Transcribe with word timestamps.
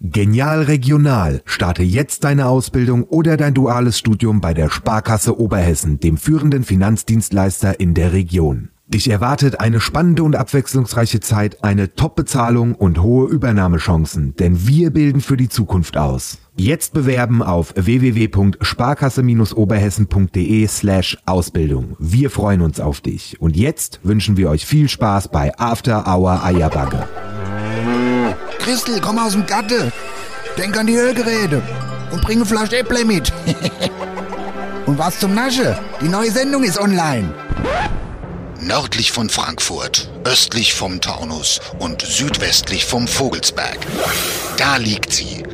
Genial 0.00 0.62
Regional. 0.62 1.42
Starte 1.44 1.82
jetzt 1.82 2.22
deine 2.22 2.46
Ausbildung 2.46 3.02
oder 3.02 3.36
dein 3.36 3.52
duales 3.52 3.98
Studium 3.98 4.40
bei 4.40 4.54
der 4.54 4.70
Sparkasse 4.70 5.40
Oberhessen, 5.40 5.98
dem 5.98 6.18
führenden 6.18 6.62
Finanzdienstleister 6.62 7.80
in 7.80 7.94
der 7.94 8.12
Region. 8.12 8.68
Dich 8.86 9.10
erwartet 9.10 9.58
eine 9.58 9.80
spannende 9.80 10.22
und 10.22 10.36
abwechslungsreiche 10.36 11.18
Zeit, 11.18 11.64
eine 11.64 11.96
Top-Bezahlung 11.96 12.76
und 12.76 13.02
hohe 13.02 13.28
Übernahmechancen, 13.28 14.36
denn 14.36 14.68
wir 14.68 14.92
bilden 14.92 15.20
für 15.20 15.36
die 15.36 15.48
Zukunft 15.48 15.96
aus. 15.96 16.38
Jetzt 16.56 16.92
bewerben 16.92 17.42
auf 17.42 17.74
www.sparkasse-oberhessen.de 17.74 20.66
slash 20.68 21.18
Ausbildung. 21.26 21.96
Wir 21.98 22.30
freuen 22.30 22.60
uns 22.60 22.78
auf 22.78 23.00
dich. 23.00 23.40
Und 23.40 23.56
jetzt 23.56 23.98
wünschen 24.04 24.36
wir 24.36 24.48
euch 24.48 24.64
viel 24.64 24.88
Spaß 24.88 25.32
bei 25.32 25.58
After 25.58 26.06
Hour 26.06 26.44
Eierbagge. 26.44 27.04
Christel, 28.58 29.00
komm 29.00 29.18
aus 29.18 29.32
dem 29.32 29.46
Gatte. 29.46 29.92
Denk 30.56 30.76
an 30.76 30.86
die 30.86 30.96
Hörgeräte. 30.96 31.62
Und 32.10 32.22
bring 32.22 32.38
eine 32.38 32.46
Flasche 32.46 32.78
Äpple 32.78 33.04
mit. 33.04 33.32
und 34.86 34.98
was 34.98 35.18
zum 35.18 35.34
Nasche? 35.34 35.78
Die 36.00 36.08
neue 36.08 36.30
Sendung 36.30 36.64
ist 36.64 36.78
online. 36.78 37.32
Nördlich 38.60 39.12
von 39.12 39.30
Frankfurt, 39.30 40.10
östlich 40.24 40.74
vom 40.74 41.00
Taunus 41.00 41.60
und 41.78 42.02
südwestlich 42.02 42.84
vom 42.84 43.06
Vogelsberg. 43.06 43.78
Da 44.56 44.76
liegt 44.76 45.12
sie. 45.12 45.44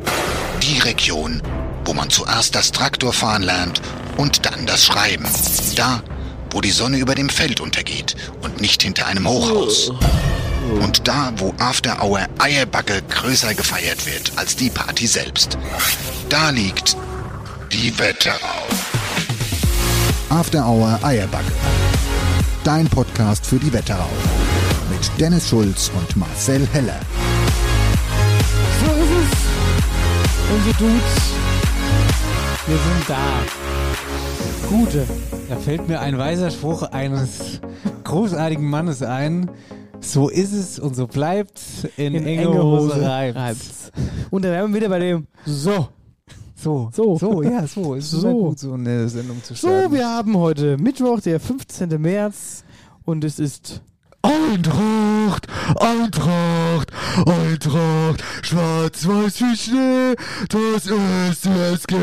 Die 0.63 0.79
Region, 0.79 1.41
wo 1.85 1.93
man 1.93 2.09
zuerst 2.09 2.55
das 2.55 2.71
Traktorfahren 2.71 3.43
lernt 3.43 3.81
und 4.17 4.45
dann 4.45 4.65
das 4.65 4.85
Schreiben. 4.85 5.27
Da, 5.75 6.01
wo 6.51 6.61
die 6.61 6.71
Sonne 6.71 6.97
über 6.97 7.15
dem 7.15 7.29
Feld 7.29 7.61
untergeht 7.61 8.15
und 8.41 8.59
nicht 8.59 8.81
hinter 8.81 9.05
einem 9.05 9.27
Hochhaus. 9.27 9.91
Und 10.81 11.07
da, 11.07 11.31
wo 11.37 11.53
After 11.59 12.03
Hour 12.03 12.21
Eierbacke 12.39 13.01
größer 13.09 13.53
gefeiert 13.53 14.05
wird 14.05 14.31
als 14.35 14.55
die 14.55 14.69
Party 14.69 15.05
selbst. 15.05 15.57
Da 16.29 16.49
liegt 16.49 16.97
die 17.71 17.97
Wetterau. 17.99 18.65
After 20.29 20.67
Hour 20.67 20.99
Eierbacke. 21.03 21.51
Dein 22.63 22.87
Podcast 22.87 23.45
für 23.45 23.57
die 23.57 23.71
Wetterau. 23.71 24.09
Mit 24.89 25.11
Dennis 25.19 25.49
Schulz 25.49 25.91
und 25.95 26.15
Marcel 26.17 26.67
Heller. 26.73 26.99
So 28.79 28.91
ist 28.91 29.11
es. 29.21 29.45
Unsere 30.55 30.75
Dudes. 30.77 31.35
Wir 32.65 32.77
sind 32.77 33.09
da. 33.09 34.67
Gute. 34.67 35.07
Da 35.47 35.57
fällt 35.57 35.87
mir 35.87 35.99
ein 35.99 36.17
weiser 36.17 36.49
Spruch 36.49 36.81
eines 36.91 37.61
großartigen 38.03 38.67
Mannes 38.67 39.03
ein. 39.03 39.51
So 40.01 40.29
ist 40.29 40.53
es 40.53 40.79
und 40.79 40.95
so 40.95 41.07
bleibt. 41.07 41.59
In, 41.97 42.13
In 42.15 42.25
enge, 42.25 42.43
enge 42.43 42.63
Hose, 42.63 42.93
Hose 42.95 43.01
reibt's. 43.09 43.37
reibt's. 43.39 43.91
Und 44.29 44.45
da 44.45 44.49
wären 44.49 44.71
wir 44.71 44.79
wieder 44.79 44.89
bei 44.89 44.99
dem 44.99 45.27
So. 45.45 45.89
So, 46.55 46.89
So. 46.93 47.17
so, 47.17 47.41
ja, 47.43 47.65
so. 47.67 47.95
Ist 47.95 48.11
So. 48.11 48.19
so 48.21 48.31
gut, 48.31 48.59
so 48.59 48.73
eine 48.73 49.09
Sendung 49.09 49.43
zu 49.43 49.53
So, 49.55 49.67
starten. 49.67 49.93
wir 49.93 50.07
haben 50.07 50.37
heute 50.37 50.77
Mittwoch, 50.77 51.19
der 51.21 51.39
15. 51.39 51.99
März 52.01 52.63
und 53.03 53.23
es 53.23 53.39
ist 53.39 53.81
Eintracht, 54.21 55.47
Eintracht, 55.79 56.91
Eintracht, 57.27 58.23
schwarz-weiß 58.41 59.41
wie 59.41 59.55
Schnee, 59.55 60.15
das 60.49 60.87
ist 60.87 61.45
die 61.45 61.49
SG. 61.49 61.95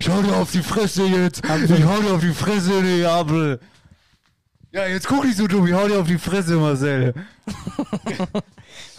Schau 0.00 0.20
dir 0.20 0.36
auf 0.36 0.50
die 0.50 0.58
Fresse 0.62 1.04
jetzt. 1.06 1.42
Ich 1.44 1.84
hau 1.84 2.00
dir 2.02 2.14
auf 2.14 2.20
die 2.20 2.34
Fresse, 2.34 2.82
Neapel. 2.82 3.60
Ja, 4.72 4.86
jetzt 4.86 5.08
guck 5.08 5.24
nicht 5.24 5.36
so 5.36 5.48
dumm, 5.48 5.66
ich 5.66 5.72
hau 5.72 5.88
dir 5.88 5.98
auf 5.98 6.06
die 6.06 6.18
Fresse, 6.18 6.54
Marcel. 6.56 7.12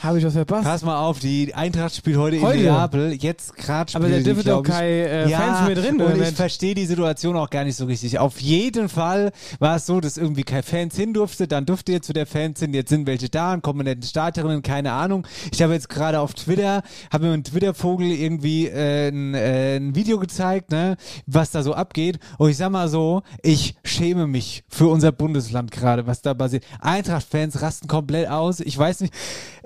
Habe 0.02 0.17
ich 0.17 0.25
was 0.25 0.33
verpasst? 0.33 0.63
Pass 0.63 0.81
mal 0.81 0.97
auf, 0.97 1.19
die 1.19 1.53
Eintracht 1.53 1.95
spielt 1.95 2.17
heute, 2.17 2.41
Heute? 2.41 2.57
in 2.57 2.66
Neapel. 2.66 3.13
Jetzt 3.13 3.55
gerade 3.55 3.94
Aber 3.94 4.09
da 4.09 4.16
spielen 4.16 4.23
dürfen 4.23 4.45
doch 4.45 4.63
keine 4.63 5.07
äh, 5.07 5.30
Fans 5.30 5.67
mehr 5.67 5.75
drin, 5.75 6.02
und 6.02 6.19
ich 6.19 6.30
verstehe 6.30 6.73
die 6.73 6.88
Situation 6.88 7.35
auch 7.35 7.52
gar 7.52 7.66
nicht 7.66 7.75
so 7.75 7.85
richtig. 7.85 8.17
Auf 8.17 8.41
jeden 8.41 8.89
Fall 8.89 9.31
war 9.59 9.75
es 9.75 9.85
so, 9.85 10.02
dass 10.02 10.17
irgendwie 10.17 10.44
keine 10.44 10.63
Fans 10.63 10.95
hin 10.95 11.13
durfte, 11.13 11.47
dann 11.47 11.67
durfte 11.67 11.91
jetzt 11.91 12.09
wieder 12.09 12.25
Fans 12.25 12.59
hin, 12.59 12.73
jetzt 12.73 12.90
sind 12.90 13.06
welche 13.06 13.29
da, 13.29 13.53
und 13.53 13.61
kommen 13.61 13.85
nicht 13.85 14.03
Starterinnen, 14.03 14.63
keine 14.63 14.91
Ahnung. 14.91 15.28
Ich 15.53 15.61
habe 15.61 15.73
jetzt 15.73 15.88
gerade 15.88 16.19
auf 16.19 16.34
Twitter, 16.34 16.81
habe 17.13 17.28
mir 17.28 17.34
ein 17.34 17.44
Twitter-Vogel 17.44 18.07
irgendwie 18.07 18.69
äh, 18.69 19.09
ein, 19.09 19.35
äh, 19.35 19.78
ein 19.78 19.94
Video 19.94 20.17
gezeigt, 20.17 20.72
ne, 20.72 20.97
was 21.28 21.51
da 21.51 21.61
so 21.61 21.75
abgeht. 21.75 22.17
Und 22.40 22.50
ich 22.50 22.57
sag 22.57 22.72
mal 22.72 22.90
so, 22.90 23.22
ich 23.44 23.75
schäme 23.84 24.25
mich 24.25 24.63
für 24.67 24.88
unser 24.88 25.11
Bundesland 25.11 25.69
gerade, 25.69 26.07
was 26.07 26.23
da 26.23 26.34
passiert. 26.34 26.63
Eintracht-Fans 26.79 27.61
rasten 27.61 27.88
komplett 27.88 28.29
aus. 28.29 28.61
Ich 28.61 28.75
weiß 28.75 29.01
nicht, 29.01 29.13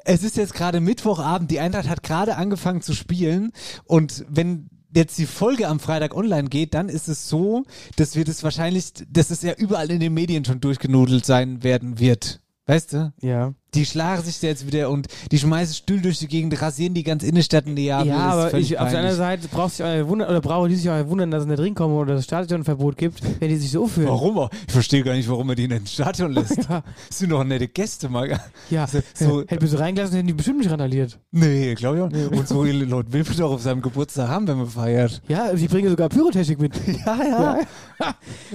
es 0.06 0.24
ist 0.24 0.38
jetzt 0.38 0.54
gerade 0.54 0.80
Mittwochabend, 0.80 1.52
die 1.52 1.60
Eintracht 1.60 1.90
hat 1.90 2.04
gerade 2.04 2.38
angefangen 2.38 2.82
zu 2.82 2.94
spielen 2.94 3.52
und 3.86 4.24
wenn 4.30 4.70
jetzt 4.96 5.18
die 5.18 5.26
Folge 5.26 5.68
am 5.68 5.80
Freitag 5.80 6.16
online 6.16 6.48
geht, 6.48 6.74
dann 6.74 6.88
ist 6.88 7.10
es 7.10 7.28
so, 7.28 7.66
dass 7.98 8.16
wir 8.16 8.24
das 8.24 8.44
wahrscheinlich, 8.44 8.94
dass 9.10 9.30
es 9.30 9.42
ja 9.42 9.54
überall 9.54 9.92
in 9.92 10.00
den 10.00 10.14
Medien 10.14 10.46
schon 10.46 10.62
durchgenudelt 10.62 11.26
sein 11.26 11.64
werden 11.64 12.00
wird. 12.00 12.40
Weißt 12.66 12.94
du? 12.94 13.14
Ja. 13.22 13.54
Die 13.74 13.86
schlagen 13.86 14.24
sich 14.24 14.40
da 14.40 14.48
jetzt 14.48 14.66
wieder 14.66 14.90
und 14.90 15.08
die 15.34 15.38
schmeißen 15.38 15.76
Stühle 15.76 16.02
durch 16.04 16.20
die 16.20 16.28
Gegend, 16.30 16.62
rasieren 16.62 16.94
die 16.94 17.04
ganz 17.04 17.24
Innenstadt 17.24 17.66
in 17.66 17.74
Neapel. 17.74 18.08
Ja, 18.08 18.36
Das 18.36 18.46
ist 18.46 18.54
aber 18.54 18.58
ich, 18.60 18.80
auf 18.80 18.90
der 18.90 19.00
anderen. 19.00 19.18
Seite 19.18 19.48
brauchst 19.52 19.80
du 19.80 19.84
auch 19.84 20.08
wundern, 20.08 20.30
oder 20.30 20.40
brauchen 20.40 20.70
die 20.70 20.76
sich 20.78 20.90
auch 20.90 21.08
wundern, 21.08 21.30
dass 21.30 21.44
sie 21.44 21.50
nicht 21.50 21.60
reinkommen 21.60 21.98
oder 21.98 22.16
das 22.16 22.24
Stadionverbot 22.24 22.96
gibt, 22.96 23.22
wenn 23.42 23.50
die 23.50 23.58
sich 23.58 23.70
so 23.72 23.86
fühlen. 23.86 24.08
Warum? 24.08 24.38
auch? 24.38 24.50
Ich 24.66 24.72
verstehe 24.72 25.04
gar 25.04 25.14
nicht, 25.14 25.28
warum 25.28 25.50
er 25.50 25.56
die 25.56 25.66
in 25.66 25.74
ein 25.74 25.86
Stadion 25.88 26.32
lässt. 26.34 26.58
Ja. 26.70 26.84
Das 27.10 27.18
sind 27.20 27.32
doch 27.32 27.44
nette 27.44 27.68
Gäste, 27.68 28.08
mal. 28.08 28.40
Ja, 28.70 28.88
So- 28.88 29.00
so- 29.14 29.42
hätten 29.42 29.62
wir 29.62 29.68
sie 29.68 29.78
reingelassen, 29.78 30.16
hätten 30.16 30.28
die 30.28 30.34
bestimmt 30.34 30.60
nicht 30.60 30.72
randaliert. 30.72 31.20
Nee, 31.32 31.76
glaube 31.76 31.98
ich 31.98 32.04
auch 32.04 32.10
nicht. 32.10 32.32
Und 32.32 32.48
so 32.48 32.64
will 32.64 32.86
man 32.86 33.06
doch 33.38 33.52
auf 33.52 33.62
seinem 33.62 33.82
Geburtstag 33.82 34.30
haben, 34.30 34.48
wenn 34.48 34.56
man 34.58 34.68
feiert. 34.68 35.22
Ja, 35.28 35.52
die 35.54 35.68
bringen 35.68 35.90
sogar 35.90 36.08
Pyrotechnik 36.08 36.60
mit. 36.62 36.74
Ja, 37.06 37.20
ja. 37.24 37.60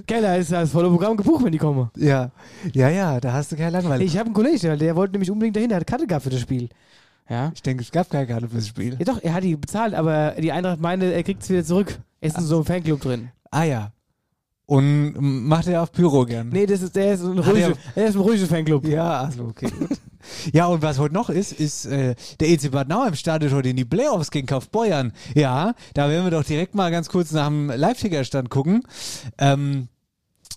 Geil, 0.07 0.23
da 0.23 0.37
ist 0.37 0.51
das 0.53 0.71
volle 0.71 0.89
Programm 0.89 1.17
gebucht, 1.17 1.45
wenn 1.45 1.53
die 1.53 1.59
kommen. 1.59 1.91
Ja, 1.97 2.31
ja, 2.73 2.89
ja, 2.89 3.21
da 3.21 3.33
hast 3.35 3.53
du 3.53 3.57
kein 3.57 3.73
Langweil. 3.73 4.01
Ich 4.03 4.17
habe 4.17 4.27
einen 4.27 4.35
Kollegen, 4.35 4.59
der, 4.61 4.77
der 4.77 4.97
wollte 5.11 5.17
nämlich 5.17 5.31
unbedingt 5.31 5.57
dahin, 5.57 5.69
der 5.69 5.81
hat 5.81 5.87
Karte 5.87 6.07
gehabt 6.07 6.23
für 6.23 6.31
das 6.31 6.41
Spiel. 6.41 6.69
Ja. 7.29 7.51
Ich 7.55 7.63
denke, 7.63 7.83
es 7.83 7.91
gab 7.91 8.11
keine 8.11 8.27
Karte 8.27 8.49
fürs 8.49 8.69
Spiel. 8.69 8.97
Ja 8.99 9.05
doch, 9.05 9.23
er 9.23 9.35
hat 9.35 9.45
die 9.45 9.57
bezahlt, 9.57 9.95
aber 9.95 10.35
die 10.39 10.53
Eintracht 10.53 10.81
meinte, 10.81 11.13
er 11.13 11.23
kriegt 11.23 11.43
es 11.43 11.51
wieder 11.51 11.65
zurück. 11.65 11.99
Er 12.21 12.29
ist 12.29 12.39
in 12.39 12.45
so 12.45 12.57
einem 12.57 12.65
Fanclub 12.65 13.01
drin. 13.01 13.31
Ah 13.51 13.65
ja. 13.65 13.93
Und 14.67 15.15
macht 15.19 15.67
er 15.67 15.83
auch 15.83 15.91
Pyro 15.91 16.25
gern? 16.25 16.49
Nee, 16.51 16.67
das 16.67 16.83
ist, 16.83 16.95
der 16.95 17.15
ist 17.15 17.23
ein 17.23 17.39
ruhiger, 17.39 17.73
er 17.97 18.07
ist 18.07 18.15
ein 18.15 18.21
ruhiger 18.21 18.47
Fanclub. 18.47 18.87
Ja, 18.87 19.23
also 19.23 19.45
okay. 19.47 19.69
gut. 19.77 19.99
ja, 20.53 20.67
und 20.67 20.81
was 20.83 20.99
heute 21.01 21.15
noch 21.15 21.29
ist, 21.29 21.53
ist 21.53 21.87
äh, 21.87 22.15
der 22.39 22.51
EC 22.51 22.71
Bad 22.71 22.89
Nauheim 22.89 23.17
startet 23.17 23.53
heute 23.53 23.71
in 23.71 23.77
die 23.77 23.85
Playoffs 23.85 24.31
gegen 24.31 24.47
Kaufbeuern. 24.47 25.13
Ja, 25.35 25.75
da 25.95 26.09
werden 26.09 26.25
wir 26.25 26.31
doch 26.31 26.45
direkt 26.45 26.77
mal 26.77 26.91
ganz 26.93 27.09
kurz 27.09 27.33
nach 27.33 27.49
dem 27.49 27.69
Live-Ticker-Stand 27.69 28.49
gucken. 28.49 28.85
Ähm, 29.39 29.89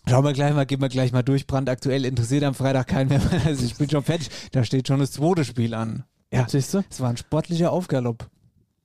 Schauen 0.08 0.26
wir 0.26 0.34
gleich 0.34 0.54
mal, 0.54 0.66
gehen 0.66 0.82
wir 0.82 0.90
gleich 0.90 1.12
mal 1.12 1.24
durch. 1.24 1.48
Brandaktuell 1.48 2.06
interessiert 2.06 2.44
am 2.44 2.54
Freitag 2.54 2.88
keinen 2.88 3.10
mehr. 3.10 3.22
Also 3.46 3.64
ich 3.66 3.76
bin 3.76 3.90
schon 3.90 4.04
fertig. 4.04 4.30
Da 4.52 4.64
steht 4.64 4.88
schon 4.88 5.00
das 5.00 5.12
zweite 5.12 5.46
Spiel 5.46 5.74
an. 5.74 6.04
Ja, 6.32 6.46
Siehst 6.50 6.74
du? 6.74 6.84
es 6.90 7.00
war 7.00 7.10
ein 7.10 7.18
sportlicher 7.18 7.72
Aufgalopp. 7.72 8.28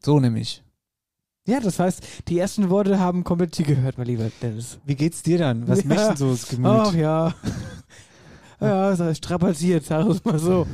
So 0.04 0.20
nämlich. 0.20 0.62
Ja, 1.46 1.60
das 1.60 1.78
heißt, 1.78 2.02
die 2.28 2.38
ersten 2.38 2.68
Worte 2.68 2.98
haben 3.00 3.24
komplett 3.24 3.56
hier 3.56 3.64
gehört, 3.64 3.96
mein 3.96 4.06
lieber 4.06 4.30
Dennis. 4.42 4.78
Wie 4.84 4.94
geht's 4.94 5.22
dir 5.22 5.38
dann? 5.38 5.66
Was 5.66 5.78
Ja. 5.82 5.86
mischt 5.86 6.08
denn 6.10 6.16
so 6.16 6.30
das 6.30 6.46
Gemüt? 6.48 6.66
Ach 6.70 6.94
ja. 6.94 7.34
ja, 8.60 8.90
das 8.90 9.00
ist 9.00 9.18
strapaziert, 9.18 9.84
sagen 9.86 10.08
wir 10.08 10.14
es 10.14 10.24
mal 10.24 10.38
so. 10.38 10.66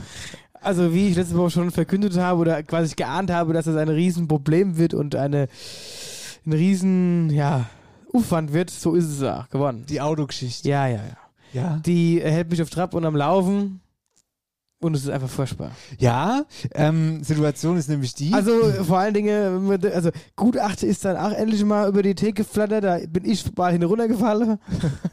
Also 0.60 0.92
wie 0.92 1.08
ich 1.08 1.16
letzte 1.16 1.36
Woche 1.36 1.50
schon 1.50 1.70
verkündet 1.70 2.16
habe 2.16 2.40
oder 2.40 2.62
quasi 2.62 2.94
geahnt 2.96 3.30
habe, 3.30 3.52
dass 3.52 3.66
es 3.66 3.76
ein 3.76 3.88
Riesenproblem 3.88 4.76
wird 4.78 4.94
und 4.94 5.14
eine 5.14 5.48
ein 6.46 6.52
riesen, 6.52 7.30
ja, 7.30 7.66
Aufwand 8.14 8.52
wird, 8.52 8.70
so 8.70 8.94
ist 8.94 9.06
es 9.06 9.22
auch 9.22 9.48
geworden. 9.48 9.84
Die 9.88 10.00
Autogeschichte. 10.00 10.68
Ja, 10.68 10.86
ja, 10.86 10.96
ja. 10.96 11.16
Ja. 11.52 11.80
Die 11.84 12.20
äh, 12.20 12.30
hält 12.30 12.50
mich 12.50 12.60
auf 12.62 12.70
Trab 12.70 12.94
und 12.94 13.04
am 13.04 13.14
Laufen 13.14 13.80
und 14.84 14.94
es 14.94 15.04
ist 15.04 15.08
einfach 15.08 15.30
furchtbar. 15.30 15.70
Ja, 15.98 16.44
ähm, 16.74 17.24
Situation 17.24 17.78
ist 17.78 17.88
nämlich 17.88 18.14
die. 18.14 18.34
Also 18.34 18.52
vor 18.84 18.98
allen 18.98 19.14
Dingen, 19.14 19.82
also 19.84 20.10
Gutachter 20.36 20.86
ist 20.86 21.04
dann 21.04 21.16
auch 21.16 21.32
endlich 21.32 21.64
mal 21.64 21.88
über 21.88 22.02
die 22.02 22.14
Theke 22.14 22.42
geflattert, 22.42 22.84
da 22.84 22.98
bin 23.08 23.24
ich 23.24 23.44
mal 23.56 23.72
hin 23.72 23.82
runtergefallen. 23.82 24.58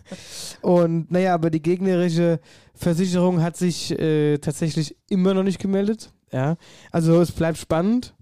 Und 0.61 1.09
naja, 1.11 1.33
aber 1.33 1.49
die 1.49 1.61
gegnerische 1.61 2.39
Versicherung 2.73 3.41
hat 3.41 3.55
sich 3.55 3.97
äh, 3.97 4.39
tatsächlich 4.39 4.97
immer 5.09 5.33
noch 5.33 5.43
nicht 5.43 5.59
gemeldet. 5.59 6.11
Ja, 6.31 6.57
also 6.91 7.21
es 7.21 7.31
bleibt 7.31 7.57
spannend. 7.57 8.13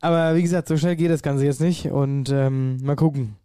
Aber 0.00 0.36
wie 0.36 0.42
gesagt, 0.42 0.68
so 0.68 0.76
schnell 0.76 0.96
geht 0.96 1.10
das 1.10 1.22
Ganze 1.22 1.46
jetzt 1.46 1.60
nicht 1.60 1.86
und 1.90 2.28
ähm, 2.28 2.76
mal 2.82 2.96
gucken. 2.96 3.36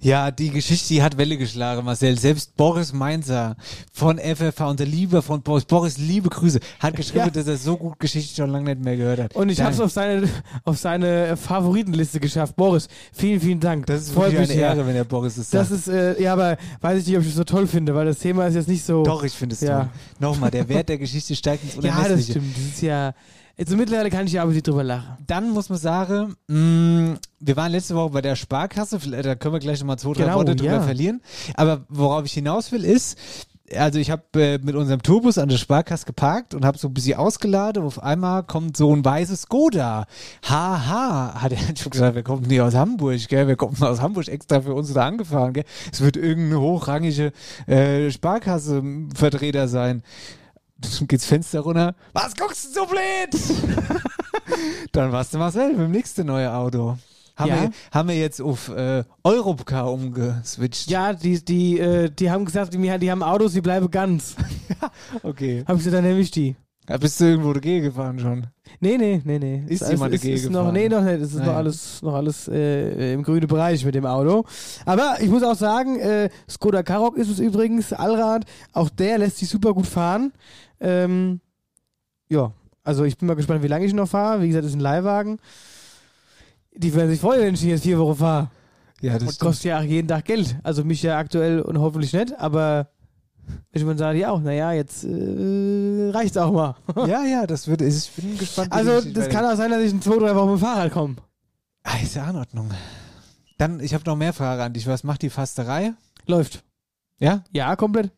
Ja, 0.00 0.30
die 0.30 0.50
Geschichte, 0.50 0.88
die 0.88 1.02
hat 1.02 1.18
Welle 1.18 1.36
geschlagen, 1.36 1.84
Marcel. 1.84 2.16
Selbst 2.18 2.56
Boris 2.56 2.92
Mainzer 2.92 3.56
von 3.92 4.18
FFH, 4.18 4.68
unser 4.70 4.84
Lieber 4.86 5.22
von 5.22 5.42
Boris, 5.42 5.64
Boris, 5.64 5.98
liebe 5.98 6.28
Grüße, 6.28 6.60
hat 6.78 6.94
geschrieben, 6.94 7.24
Ja. 7.26 7.30
dass 7.30 7.48
er 7.48 7.56
so 7.56 7.76
gut 7.76 7.98
Geschichte 7.98 8.36
schon 8.36 8.50
lange 8.50 8.66
nicht 8.74 8.84
mehr 8.84 8.96
gehört 8.96 9.18
hat. 9.20 9.34
Und 9.34 9.48
ich 9.48 9.60
habe 9.60 9.72
es 9.72 9.80
auf 9.80 9.90
seine, 9.90 10.28
auf 10.64 10.78
seine 10.78 11.36
Favoritenliste 11.36 12.20
geschafft. 12.20 12.54
Boris, 12.54 12.86
vielen, 13.12 13.40
vielen 13.40 13.58
Dank. 13.58 13.86
Das 13.86 14.02
ist 14.02 14.12
Freut 14.12 14.32
wirklich 14.32 14.48
mich 14.50 14.58
eine. 14.64 14.76
Ehre, 14.76 14.86
wenn 14.86 14.94
der 14.94 15.04
Boris 15.04 15.36
es 15.36 15.50
Das 15.50 15.68
sagt. 15.68 15.80
ist, 15.80 15.88
äh, 15.88 16.22
ja, 16.22 16.32
aber 16.32 16.56
weiß 16.80 17.00
ich 17.00 17.06
nicht, 17.08 17.16
ob 17.16 17.22
ich 17.24 17.30
es 17.30 17.34
so 17.34 17.44
toll 17.44 17.66
finde, 17.66 17.94
weil 17.94 18.06
das 18.06 18.20
Thema 18.20 18.46
ist 18.46 18.54
jetzt 18.54 18.68
nicht 18.68 18.84
so. 18.84 19.02
Doch, 19.02 19.24
ich 19.24 19.32
finde 19.32 19.54
es 19.54 19.60
Ja. 19.62 19.80
toll. 19.80 19.88
Nochmal, 20.20 20.50
der 20.52 20.68
Wert 20.68 20.88
der 20.88 20.98
Geschichte 20.98 21.34
steigt 21.34 21.64
ins 21.64 21.74
Ja, 21.84 21.90
das 21.90 21.98
Unermessliche. 21.98 22.32
stimmt. 22.32 22.56
Das 22.56 22.64
ist 22.64 22.82
ja 22.82 23.14
Also 23.58 23.76
mittlerweile 23.76 24.08
kann 24.10 24.26
ich 24.26 24.32
ja 24.34 24.42
aber 24.42 24.52
nicht 24.52 24.66
drüber 24.66 24.84
lachen. 24.84 25.16
Dann 25.26 25.50
muss 25.50 25.68
man 25.68 25.78
sagen, 25.78 26.36
mh, 26.46 27.16
wir 27.40 27.56
waren 27.56 27.72
letzte 27.72 27.96
Woche 27.96 28.10
bei 28.10 28.22
der 28.22 28.36
Sparkasse, 28.36 29.00
vielleicht- 29.00 29.26
da 29.26 29.34
können 29.34 29.54
wir 29.54 29.58
gleich 29.60 29.80
nochmal 29.80 29.98
zwei, 29.98 30.12
drei 30.12 30.24
Genau, 30.24 30.36
Worte 30.36 30.54
drüber 30.54 30.72
ja. 30.74 30.80
verlieren. 30.82 31.20
Aber 31.54 31.84
worauf 31.88 32.24
ich 32.24 32.32
hinaus 32.32 32.70
will, 32.70 32.84
ist, 32.84 33.18
also 33.76 33.98
ich 33.98 34.10
habe 34.12 34.22
äh, 34.40 34.58
mit 34.62 34.76
unserem 34.76 35.02
Tourbus 35.02 35.36
an 35.38 35.48
der 35.48 35.56
Sparkasse 35.58 36.06
geparkt 36.06 36.54
und 36.54 36.64
habe 36.64 36.78
so 36.78 36.86
ein 36.88 36.94
bisschen 36.94 37.18
ausgeladen. 37.18 37.82
Auf 37.82 38.00
einmal 38.02 38.44
kommt 38.44 38.76
so 38.76 38.94
ein 38.94 39.04
weißes 39.04 39.42
Skoda. 39.42 40.06
Haha, 40.48 41.34
hat 41.42 41.52
er 41.52 41.58
schon 41.76 41.90
gesagt, 41.90 42.14
wir 42.14 42.22
kommen 42.22 42.42
nicht 42.46 42.60
aus 42.60 42.74
Hamburg, 42.76 43.18
gell? 43.28 43.48
Wir 43.48 43.56
kommen 43.56 43.76
aus 43.82 44.00
Hamburg 44.00 44.28
extra 44.28 44.60
für 44.62 44.72
uns 44.72 44.92
da 44.94 45.04
angefahren, 45.06 45.52
gell? 45.52 45.64
Es 45.92 46.00
wird 46.00 46.16
irgendeine 46.16 46.60
hochrangige 46.60 47.32
äh, 47.66 48.10
Sparkasse-Vertreter 48.12 49.68
sein. 49.68 50.02
Geht's 51.08 51.26
Fenster 51.26 51.60
runter. 51.60 51.94
Was 52.12 52.36
guckst 52.36 52.66
du 52.76 52.80
so 52.80 52.86
blöd? 52.86 54.00
Dann 54.92 55.12
warst 55.12 55.34
du 55.34 55.38
Marcel 55.38 55.70
mit 55.70 55.78
dem 55.80 55.90
nächsten 55.90 56.26
neue 56.26 56.52
Auto. 56.52 56.96
Haben, 57.36 57.48
Ja. 57.48 57.62
wir, 57.62 57.70
haben 57.92 58.08
wir 58.08 58.16
jetzt 58.18 58.40
auf 58.40 58.68
äh, 58.68 59.04
Europcar 59.22 59.92
umgeswitcht. 59.92 60.90
Ja, 60.90 61.12
die, 61.12 61.44
die, 61.44 61.78
äh, 61.78 62.10
die 62.10 62.30
haben 62.30 62.44
gesagt, 62.44 62.74
die, 62.74 62.98
die 62.98 63.10
haben 63.10 63.22
Autos, 63.22 63.52
die 63.52 63.60
bleiben 63.60 63.90
ganz. 63.90 64.34
Okay. 65.22 65.64
Hab 65.66 65.76
ich 65.76 65.84
gesagt, 65.84 65.96
dann 65.96 66.04
nehme 66.04 66.20
ich 66.20 66.30
die. 66.30 66.54
Da 66.86 66.96
bist 66.96 67.20
du 67.20 67.24
irgendwo 67.26 67.52
dagegen 67.52 67.84
gefahren 67.84 68.18
schon. 68.18 68.46
Nee, 68.80 68.96
nee, 68.96 69.20
nee, 69.24 69.38
nee. 69.38 69.64
Ist 69.66 69.82
Es- 69.82 69.90
jemand 69.90 70.14
es, 70.14 70.20
dagegen 70.20 70.36
ist 70.36 70.44
noch, 70.50 70.60
gefahren? 70.60 70.74
Nee, 70.74 70.88
noch 70.88 71.02
nicht. 71.02 71.20
Es 71.20 71.30
ist 71.32 71.38
noch 71.38 71.46
Nein. 71.46 71.54
alles, 71.56 72.02
noch 72.02 72.14
alles 72.14 72.48
äh, 72.48 73.12
im 73.14 73.22
grünen 73.22 73.46
Bereich 73.46 73.84
mit 73.84 73.94
dem 73.94 74.06
Auto. 74.06 74.44
Aber 74.86 75.16
ich 75.20 75.28
muss 75.28 75.42
auch 75.42 75.54
sagen, 75.56 75.98
äh, 75.98 76.30
Skoda 76.48 76.82
Karoq 76.82 77.16
ist 77.16 77.28
es 77.28 77.40
übrigens, 77.40 77.92
Allrad, 77.92 78.44
auch 78.72 78.88
der 78.90 79.18
lässt 79.18 79.38
sich 79.38 79.48
super 79.48 79.74
gut 79.74 79.86
fahren. 79.86 80.32
Ähm, 80.80 81.40
ja, 82.28 82.52
also 82.84 83.04
ich 83.04 83.18
bin 83.18 83.26
mal 83.28 83.34
gespannt, 83.34 83.62
wie 83.62 83.68
lange 83.68 83.84
ich 83.84 83.92
noch 83.94 84.08
fahre. 84.08 84.42
Wie 84.42 84.48
gesagt, 84.48 84.64
das 84.64 84.70
ist 84.72 84.76
ein 84.76 84.80
Leihwagen. 84.80 85.38
Die 86.74 86.94
werden 86.94 87.10
sich 87.10 87.20
freuen, 87.20 87.40
wenn 87.42 87.54
ich 87.54 87.62
jetzt 87.62 87.82
vier 87.82 87.98
Wochen 87.98 88.16
fahre. 88.16 88.50
Ja, 89.00 89.14
das 89.14 89.22
Und 89.22 89.28
stimmt. 89.34 89.40
kostet 89.40 89.64
ja 89.66 89.78
auch 89.78 89.82
jeden 89.82 90.08
Tag 90.08 90.24
Geld. 90.24 90.56
Also 90.62 90.84
mich 90.84 91.02
ja 91.02 91.18
aktuell 91.18 91.60
und 91.60 91.78
hoffentlich 91.78 92.12
nicht, 92.12 92.38
aber 92.38 92.88
ich 93.72 93.84
meine, 93.84 93.98
sage 93.98 94.18
ja 94.18 94.30
auch, 94.30 94.40
naja, 94.40 94.72
jetzt 94.72 95.04
äh, 95.04 96.10
reicht's 96.12 96.36
auch 96.36 96.52
mal. 96.52 96.76
Ja, 97.06 97.24
ja, 97.24 97.46
das 97.46 97.66
wird. 97.68 97.80
Ich 97.82 98.10
bin 98.12 98.36
gespannt. 98.36 98.72
Also, 98.72 99.00
das 99.00 99.28
kann 99.28 99.44
auch 99.44 99.56
sein, 99.56 99.70
dass 99.70 99.82
ich 99.82 99.92
in 99.92 100.02
zwei, 100.02 100.18
drei 100.18 100.34
Wochen 100.34 100.52
mit 100.52 100.60
dem 100.60 100.64
Fahrrad 100.64 100.92
komme. 100.92 101.16
Ah, 101.82 101.96
ist 102.02 102.14
ja 102.14 102.28
in 102.28 102.36
Ordnung. 102.36 102.70
Dann, 103.56 103.80
ich 103.80 103.94
habe 103.94 104.04
noch 104.04 104.16
mehr 104.16 104.32
Fragen 104.32 104.60
an 104.60 104.72
dich. 104.72 104.86
Was 104.86 105.02
macht 105.04 105.22
die 105.22 105.30
Fasterei? 105.30 105.92
Läuft. 106.26 106.62
Ja? 107.18 107.42
Ja, 107.52 107.74
komplett. 107.76 108.10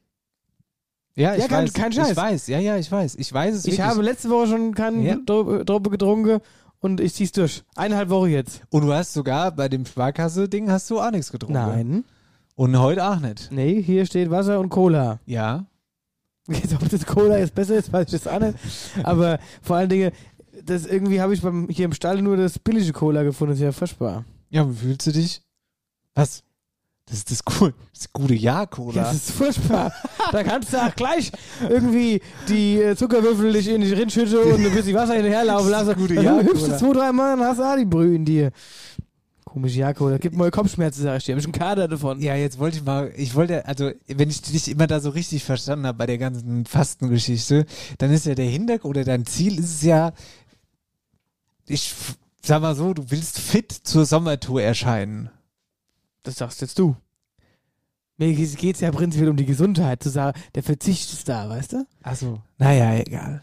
Ja, 1.16 1.34
ich 1.34 1.42
Ja, 1.42 1.48
kein- 1.48 1.64
weiß. 1.64 1.72
kein 1.72 1.92
Scheiß. 1.92 2.10
Ich 2.12 2.16
weiß, 2.16 2.46
ja, 2.48 2.58
ja, 2.60 2.76
ich 2.76 2.90
weiß. 2.90 3.16
Ich 3.16 3.32
weiß 3.32 3.54
es 3.54 3.64
Ich 3.64 3.72
wirklich. 3.72 3.86
habe 3.86 4.02
letzte 4.02 4.30
Woche 4.30 4.46
schon 4.48 4.74
keinen 4.74 5.02
Ja. 5.02 5.16
Dro- 5.16 5.64
Droppe 5.64 5.90
getrunken 5.90 6.40
und 6.80 7.00
ich 7.00 7.14
zieh's 7.14 7.32
durch. 7.32 7.62
Eineinhalb 7.74 8.08
Wochen 8.10 8.30
jetzt. 8.30 8.62
Und 8.70 8.82
du 8.82 8.92
hast 8.92 9.12
sogar 9.12 9.50
bei 9.52 9.68
dem 9.68 9.84
Sparkasse-Ding 9.84 10.70
hast 10.70 10.88
du 10.90 11.00
auch 11.00 11.10
nichts 11.10 11.30
getrunken. 11.32 11.54
Nein. 11.54 12.04
Und 12.54 12.78
heute 12.78 13.04
auch 13.04 13.18
nicht. 13.20 13.50
Nee, 13.50 13.82
hier 13.82 14.06
steht 14.06 14.30
Wasser 14.30 14.60
und 14.60 14.68
Cola. 14.68 15.18
Ja. 15.26 15.66
Jetzt, 16.48 16.74
ob 16.74 16.88
das 16.88 17.06
Cola 17.06 17.38
jetzt 17.38 17.54
besser 17.54 17.76
ist, 17.76 17.92
weiß 17.92 18.06
ich 18.08 18.12
jetzt 18.14 18.26
auch 18.28 18.40
nicht. 18.40 18.54
Aber 19.04 19.38
vor 19.62 19.76
allen 19.76 19.88
Dingen, 19.88 20.10
das 20.64 20.84
irgendwie 20.84 21.20
habe 21.20 21.32
ich 21.32 21.42
beim, 21.42 21.68
hier 21.68 21.84
im 21.84 21.92
Stall 21.92 22.20
nur 22.22 22.36
das 22.36 22.58
billige 22.58 22.92
Cola 22.92 23.22
gefunden. 23.22 23.52
Das 23.52 23.58
ist 23.60 23.64
ja 23.64 23.72
furchtbar. 23.72 24.24
Ja, 24.48 24.68
wie 24.68 24.74
fühlst 24.74 25.06
du 25.06 25.12
dich? 25.12 25.42
Was? 26.14 26.42
Das 27.10 27.18
ist 27.18 27.30
das, 27.32 27.40
cool, 27.60 27.74
das 27.92 28.12
gute 28.12 28.34
Jahr-Cola. 28.34 28.94
Ja, 28.96 29.02
das 29.02 29.14
ist 29.16 29.30
furchtbar. 29.32 29.92
da 30.30 30.44
kannst 30.44 30.72
du 30.72 30.80
auch 30.80 30.94
gleich 30.94 31.32
irgendwie 31.68 32.22
die 32.48 32.80
äh, 32.80 32.94
Zuckerwürfel 32.94 33.52
dich 33.52 33.66
in 33.66 33.80
die 33.80 33.92
Rinschütte 33.92 34.40
und 34.40 34.64
ein 34.64 34.72
bisschen 34.72 34.94
Wasser 34.94 35.14
hinterher 35.14 35.44
laufen 35.44 35.70
Das 35.72 35.82
ist 35.82 35.86
lassen. 35.88 36.00
gute 36.00 36.14
hüpfst 36.44 36.62
du 36.62 36.66
oder? 36.66 36.78
zwei, 36.78 36.92
drei 36.92 37.12
Mal 37.12 37.34
und 37.34 37.40
hast 37.44 37.58
auch 37.60 37.76
die 37.76 37.84
Brühe 37.84 38.14
in 38.14 38.24
dir. 38.24 38.52
Komisch, 39.44 39.74
Jako, 39.74 40.08
da 40.10 40.18
gibt 40.18 40.36
mal 40.36 40.52
Kopfschmerzen, 40.52 41.02
sag 41.02 41.16
ich 41.16 41.24
dir. 41.24 41.32
Hab 41.32 41.40
ich 41.40 41.44
einen 41.46 41.52
Kader 41.52 41.88
davon. 41.88 42.20
Ja, 42.20 42.36
jetzt 42.36 42.60
wollte 42.60 42.76
ich 42.76 42.84
mal, 42.84 43.10
ich 43.16 43.34
wollte, 43.34 43.66
also 43.66 43.90
wenn 44.06 44.30
ich 44.30 44.42
dich 44.42 44.68
immer 44.70 44.86
da 44.86 45.00
so 45.00 45.10
richtig 45.10 45.42
verstanden 45.42 45.88
habe 45.88 45.98
bei 45.98 46.06
der 46.06 46.18
ganzen 46.18 46.64
Fastengeschichte, 46.64 47.66
dann 47.98 48.12
ist 48.12 48.26
ja 48.26 48.36
der 48.36 48.46
Hintergrund 48.46 48.96
oder 48.96 49.04
dein 49.04 49.26
Ziel 49.26 49.58
ist 49.58 49.74
es 49.74 49.82
ja, 49.82 50.12
ich 51.66 51.92
sag 52.44 52.62
mal 52.62 52.76
so, 52.76 52.94
du 52.94 53.10
willst 53.10 53.40
fit 53.40 53.72
zur 53.72 54.04
Sommertour 54.04 54.62
erscheinen. 54.62 55.30
Das 56.22 56.36
sagst 56.36 56.60
jetzt 56.60 56.78
du. 56.78 56.96
Mir 58.16 58.34
geht 58.34 58.74
es 58.74 58.80
ja 58.80 58.90
prinzipiell 58.90 59.30
um 59.30 59.36
die 59.36 59.46
Gesundheit, 59.46 60.02
zu 60.02 60.10
sagen, 60.10 60.38
der 60.54 60.62
Verzicht 60.62 61.10
ist 61.12 61.26
da, 61.28 61.48
weißt 61.48 61.72
du? 61.72 61.86
Achso. 62.02 62.42
Naja, 62.58 62.94
egal. 62.94 63.42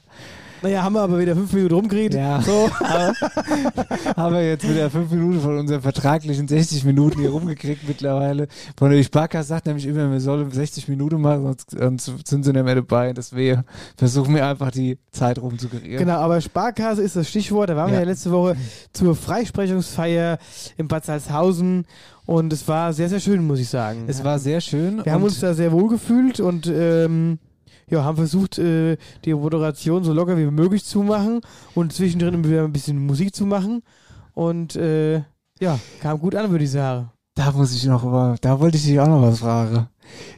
Naja, 0.67 0.83
haben 0.83 0.93
wir 0.95 1.01
aber 1.01 1.17
wieder 1.17 1.33
fünf 1.33 1.53
Minuten 1.53 1.75
rumgeredet. 1.75 2.19
Ja. 2.19 2.41
So. 2.41 2.69
Haben 4.17 4.35
wir 4.35 4.45
jetzt 4.45 4.67
wieder 4.67 4.89
fünf 4.89 5.09
Minuten 5.11 5.39
von 5.39 5.57
unseren 5.59 5.81
vertraglichen 5.81 6.45
60 6.47 6.83
Minuten 6.83 7.21
hier 7.21 7.29
rumgekriegt 7.29 7.87
mittlerweile. 7.87 8.47
Von 8.77 8.91
der 8.91 9.01
Sparkasse 9.03 9.47
sagt 9.47 9.65
nämlich 9.67 9.85
immer, 9.85 10.11
wir 10.11 10.19
sollen 10.19 10.51
60 10.51 10.89
Minuten 10.89 11.21
machen, 11.21 11.43
sonst, 11.43 11.71
sonst 12.05 12.27
sind 12.27 12.43
sie 12.43 12.51
nicht 12.51 12.65
mehr 12.65 12.75
dabei. 12.75 13.13
Deswegen 13.13 13.63
versuchen 13.95 14.35
wir 14.35 14.45
einfach 14.45 14.71
die 14.71 14.97
Zeit 15.11 15.39
rumzukriegen. 15.39 15.99
Genau, 15.99 16.17
aber 16.17 16.41
Sparkasse 16.41 17.01
ist 17.01 17.15
das 17.15 17.29
Stichwort. 17.29 17.69
Da 17.69 17.77
waren 17.77 17.87
wir 17.91 17.95
Ja. 17.95 18.01
ja 18.01 18.07
letzte 18.09 18.31
Woche 18.31 18.57
zur 18.91 19.15
Freisprechungsfeier 19.15 20.37
in 20.75 20.89
Bad 20.89 21.05
Salzhausen 21.05 21.85
und 22.25 22.51
es 22.51 22.67
war 22.67 22.91
sehr, 22.91 23.07
sehr 23.07 23.21
schön, 23.21 23.47
muss 23.47 23.59
ich 23.59 23.69
sagen. 23.69 24.03
Es 24.07 24.21
war 24.25 24.37
sehr 24.37 24.59
schön. 24.59 25.03
wir 25.05 25.13
haben 25.13 25.23
uns 25.23 25.39
da 25.39 25.53
sehr 25.53 25.71
wohl 25.71 25.87
gefühlt 25.87 26.41
und 26.41 26.67
ähm, 26.67 27.39
ja, 27.89 28.03
haben 28.03 28.17
versucht, 28.17 28.57
äh, 28.59 28.97
die 29.23 29.33
Moderation 29.33 30.03
so 30.03 30.13
locker 30.13 30.37
wie 30.37 30.45
möglich 30.45 30.83
zu 30.83 31.03
machen 31.03 31.41
und 31.73 31.93
zwischendrin 31.93 32.43
wieder 32.43 32.63
ein 32.63 32.73
bisschen 32.73 33.05
Musik 33.05 33.33
zu 33.33 33.45
machen. 33.45 33.81
Und 34.33 34.75
äh, 34.75 35.23
ja, 35.59 35.79
kam 36.01 36.19
gut 36.19 36.35
an, 36.35 36.51
würde 36.51 36.65
ich 36.65 36.71
sagen. 36.71 37.11
Da 37.33 37.51
muss 37.51 37.73
ich 37.73 37.85
noch, 37.85 38.37
da 38.39 38.59
wollte 38.59 38.77
ich 38.77 38.83
dich 38.83 38.99
auch 38.99 39.07
noch 39.07 39.21
was 39.21 39.39
fragen. 39.39 39.87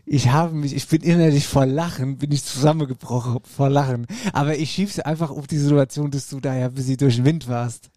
Ich 0.05 0.29
habe 0.31 0.53
mich, 0.53 0.75
ich 0.75 0.87
bin 0.87 1.01
innerlich 1.01 1.47
vor 1.47 1.65
Lachen, 1.65 2.17
bin 2.17 2.31
ich 2.31 2.43
zusammengebrochen 2.43 3.39
vor 3.43 3.69
Lachen. 3.69 4.05
Aber 4.33 4.57
ich 4.57 4.71
schieb's 4.71 4.99
einfach 4.99 5.31
auf 5.31 5.47
die 5.47 5.57
Situation, 5.57 6.11
dass 6.11 6.29
du 6.29 6.39
da 6.39 6.55
ja 6.55 6.67
bis 6.69 6.95
durch 6.97 7.15
den 7.15 7.25
Wind 7.25 7.47
warst. 7.47 7.89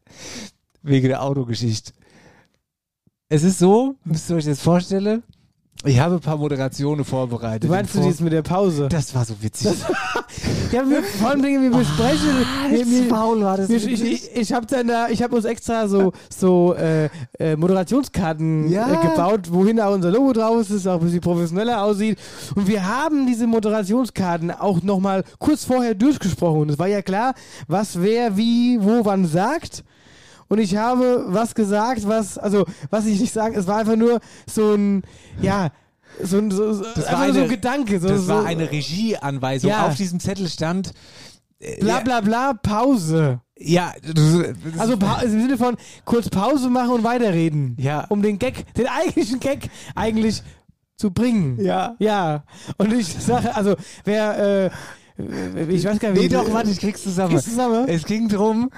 Wegen 0.83 1.09
der 1.09 1.23
Autogeschichte. 1.23 1.93
Es 3.29 3.43
ist 3.43 3.59
so, 3.59 3.97
müsst 4.05 4.31
ihr 4.31 4.37
euch 4.37 4.45
das 4.45 4.61
vorstellen, 4.61 5.23
ich 5.85 5.99
habe 5.99 6.15
ein 6.15 6.21
paar 6.21 6.37
Moderationen 6.37 7.05
vorbereitet. 7.05 7.65
Du 7.65 7.69
meinst 7.69 7.93
du 7.95 7.99
Vor- 8.01 8.09
dies 8.09 8.21
mit 8.21 8.33
der 8.33 8.43
Pause? 8.43 8.89
Das 8.89 9.15
war 9.17 9.25
so 9.25 9.35
witzig. 9.41 9.73
ja, 10.71 10.89
wir, 10.89 11.03
vor 11.03 11.31
allem 11.31 11.43
Dinge, 11.43 11.61
wir 11.61 11.77
besprechen. 11.77 12.29
wir, 12.71 12.79
Als 12.81 12.89
wir, 12.91 13.05
faul 13.09 13.41
war 13.43 13.57
das 13.57 13.69
Ich, 13.69 13.85
witzig. 13.87 14.31
ich, 14.33 14.37
ich 14.43 14.53
habe 14.53 14.65
da, 14.67 15.09
ich 15.09 15.23
habe 15.25 15.35
uns 15.35 15.45
extra 15.45 15.89
so 15.89 16.13
so 16.29 16.75
äh, 16.75 17.09
äh, 17.41 17.57
Moderationskarten 17.57 18.71
Ja. 18.71 18.93
äh, 18.93 19.09
gebaut, 19.09 19.49
wohin 19.53 19.81
auch 19.81 19.93
unser 19.93 20.13
Logo 20.13 20.33
drauf 20.33 20.61
ist, 20.61 20.71
dass 20.71 20.77
es 20.79 20.87
auch 20.87 21.01
ein 21.01 21.05
bisschen 21.05 21.21
professioneller 21.21 21.83
aussieht. 21.83 22.17
Und 22.55 22.69
wir 22.69 22.87
haben 22.87 23.27
diese 23.27 23.49
Moderationskarten 23.49 24.53
auch 24.53 24.83
nochmal 24.83 25.25
kurz 25.41 25.65
vorher 25.65 25.95
durchgesprochen. 25.95 26.61
Und 26.63 26.71
es 26.71 26.79
war 26.79 26.87
ja 26.89 27.03
klar, 27.03 27.35
was 27.67 28.01
wer 28.01 28.37
wie 28.37 28.79
wo 28.81 29.05
wann 29.05 29.27
sagt. 29.27 29.83
Und 30.53 30.59
ich 30.59 30.77
habe 30.77 31.25
was 31.29 31.55
gesagt, 31.55 32.07
was 32.07 32.37
also 32.37 32.67
was 32.91 33.07
ich 33.07 33.19
nicht 33.21 33.33
sagen, 33.33 33.55
es 33.55 33.67
war 33.67 33.79
einfach 33.79 33.97
nur 33.97 34.21
so 34.47 34.75
ein 34.75 35.03
ja 35.41 35.71
so 36.23 36.37
ein, 36.37 36.51
so, 36.51 36.75
so, 36.75 36.85
Das 36.95 37.07
war 37.11 37.21
einfach 37.21 37.27
so 37.29 37.33
eine- 37.33 37.43
ein 37.45 37.49
Gedanke. 37.49 37.99
So, 37.99 38.09
das 38.09 38.29
war 38.29 38.45
eine 38.45 38.71
Regieanweisung. 38.71 39.71
Ja. 39.71 39.87
Auf 39.87 39.97
diesem 39.97 40.21
Zettel 40.21 40.47
stand. 40.49 40.93
äh, 41.59 41.81
bla 41.81 42.01
bla 42.01 42.21
bla 42.21 42.53
Pause. 42.53 43.41
Ja, 43.59 43.95
Also 44.79 44.93
im 44.95 45.31
Sinne 45.41 45.57
von 45.57 45.77
kurz 46.05 46.29
Pause 46.29 46.69
machen 46.69 46.91
und 46.91 47.05
weiterreden. 47.05 47.77
Ja. 47.79 48.05
Um 48.11 48.21
den 48.21 48.39
Gag, 48.39 48.75
den 48.75 48.89
eigentlichen 48.89 49.41
Gag 49.41 49.71
eigentlich 49.95 50.43
zu 50.97 51.13
bringen. 51.13 51.59
Ja. 51.65 51.95
Ja. 51.99 52.45
Und 52.77 52.93
ich 52.93 53.07
sage, 53.09 53.55
also 53.57 53.77
wer, 54.05 54.67
äh, 54.67 54.71
ich 55.71 55.85
weiß 55.85 55.99
gar 55.99 56.11
nicht, 56.11 56.19
Nee, 56.21 56.25
wie- 56.25 56.29
doch, 56.29 56.53
warte, 56.53 56.71
ich 56.71 56.79
krieg's 56.81 57.03
zusammen. 57.03 57.31
Kriegst 57.31 57.47
du 57.47 57.51
zusammen? 57.53 57.89
Es 57.89 58.05
ging 58.05 58.29
drum, 58.29 58.69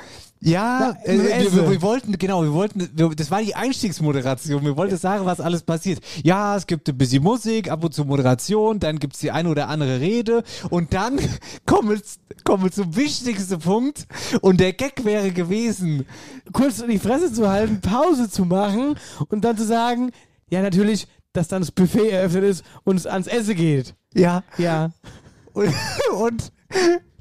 ja, 0.45 0.81
Ja, 0.81 0.97
äh, 1.05 1.17
nur 1.17 1.25
wir, 1.25 1.53
wir, 1.55 1.71
wir 1.71 1.83
wollten, 1.83 2.13
genau, 2.19 2.43
wir 2.43 2.53
wollten, 2.53 2.89
wir, 2.95 3.09
das 3.11 3.31
war 3.31 3.41
die 3.43 3.55
Einstiegsmoderation. 3.55 4.63
Wir 4.65 4.77
wollten 4.77 4.97
sagen, 4.99 5.25
was 5.25 5.41
alles 5.41 5.63
passiert. 5.63 6.01
Ja, 6.23 6.57
es 6.57 6.67
gibt 6.67 6.89
ein 6.89 6.99
bisschen 6.99 7.23
Musik, 7.23 7.71
ab 7.71 7.83
und 7.83 7.95
zu 7.95 8.05
Moderation, 8.05 8.79
dann 8.79 8.99
gibt's 8.99 9.21
die 9.21 9.31
eine 9.31 9.49
oder 9.49 9.69
andere 9.69 10.01
Rede 10.01 10.45
und 10.69 10.93
dann 10.93 11.19
kommen 11.67 11.91
wir, 11.91 12.01
kommen 12.45 12.65
wir 12.65 12.71
zum 12.71 12.95
wichtigsten 12.95 13.59
Punkt 13.59 14.07
und 14.43 14.61
der 14.61 14.75
Gag 14.75 15.05
wäre 15.05 15.31
gewesen. 15.31 16.05
kurz 16.53 16.85
die 16.87 16.99
Fresse 16.99 17.33
zu 17.33 17.49
halten, 17.49 17.81
Pause 17.81 18.29
zu 18.29 18.45
machen 18.45 18.97
und 19.29 19.45
dann 19.45 19.57
zu 19.57 19.65
sagen, 19.65 20.11
ja 20.51 20.61
natürlich, 20.61 21.09
dass 21.33 21.49
dann 21.49 21.63
das 21.63 21.73
Buffet 21.73 22.11
eröffnet 22.11 22.45
ist 22.45 22.65
und 22.85 22.97
es 22.97 23.07
ans 23.07 23.27
Essen 23.27 23.57
geht. 23.57 23.95
Ja, 24.15 24.45
Ja. 24.59 24.91
und, 25.55 25.73
und 26.19 26.53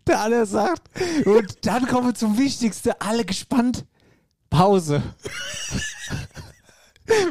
der 0.07 0.19
andere 0.22 0.45
sagt, 0.45 0.89
und 1.25 1.65
dann 1.65 1.88
kommen 1.88 2.07
wir 2.07 2.15
zum 2.15 2.38
Wichtigsten, 2.38 2.91
alle 3.00 3.25
gespannt. 3.25 3.86
Pause. 4.50 5.01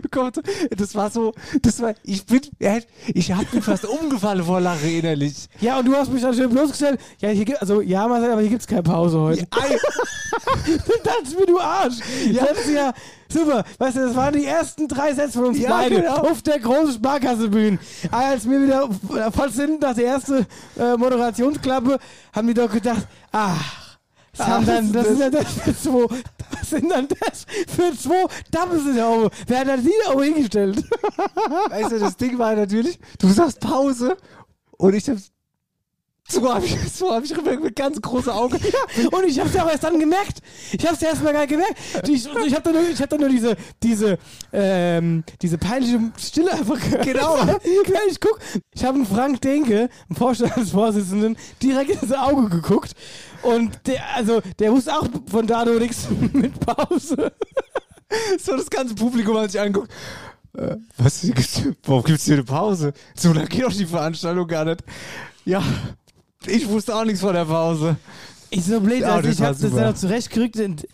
Wir 0.01 0.11
kommen 0.11 0.33
zu- 0.33 0.43
Das 0.77 0.95
war 0.95 1.11
so, 1.11 1.33
das 1.63 1.81
war, 1.81 1.95
ich 2.05 2.25
bin, 2.27 2.41
ich 3.15 3.33
hab 3.33 3.53
mich 3.53 3.65
fast 3.65 3.85
umgefallen 3.87 4.45
vor 4.45 4.61
Lache 4.61 4.89
innerlich. 4.89 5.49
Ja, 5.61 5.79
und 5.79 5.87
du 5.87 5.95
hast 5.95 6.13
mich 6.13 6.23
dann 6.23 6.35
schön 6.35 6.51
bloßgestellt. 6.51 7.01
Ja, 7.21 7.29
hier 7.31 7.45
gibt, 7.45 7.61
also 7.61 7.81
ja, 7.81 8.07
Marcel, 8.09 8.31
aber 8.33 8.41
hier 8.41 8.51
gibt's 8.51 8.67
keine 8.67 8.83
Pause 8.83 9.19
heute. 9.21 9.47
Dann 10.67 10.79
dachte 11.05 11.23
ich 11.25 11.39
mir, 11.39 11.47
du 11.47 11.59
Arsch. 11.61 11.95
Ja. 12.31 12.45
Das 12.47 12.59
ist 12.67 12.71
ja 12.75 12.93
super. 13.29 13.65
Weißt 13.79 13.97
du, 13.97 14.01
das 14.07 14.17
waren 14.17 14.33
die 14.35 14.45
ersten 14.45 14.89
drei 14.89 15.13
Sätze 15.13 15.33
von 15.33 15.47
uns 15.47 15.59
Ja, 15.59 15.71
beide 15.71 15.97
genau. 15.97 16.15
auf 16.17 16.43
der 16.43 16.59
großen 16.59 16.95
Sparkassebühne. 16.95 17.79
Als 18.11 18.49
wir 18.49 18.63
wieder 18.63 18.89
voll 19.33 19.51
sind 19.51 19.81
nach 19.83 19.95
der 19.95 20.07
ersten 20.07 20.47
äh, 20.79 20.97
Moderationsklappe, 20.97 21.99
haben 22.33 22.47
wir 22.49 22.55
doch 22.55 22.71
gedacht, 22.73 23.07
ach, 23.31 23.82
das, 24.37 24.47
haben 24.47 24.67
dann, 24.67 24.93
das 24.93 25.07
sind 25.09 25.21
dann 25.21 25.33
das 25.33 25.53
für 25.53 25.77
zwei, 25.77 26.07
das 26.51 26.71
sind 26.71 26.91
dann 26.91 27.09
das 27.09 27.47
für 27.69 27.97
zwei 27.97 28.27
da 28.95 29.09
oben. 29.11 29.31
Wer 29.47 29.59
hat 29.61 29.69
das 29.69 29.81
da 30.07 30.13
oben 30.13 30.23
hingestellt? 30.23 30.85
Weißt 31.69 31.93
du, 31.93 31.99
das 31.99 32.17
Ding 32.17 32.39
war 32.39 32.55
natürlich, 32.55 32.99
du 33.19 33.29
sagst 33.29 33.61
Pause 33.61 34.17
und 34.79 34.95
ich 34.95 35.09
hab 35.09 35.19
so 36.33 36.55
hab 36.55 36.65
ich, 36.65 36.77
so 36.93 37.13
hab 37.13 37.25
ich 37.25 37.37
mit 37.61 37.77
ganz 37.77 38.01
großen 38.01 38.33
Augen. 38.33 38.59
Und 39.11 39.25
ich 39.27 39.39
hab's 39.39 39.55
ja 39.55 39.65
auch 39.65 39.71
erst 39.71 39.85
dann 39.85 39.99
gemerkt. 39.99 40.39
Ich 40.73 40.87
hab's 40.87 41.01
ja 41.01 41.09
erstmal 41.09 41.33
gar 41.33 41.41
nicht 41.41 41.51
gemerkt. 41.51 41.77
Ich, 42.09 42.27
ich 42.27 42.55
hab 42.55 42.65
dann 42.65 42.75
nur, 42.75 42.89
ich 42.89 43.01
hab 43.01 43.11
dann 43.11 43.21
nur 43.21 43.29
diese, 43.29 43.57
diese, 43.83 44.19
ähm, 44.53 45.25
diese 45.41 45.59
peinliche 45.59 46.01
Stille 46.19 46.53
einfach 46.53 46.81
gehört. 46.81 47.05
Genau. 47.05 47.37
ich 48.09 48.21
guck, 48.21 48.39
ich 48.75 48.85
habe 48.85 48.97
einen 48.97 49.07
Frank 49.07 49.41
Denke, 49.41 49.89
einen 50.09 50.17
Vorstandsvorsitzenden, 50.17 51.37
direkt 51.63 52.03
ins 52.03 52.13
Auge 52.13 52.49
geguckt. 52.49 52.93
Und 53.43 53.79
der, 53.87 54.03
also, 54.15 54.41
der 54.59 54.73
wusste 54.73 54.95
auch 54.95 55.09
von 55.27 55.47
da 55.47 55.65
nur 55.65 55.81
nichts 55.81 56.09
mit 56.33 56.59
Pause. 56.61 57.33
So 58.39 58.57
das 58.57 58.69
ganze 58.71 58.95
Publikum 58.95 59.37
hat 59.39 59.51
sich 59.51 59.61
angeguckt. 59.61 59.91
Äh, 60.57 60.77
was 60.99 61.27
warum 61.85 62.05
gibt's 62.05 62.25
hier 62.25 62.35
eine 62.35 62.45
Pause? 62.45 62.93
So, 63.15 63.33
da 63.33 63.45
geht 63.45 63.65
doch 63.65 63.73
die 63.73 63.87
Veranstaltung 63.87 64.47
gar 64.47 64.65
nicht. 64.67 64.85
Ja, 65.45 65.63
ich 66.47 66.69
wusste 66.69 66.95
auch 66.95 67.05
nichts 67.05 67.21
von 67.21 67.35
der 67.35 67.45
Pause. 67.45 67.97
Ich 68.51 68.65
so 68.65 68.81
blöd, 68.81 69.01
Ja, 69.01 69.15
also 69.17 69.29
das 69.29 69.37
ich 69.39 69.43
hab 69.43 69.49
das 69.53 69.61
super. 69.61 69.77
dann 69.77 69.91
noch 69.91 69.95
zurechtgerückt 69.97 70.59
und 70.61 70.87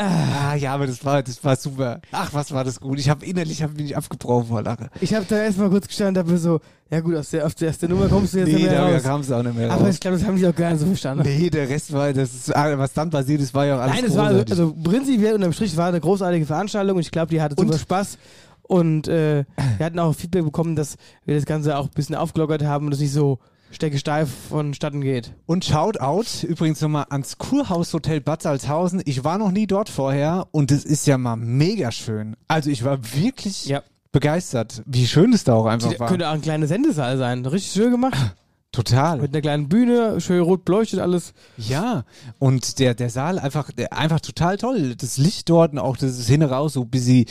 Ah, 0.00 0.54
ja, 0.54 0.74
aber 0.74 0.86
das 0.86 1.04
war, 1.04 1.24
das 1.24 1.42
war 1.42 1.56
super. 1.56 2.00
Ach, 2.12 2.32
was 2.32 2.52
war 2.52 2.62
das 2.62 2.78
gut. 2.78 3.00
Ich 3.00 3.08
habe 3.08 3.26
innerlich 3.26 3.64
hab 3.64 3.76
mich 3.76 3.96
abgebrochen 3.96 4.46
vor 4.46 4.62
Lache. 4.62 4.90
ich 5.00 5.12
hab 5.12 5.26
da 5.26 5.38
erstmal 5.42 5.70
kurz 5.70 5.88
gestanden 5.88 6.22
und 6.22 6.28
hab 6.28 6.32
mir 6.32 6.38
so, 6.38 6.60
ja 6.88 7.00
gut, 7.00 7.16
aus 7.16 7.30
der, 7.30 7.44
aus 7.44 7.56
der, 7.56 7.70
aus 7.70 7.78
der 7.78 7.88
Nummer 7.88 8.06
kommst 8.08 8.32
du 8.32 8.38
jetzt 8.38 8.46
Nee, 8.46 8.54
nicht 8.54 8.62
mehr 8.66 8.74
da 8.78 8.86
raus. 8.94 9.02
kam 9.02 9.22
es 9.22 9.32
auch 9.32 9.42
nicht 9.42 9.56
mehr 9.56 9.68
Aber 9.72 9.86
raus. 9.86 9.94
ich 9.94 10.00
glaube, 10.00 10.16
das 10.16 10.24
haben 10.24 10.36
die 10.36 10.46
auch 10.46 10.54
gar 10.54 10.70
nicht 10.70 10.80
so 10.80 10.86
verstanden. 10.86 11.24
Nee, 11.24 11.50
der 11.50 11.68
Rest 11.68 11.92
war, 11.92 12.12
das 12.12 12.32
ist, 12.32 12.54
ah, 12.54 12.78
was 12.78 12.92
dann 12.92 13.10
passiert 13.10 13.40
ist, 13.40 13.52
war 13.54 13.66
ja 13.66 13.74
auch 13.76 13.80
alles 13.80 13.96
Nein, 13.96 14.04
es 14.04 14.16
war 14.16 14.26
also, 14.26 14.44
also 14.48 14.74
prinzipiell 14.84 15.34
unterm 15.34 15.52
Strich 15.52 15.76
war 15.76 15.88
eine 15.88 16.00
großartige 16.00 16.46
Veranstaltung 16.46 16.94
und 16.94 17.02
ich 17.02 17.10
glaube, 17.10 17.30
die 17.30 17.42
hatte 17.42 17.56
Und- 17.56 17.66
super 17.66 17.78
Spaß. 17.80 18.18
Und 18.62 19.08
äh, 19.08 19.46
wir 19.78 19.86
hatten 19.86 19.98
auch 19.98 20.14
Feedback 20.14 20.44
bekommen, 20.44 20.76
dass 20.76 20.96
wir 21.24 21.34
das 21.34 21.46
Ganze 21.46 21.76
auch 21.76 21.86
ein 21.86 21.90
bisschen 21.94 22.14
aufgelockert 22.14 22.62
haben 22.62 22.86
und 22.86 22.92
es 22.92 23.00
nicht 23.00 23.12
so 23.12 23.38
steckesteif 23.70 24.28
vonstatten 24.48 25.00
geht. 25.00 25.32
Und 25.46 25.64
Shoutout 25.64 26.46
übrigens 26.46 26.80
nochmal 26.80 27.06
ans 27.10 27.38
Kurhaus-Hotel 27.38 28.20
Bad 28.20 28.42
Salzhausen. 28.42 29.02
Ich 29.04 29.24
war 29.24 29.38
noch 29.38 29.50
nie 29.50 29.66
dort 29.66 29.88
vorher 29.88 30.46
und 30.52 30.70
es 30.70 30.84
ist 30.84 31.06
ja 31.06 31.18
mal 31.18 31.36
mega 31.36 31.92
schön. 31.92 32.36
Also 32.48 32.70
ich 32.70 32.84
war 32.84 32.98
wirklich 33.14 33.66
Ja. 33.66 33.82
begeistert, 34.12 34.82
wie 34.86 35.06
schön 35.06 35.32
es 35.32 35.44
da 35.44 35.54
auch 35.54 35.66
einfach 35.66 35.90
Das 35.90 36.00
war. 36.00 36.08
könnte 36.08 36.28
auch 36.28 36.32
ein 36.34 36.42
kleiner 36.42 36.66
Sendesaal 36.66 37.18
sein. 37.18 37.44
Richtig 37.46 37.72
schön 37.72 37.90
gemacht. 37.90 38.16
Total. 38.72 39.18
Mit 39.18 39.32
einer 39.32 39.40
kleinen 39.40 39.68
Bühne, 39.68 40.20
schön 40.20 40.42
rot 40.42 40.64
beleuchtet 40.64 41.00
alles. 41.00 41.32
Ja, 41.56 42.04
und 42.38 42.78
der, 42.78 42.94
der 42.94 43.08
Saal 43.08 43.38
einfach, 43.38 43.72
der, 43.72 43.94
einfach 43.94 44.20
total 44.20 44.58
toll. 44.58 44.94
Das 44.94 45.16
Licht 45.16 45.48
dort 45.48 45.72
und 45.72 45.78
auch 45.78 45.96
das 45.96 46.26
hin 46.26 46.42
raus, 46.42 46.74
so 46.74 46.84
bis 46.84 47.04
sie, 47.04 47.26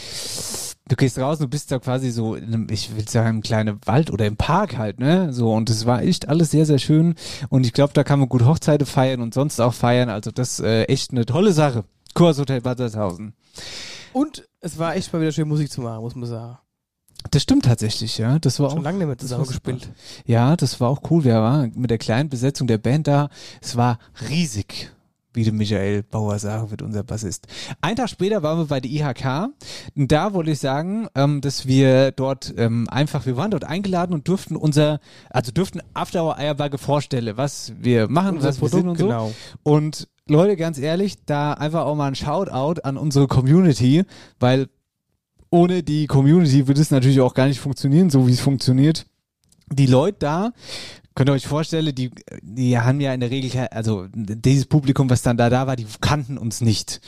du 0.88 0.96
gehst 0.96 1.20
raus 1.20 1.40
und 1.40 1.52
bist 1.52 1.72
da 1.72 1.78
quasi 1.78 2.10
so 2.10 2.34
in 2.34 2.46
einem, 2.46 2.68
ich 2.72 2.96
will 2.96 3.08
sagen, 3.08 3.38
im 3.38 3.42
kleinen 3.44 3.80
Wald 3.86 4.10
oder 4.10 4.26
im 4.26 4.36
Park 4.36 4.78
halt, 4.78 5.00
ne? 5.00 5.32
So, 5.32 5.54
und 5.54 5.70
es 5.70 5.86
war 5.86 6.02
echt 6.02 6.28
alles 6.28 6.50
sehr, 6.50 6.66
sehr 6.66 6.80
schön. 6.80 7.14
Und 7.50 7.68
ich 7.68 7.74
glaube, 7.74 7.94
da 7.94 8.04
kann 8.04 8.20
man 8.20 8.30
gut 8.30 8.44
Hochzeiten 8.44 8.88
feiern 8.88 9.22
und 9.22 9.36
sonst 9.36 9.62
auch 9.62 9.76
feiern. 9.76 10.10
Also 10.10 10.32
das 10.32 10.60
äh, 10.60 10.84
echt 10.86 11.12
eine 11.12 11.26
tolle 11.26 11.54
Sache. 11.54 11.84
Kurshotel 12.16 12.62
Bad 12.62 12.80
Salzhausen. 12.80 13.36
Und 14.12 14.48
es 14.60 14.80
war 14.80 14.96
echt 14.96 15.14
mal 15.14 15.22
wieder 15.22 15.32
schön 15.32 15.48
Musik 15.48 15.72
zu 15.72 15.82
machen, 15.82 16.02
muss 16.02 16.16
man 16.16 16.28
sagen. 16.28 16.58
Das 17.32 17.44
stimmt 17.44 17.66
tatsächlich, 17.66 18.18
ja. 18.18 18.40
Das 18.40 18.60
war 18.60 18.70
Schon 18.70 18.80
auch, 18.80 18.84
lange 18.84 19.00
nicht 19.00 19.08
mehr 19.08 19.16
das 19.16 19.30
war 19.32 19.40
zusammen 19.44 19.48
gespielt. 19.48 19.82
super. 19.84 19.94
ja, 20.26 20.56
das 20.56 20.80
war 20.80 20.90
auch 20.90 21.02
cool. 21.10 21.24
Wir 21.24 21.36
waren 21.36 21.74
mit 21.76 21.90
der 21.92 21.98
kleinen 21.98 22.30
Besetzung 22.30 22.68
der 22.68 22.78
Band 22.78 23.08
da. 23.08 23.30
Es 23.62 23.76
war 23.76 24.00
riesig, 24.30 24.92
wie 25.34 25.44
der 25.44 25.52
Michael 25.54 26.04
Bauer 26.04 26.40
sagen 26.40 26.72
wird, 26.72 26.82
unser 26.82 27.04
Bassist. 27.04 27.48
Ein 27.82 27.96
Tag 27.98 28.10
später 28.10 28.44
waren 28.44 28.60
wir 28.60 28.66
bei 28.66 28.80
der 28.80 28.90
IHK. 28.92 29.50
Und 29.96 30.12
da 30.12 30.34
wollte 30.34 30.52
ich 30.52 30.60
sagen, 30.60 31.08
ähm, 31.16 31.42
dass 31.42 31.66
wir 31.68 32.12
dort 32.12 32.54
ähm, 32.58 32.88
einfach, 32.90 33.26
wir 33.26 33.36
waren 33.36 33.52
dort 33.52 33.66
eingeladen 33.66 34.14
und 34.14 34.28
durften 34.28 34.56
unser, 34.56 35.00
also 35.30 35.52
durften 35.52 35.82
After 35.94 36.24
Hour 36.24 36.38
Eierbagge 36.38 36.78
vorstellen, 36.78 37.36
was 37.36 37.74
wir 37.78 38.08
machen, 38.10 38.38
Unser 38.38 38.50
was 38.50 38.62
wir 38.62 38.70
sind 38.70 38.80
Produkt, 38.86 38.90
und 38.92 38.98
so. 39.00 39.06
genau. 39.08 39.34
Und 39.64 40.08
Leute, 40.30 40.56
ganz 40.56 40.78
ehrlich, 40.78 41.18
da 41.26 41.54
einfach 41.54 41.86
auch 41.86 41.96
mal 41.96 42.08
ein 42.08 42.16
Shoutout 42.16 42.82
an 42.84 42.96
unsere 42.98 43.28
Community, 43.28 44.04
weil 44.40 44.68
ohne 45.50 45.84
die 45.84 46.08
Community 46.08 46.68
würde 46.68 46.82
es 46.82 46.92
natürlich 46.92 47.22
auch 47.22 47.34
gar 47.34 47.48
nicht 47.48 47.60
funktionieren, 47.60 48.10
so 48.10 48.28
wie 48.28 48.34
es 48.34 48.40
funktioniert. 48.40 49.06
Die 49.70 49.86
Leute 49.86 50.18
da, 50.20 50.52
könnt 51.16 51.30
ihr 51.30 51.34
euch 51.34 51.48
vorstellen, 51.48 51.94
die, 51.94 52.12
die 52.42 52.78
haben 52.78 53.02
ja 53.02 53.14
in 53.14 53.20
der 53.20 53.32
Regel, 53.32 53.68
also 53.72 54.08
dieses 54.14 54.66
Publikum, 54.66 55.10
was 55.10 55.24
dann 55.24 55.38
da 55.38 55.50
da 55.50 55.68
war, 55.68 55.76
die 55.76 55.88
kannten 56.00 56.38
uns 56.38 56.62
nicht. 56.62 57.02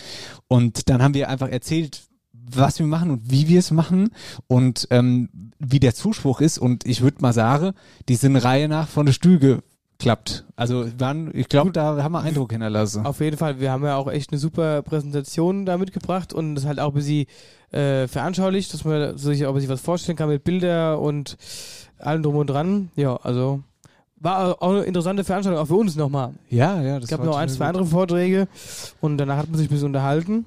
Und 0.48 0.90
dann 0.90 1.02
haben 1.02 1.14
wir 1.14 1.30
einfach 1.30 1.50
erzählt, 1.50 2.10
was 2.52 2.80
wir 2.80 2.88
machen 2.88 3.12
und 3.12 3.32
wie 3.32 3.48
wir 3.48 3.60
es 3.60 3.72
machen 3.72 4.10
und 4.48 4.88
ähm, 4.90 5.30
wie 5.60 5.80
der 5.80 5.94
Zuspruch 5.94 6.42
ist. 6.42 6.58
Und 6.58 6.86
ich 6.86 7.02
würde 7.02 7.22
mal 7.22 7.34
sagen, 7.34 7.74
die 8.08 8.16
sind 8.16 8.36
Reihe 8.36 8.68
nach 8.68 8.88
von 8.88 9.06
der 9.06 9.14
Stüge 9.14 9.62
klappt. 10.00 10.46
Also 10.56 10.88
waren, 10.98 11.30
ich 11.34 11.50
glaube, 11.50 11.72
da 11.72 12.02
haben 12.02 12.14
wir 12.14 12.22
Eindruck 12.22 12.52
hinterlassen. 12.52 13.06
Auf 13.06 13.20
jeden 13.20 13.38
Fall, 13.38 13.60
wir 13.60 13.72
haben 13.72 13.84
ja 13.84 13.98
auch 13.98 14.10
echt 14.10 14.32
eine 14.32 14.40
super 14.40 14.82
Präsentation 14.82 15.66
da 15.66 15.78
mitgebracht 15.78 16.34
und 16.34 16.56
das 16.56 16.66
halt 16.66 16.80
auch 16.80 16.90
ein 16.90 16.96
bisschen 16.96 17.26
äh, 17.72 18.08
veranschaulicht, 18.08 18.74
dass 18.74 18.84
man 18.86 19.18
sich 19.18 19.46
auch 19.46 19.50
ein 19.50 19.56
bisschen 19.56 19.70
was 19.70 19.82
vorstellen 19.82 20.18
kann 20.18 20.30
mit 20.30 20.44
Bilder 20.44 21.00
und 21.00 21.38
allem 21.98 22.24
drum 22.24 22.36
und 22.36 22.48
dran. 22.50 22.90
Ja, 22.96 23.16
also 23.18 23.62
war 24.18 24.62
auch 24.62 24.72
eine 24.72 24.82
interessante 24.84 25.24
Veranstaltung, 25.24 25.62
auch 25.62 25.68
für 25.68 25.76
uns 25.76 25.96
nochmal. 25.96 26.34
Ja, 26.50 26.82
ja, 26.82 26.96
das 26.96 27.06
Es 27.06 27.10
gab 27.10 27.24
noch 27.24 27.38
ein, 27.38 27.50
zwei 27.50 27.68
andere 27.68 27.86
Vorträge 27.86 28.48
und 29.02 29.18
danach 29.18 29.38
hat 29.38 29.50
man 29.50 29.58
sich 29.58 29.68
ein 29.68 29.72
bisschen 29.72 29.88
unterhalten. 29.88 30.46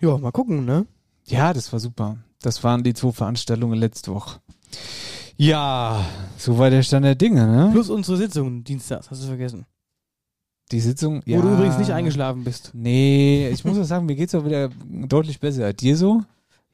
Ja, 0.00 0.16
mal 0.18 0.32
gucken, 0.32 0.64
ne? 0.64 0.86
Ja, 1.26 1.52
das 1.52 1.72
war 1.72 1.80
super. 1.80 2.16
Das 2.42 2.62
waren 2.64 2.82
die 2.82 2.94
zwei 2.94 3.12
Veranstaltungen 3.12 3.78
letzte 3.78 4.12
Woche. 4.12 4.40
Ja, 5.36 6.04
so 6.36 6.58
war 6.58 6.70
der 6.70 6.82
Stand 6.82 7.04
der 7.04 7.14
Dinge, 7.14 7.46
ne? 7.46 7.70
Plus 7.72 7.90
unsere 7.90 8.16
Sitzung 8.16 8.64
dienstags, 8.64 9.10
hast 9.10 9.22
du 9.22 9.26
vergessen. 9.26 9.66
Die 10.72 10.80
Sitzung, 10.80 11.22
ja. 11.26 11.38
Wo 11.38 11.42
du 11.42 11.54
übrigens 11.54 11.78
nicht 11.78 11.90
eingeschlafen 11.90 12.44
bist. 12.44 12.70
Nee, 12.72 13.48
ich 13.50 13.64
muss 13.64 13.78
auch 13.78 13.84
sagen, 13.84 14.06
mir 14.06 14.16
geht's 14.16 14.34
auch 14.34 14.44
wieder 14.44 14.70
deutlich 14.88 15.40
besser. 15.40 15.72
Dir 15.72 15.96
so? 15.96 16.22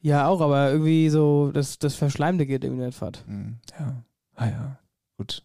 Ja, 0.01 0.27
auch, 0.27 0.41
aber 0.41 0.71
irgendwie 0.71 1.09
so, 1.09 1.51
das, 1.53 1.77
das 1.77 1.95
Verschleimte 1.95 2.45
geht 2.45 2.63
irgendwie 2.63 2.85
nicht 2.85 2.97
fad. 2.97 3.23
Hm, 3.27 3.57
ja. 3.79 4.03
Ah 4.35 4.47
ja, 4.47 4.77
gut. 5.17 5.43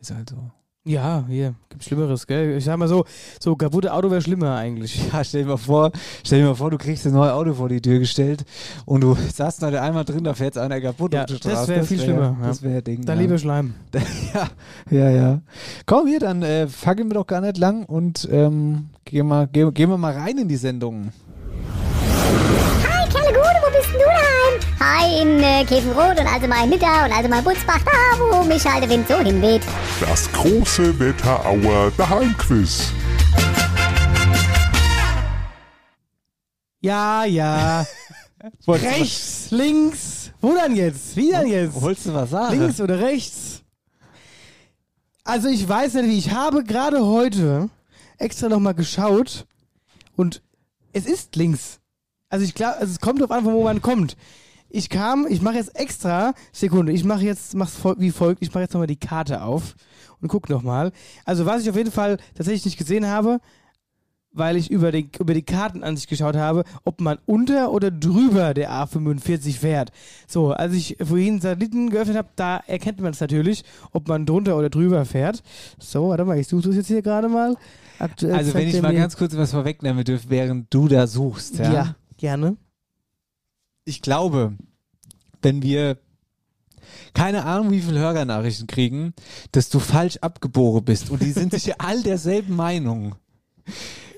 Ist 0.00 0.12
halt 0.12 0.30
so. 0.30 0.50
Ja, 0.88 1.24
hier, 1.28 1.56
gibt 1.68 1.82
Schlimmeres, 1.82 2.28
gell? 2.28 2.56
Ich 2.56 2.64
sag 2.64 2.76
mal 2.76 2.86
so, 2.86 3.04
so 3.40 3.56
kaputte 3.56 3.92
Auto 3.92 4.08
wäre 4.08 4.22
schlimmer 4.22 4.54
eigentlich. 4.54 5.00
Ja, 5.12 5.24
stell 5.24 5.42
dir 5.42 5.48
mal 5.48 5.56
vor, 5.56 5.90
stell 6.24 6.40
dir 6.40 6.46
mal 6.46 6.54
vor, 6.54 6.70
du 6.70 6.78
kriegst 6.78 7.04
ein 7.06 7.12
neues 7.12 7.32
Auto 7.32 7.54
vor 7.54 7.68
die 7.68 7.80
Tür 7.80 7.98
gestellt 7.98 8.44
und 8.84 9.00
du 9.00 9.16
saßt 9.34 9.62
da 9.62 9.68
einmal 9.82 10.04
drin, 10.04 10.22
da 10.22 10.34
fährt 10.34 10.56
einer 10.56 10.80
kaputt 10.80 11.12
Ja, 11.12 11.22
auf 11.22 11.26
das 11.26 11.38
Straße. 11.38 11.68
wär 11.68 11.82
viel 11.82 12.00
schlimmer, 12.00 12.36
ja. 12.40 12.46
Das 12.46 12.62
wäre 12.62 12.82
Ding. 12.82 13.04
Dann 13.04 13.18
ja. 13.18 13.22
lieber 13.22 13.38
Schleim. 13.38 13.74
ja, 14.34 14.48
ja, 14.90 15.10
ja. 15.10 15.40
Komm 15.86 16.06
hier, 16.06 16.20
dann 16.20 16.42
äh, 16.42 16.68
fackeln 16.68 17.10
wir 17.10 17.14
doch 17.14 17.26
gar 17.26 17.40
nicht 17.40 17.58
lang 17.58 17.84
und 17.84 18.28
ähm, 18.30 18.90
gehen, 19.04 19.26
wir, 19.26 19.48
gehen, 19.48 19.74
gehen 19.74 19.90
wir 19.90 19.98
mal 19.98 20.12
rein 20.12 20.38
in 20.38 20.46
die 20.46 20.56
Sendung. 20.56 21.10
Hi, 24.78 25.22
in 25.22 25.40
äh, 25.42 25.64
Käfenrot 25.64 26.20
und 26.20 26.26
also 26.26 26.46
mal 26.46 26.64
in 26.64 26.70
Nidda 26.70 27.06
und 27.06 27.12
also 27.12 27.28
mal 27.28 27.38
in 27.38 27.44
Butzbach, 27.44 27.80
da 27.82 27.92
wo 28.18 28.44
mich 28.44 28.64
halt 28.64 28.82
der 28.82 28.90
Wind 28.90 29.08
so 29.08 29.16
hinweht. 29.18 29.62
Das 30.00 30.30
große 30.32 30.98
Wetterauer 31.00 31.90
Daheimquiz. 31.96 32.92
Ja, 36.80 37.24
ja. 37.24 37.86
Rechts, 38.68 39.50
links. 39.50 40.30
Wo 40.42 40.54
dann 40.54 40.76
jetzt? 40.76 41.16
Wie 41.16 41.30
dann 41.30 41.46
jetzt? 41.46 41.80
Wolltest 41.80 42.06
du 42.06 42.14
was 42.14 42.30
sagen? 42.30 42.60
Links 42.60 42.80
oder 42.80 43.00
rechts? 43.00 43.62
Also 45.24 45.48
ich 45.48 45.66
weiß 45.66 45.94
nicht 45.94 46.06
wie. 46.06 46.18
Ich 46.18 46.30
habe 46.32 46.62
gerade 46.62 47.04
heute 47.04 47.70
extra 48.18 48.48
nochmal 48.48 48.74
geschaut 48.74 49.46
und 50.16 50.42
es 50.92 51.06
ist 51.06 51.34
links. 51.34 51.80
Also 52.28 52.44
ich 52.44 52.54
glaube, 52.54 52.76
also 52.76 52.92
es 52.92 53.00
kommt 53.00 53.20
drauf 53.22 53.30
an, 53.30 53.44
von 53.44 53.54
wo 53.54 53.64
man 53.64 53.80
kommt. 53.80 54.16
Ich 54.68 54.88
kam, 54.88 55.26
ich 55.28 55.42
mache 55.42 55.56
jetzt 55.56 55.76
extra, 55.76 56.34
Sekunde, 56.52 56.92
ich 56.92 57.04
mache 57.04 57.24
jetzt, 57.24 57.54
mach's 57.54 57.76
wie 57.98 58.10
folgt, 58.10 58.42
ich 58.42 58.52
mache 58.52 58.62
jetzt 58.62 58.74
nochmal 58.74 58.86
die 58.86 58.96
Karte 58.96 59.42
auf 59.42 59.74
und 60.20 60.28
guck 60.28 60.48
nochmal. 60.48 60.92
Also 61.24 61.46
was 61.46 61.62
ich 61.62 61.70
auf 61.70 61.76
jeden 61.76 61.92
Fall 61.92 62.18
tatsächlich 62.34 62.64
nicht 62.64 62.78
gesehen 62.78 63.06
habe, 63.06 63.40
weil 64.36 64.56
ich 64.56 64.70
über 64.70 64.92
die, 64.92 65.08
über 65.18 65.32
die 65.32 65.42
Kartenansicht 65.42 66.08
geschaut 66.08 66.36
habe, 66.36 66.64
ob 66.84 67.00
man 67.00 67.18
unter 67.24 67.72
oder 67.72 67.90
drüber 67.90 68.52
der 68.52 68.70
A45 68.70 69.58
fährt. 69.58 69.92
So, 70.26 70.52
als 70.52 70.74
ich 70.74 70.98
vorhin 71.02 71.40
Satelliten 71.40 71.88
geöffnet 71.88 72.18
habe, 72.18 72.28
da 72.36 72.58
erkennt 72.66 73.00
man 73.00 73.12
es 73.12 73.20
natürlich, 73.20 73.64
ob 73.92 74.08
man 74.08 74.26
drunter 74.26 74.56
oder 74.58 74.68
drüber 74.68 75.04
fährt. 75.06 75.42
So, 75.78 76.10
warte 76.10 76.26
mal, 76.26 76.38
ich 76.38 76.48
suche 76.48 76.68
das 76.68 76.76
jetzt 76.76 76.88
hier 76.88 77.02
gerade 77.02 77.28
mal. 77.28 77.56
Aktuell 77.98 78.34
Also 78.34 78.52
wenn 78.52 78.68
ich 78.68 78.82
mal 78.82 78.94
ganz 78.94 79.16
kurz 79.16 79.34
was 79.36 79.52
vorwegnehmen 79.52 80.04
dürfte, 80.04 80.28
während 80.28 80.72
du 80.72 80.86
da 80.86 81.06
suchst. 81.06 81.58
Ja? 81.58 81.72
Ja, 81.72 81.96
gerne. 82.18 82.58
Ich 83.86 84.02
glaube, 84.02 84.52
wenn 85.40 85.62
wir 85.62 85.98
keine 87.14 87.44
Ahnung, 87.44 87.70
wie 87.70 87.80
viele 87.80 87.98
Hörernachrichten 88.00 88.66
kriegen, 88.66 89.14
dass 89.52 89.70
du 89.70 89.78
falsch 89.78 90.18
abgeboren 90.18 90.84
bist 90.84 91.10
und 91.10 91.22
die 91.22 91.32
sind 91.32 91.52
sich 91.52 91.66
ja 91.66 91.76
all 91.78 92.02
derselben 92.02 92.54
Meinung. 92.54 93.14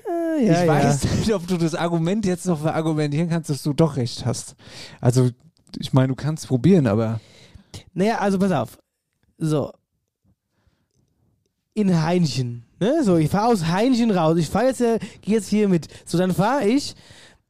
Äh, 0.07 0.45
ja, 0.45 0.61
ich 0.61 0.67
weiß 0.67 1.03
ja. 1.03 1.15
nicht, 1.15 1.33
ob 1.33 1.47
du 1.47 1.57
das 1.57 1.75
Argument 1.75 2.25
jetzt 2.25 2.45
noch 2.45 2.59
verargumentieren 2.59 3.29
kannst, 3.29 3.49
dass 3.49 3.63
du 3.63 3.73
doch 3.73 3.95
recht 3.95 4.25
hast. 4.25 4.55
Also, 5.01 5.29
ich 5.77 5.93
meine, 5.93 6.09
du 6.09 6.15
kannst 6.15 6.47
probieren, 6.47 6.87
aber 6.87 7.19
Naja, 7.93 8.17
also 8.17 8.39
pass 8.39 8.51
auf. 8.51 8.79
So. 9.37 9.71
In 11.73 12.01
Heinchen. 12.01 12.65
Ne? 12.79 13.03
So, 13.03 13.17
ich 13.17 13.29
fahre 13.29 13.47
aus 13.47 13.67
Heinchen 13.67 14.11
raus. 14.11 14.37
Ich 14.37 14.49
fahre 14.49 14.65
jetzt, 14.65 14.81
äh, 14.81 14.99
gehe 15.21 15.35
jetzt 15.35 15.47
hier 15.47 15.69
mit. 15.69 15.87
So, 16.05 16.17
dann 16.17 16.33
fahre 16.33 16.67
ich 16.67 16.95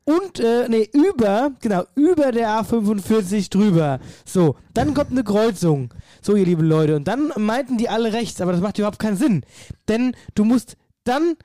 und, 0.09 0.39
äh, 0.39 0.67
nee, 0.67 0.89
über, 0.91 1.51
genau, 1.61 1.83
über 1.93 2.31
der 2.31 2.49
A45 2.49 3.51
drüber. 3.51 3.99
So, 4.25 4.55
dann 4.73 4.95
kommt 4.95 5.11
eine 5.11 5.23
Kreuzung. 5.23 5.93
So, 6.19 6.35
ihr 6.35 6.45
lieben 6.45 6.65
Leute. 6.65 6.95
Und 6.95 7.07
dann 7.07 7.31
meinten 7.37 7.77
die 7.77 7.89
alle 7.89 8.11
rechts, 8.11 8.41
aber 8.41 8.51
das 8.51 8.61
macht 8.61 8.79
überhaupt 8.79 8.97
keinen 8.97 9.17
Sinn. 9.17 9.45
Denn 9.87 10.15
du 10.33 10.45
musst 10.45 10.77
dann 11.03 11.35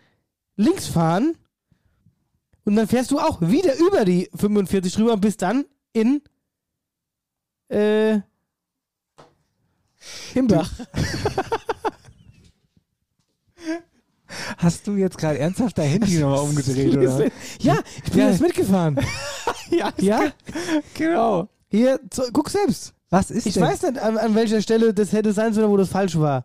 links 0.56 0.86
fahren 0.86 1.36
und 2.64 2.76
dann 2.76 2.88
fährst 2.88 3.10
du 3.10 3.18
auch 3.18 3.42
wieder 3.42 3.76
über 3.76 4.06
die 4.06 4.30
45 4.34 4.94
drüber 4.94 5.12
und 5.12 5.20
bist 5.20 5.42
dann 5.42 5.66
in, 5.92 6.22
äh, 7.68 8.20
Himbach. 10.32 10.70
hast 14.58 14.86
du 14.86 14.96
jetzt 14.96 15.18
gerade 15.18 15.38
ernsthaft 15.38 15.76
dein 15.78 15.88
Handy 15.88 16.18
nochmal 16.18 16.38
umgedreht, 16.48 16.96
oder? 16.96 17.24
Ja, 17.60 17.78
ich 18.04 18.10
bin 18.10 18.20
Ja. 18.20 18.30
jetzt 18.30 18.40
mitgefahren. 18.40 18.98
ja, 19.70 19.92
Ja? 19.98 20.20
genau. 20.94 21.48
Hier, 21.70 21.98
so, 22.12 22.22
guck 22.32 22.50
selbst. 22.50 22.92
Was 23.10 23.30
ist 23.30 23.46
Ich 23.46 23.54
denn? 23.54 23.62
weiß 23.62 23.82
nicht, 23.82 23.98
an, 23.98 24.16
an 24.18 24.34
welcher 24.34 24.60
Stelle 24.62 24.92
das 24.94 25.12
hätte 25.12 25.32
sein 25.32 25.52
sollen, 25.52 25.70
wo 25.70 25.76
das 25.76 25.88
falsch 25.88 26.18
war. 26.18 26.44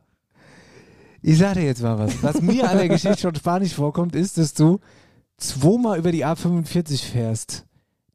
Ich 1.21 1.37
sag 1.37 1.55
dir 1.55 1.63
jetzt 1.65 1.81
mal 1.81 1.97
was. 1.99 2.21
Was 2.23 2.41
mir 2.41 2.69
an 2.69 2.77
der 2.77 2.87
Geschichte 2.89 3.19
schon 3.19 3.35
spanisch 3.35 3.73
vorkommt, 3.73 4.15
ist, 4.15 4.37
dass 4.37 4.53
du 4.53 4.79
zweimal 5.37 5.97
über 5.99 6.11
die 6.11 6.25
A45 6.25 7.03
fährst. 7.11 7.65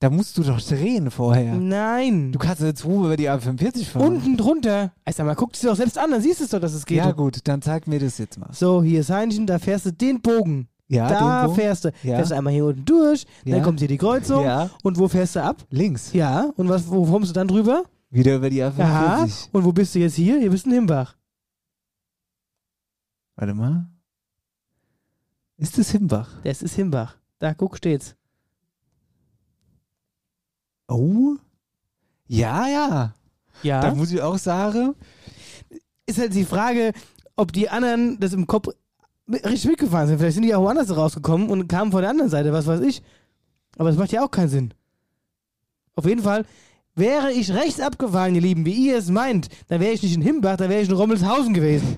Da 0.05 0.11
musst 0.11 0.37
du 0.37 0.43
doch 0.43 0.61
drehen 0.61 1.11
vorher. 1.11 1.55
Nein. 1.55 2.31
Du 2.31 2.39
kannst 2.39 2.61
nicht 2.61 2.77
zweimal 2.77 3.07
über 3.07 3.17
die 3.17 3.31
A45 3.31 3.87
fahren. 3.87 4.17
Unten 4.17 4.37
drunter. 4.37 4.93
Also 5.03 5.25
mal, 5.25 5.35
guck 5.35 5.55
es 5.55 5.61
dir 5.61 5.69
doch 5.69 5.77
selbst 5.77 5.97
an, 5.97 6.11
dann 6.11 6.21
siehst 6.21 6.41
du 6.41 6.45
es 6.45 6.51
doch, 6.51 6.61
dass 6.61 6.75
es 6.75 6.85
geht. 6.85 6.99
ja 6.99 7.11
gut, 7.13 7.39
dann 7.45 7.63
zeig 7.63 7.87
mir 7.87 7.99
das 7.99 8.19
jetzt 8.19 8.39
mal. 8.39 8.51
So, 8.53 8.83
hier 8.83 9.01
ist 9.01 9.09
Heinchen, 9.09 9.47
da 9.47 9.59
fährst 9.59 9.87
du 9.87 9.93
den 9.95 10.21
Bogen. 10.21 10.69
Ja, 10.89 11.09
da 11.09 11.41
den 11.41 11.47
Bogen. 11.47 11.59
fährst 11.59 11.87
du. 11.87 11.89
Ja. 12.03 12.17
Fährst 12.17 12.33
du 12.33 12.37
einmal 12.37 12.53
hier 12.53 12.67
unten 12.67 12.85
durch, 12.85 13.25
Ja. 13.47 13.55
dann 13.55 13.65
kommt 13.65 13.79
hier 13.79 13.89
die 13.89 13.97
Kreuzung. 13.97 14.45
Ja. 14.45 14.69
Und 14.83 14.99
wo 14.99 15.09
fährst 15.09 15.37
du 15.37 15.43
ab? 15.43 15.65
Links. 15.71 16.13
Ja. 16.13 16.51
Und 16.57 16.69
was, 16.69 16.87
wo 16.91 17.07
kommst 17.07 17.31
du 17.31 17.33
dann 17.33 17.49
drüber? 17.49 17.85
Wieder 18.11 18.37
über 18.37 18.51
die 18.51 18.63
A45. 18.63 18.81
Aha. 18.83 19.27
Und 19.53 19.65
wo 19.65 19.73
bist 19.73 19.95
du 19.95 20.01
jetzt 20.01 20.17
hier? 20.17 20.39
Hier 20.39 20.51
bist 20.51 20.67
du 20.67 20.69
in 20.69 20.75
Himbach. 20.75 21.17
Warte 23.37 23.55
mal. 23.55 23.89
Ist 25.57 25.79
das 25.79 25.93
Himbach? 25.93 26.29
Das 26.43 26.61
ist 26.61 26.75
Himbach. 26.75 27.17
Da, 27.39 27.55
guck, 27.55 27.79
steht's. 27.79 28.17
Oh. 30.89 31.37
Ja, 32.27 32.67
ja. 32.69 33.15
Ja. 33.63 33.81
Da 33.81 33.95
muss 33.95 34.13
ich 34.13 34.21
auch 34.21 34.39
sagen, 34.39 34.95
ist 36.07 36.19
halt 36.19 36.35
die 36.35 36.45
Frage, 36.45 36.93
ob 37.37 37.53
die 37.53 37.69
anderen 37.69 38.19
das 38.21 38.33
im 38.33 38.47
Kopf 38.47 38.69
richtig 39.29 39.67
mitgefahren 39.67 40.09
sind. 40.09 40.19
Vielleicht 40.19 40.35
sind 40.35 40.45
die 40.45 40.55
auch 40.55 40.63
woanders 40.63 40.95
rausgekommen 40.95 41.49
und 41.49 41.69
kamen 41.69 41.93
von 41.93 42.03
der 42.03 42.11
anderen 42.11 42.31
Seite, 42.31 42.53
was 42.53 42.67
weiß 42.67 42.81
ich. 42.81 43.03
Aber 43.77 43.89
das 43.89 43.99
macht 43.99 44.13
ja 44.13 44.25
auch 44.25 44.31
keinen 44.31 44.49
Sinn. 44.49 44.75
Auf 45.97 46.07
jeden 46.07 46.23
Fall, 46.23 46.45
wäre 46.95 47.33
ich 47.33 47.53
rechts 47.53 47.81
abgefahren, 47.81 48.35
ihr 48.35 48.41
Lieben, 48.41 48.67
wie 48.67 48.89
ihr 48.89 48.99
es 48.99 49.09
meint, 49.09 49.49
dann 49.69 49.81
wäre 49.81 49.93
ich 49.93 50.03
nicht 50.03 50.15
in 50.15 50.23
Himbach, 50.23 50.57
dann 50.57 50.71
wäre 50.71 50.83
ich 50.83 50.89
in 50.89 50.95
Rommelshausen 50.95 51.55
gewesen. 51.55 51.97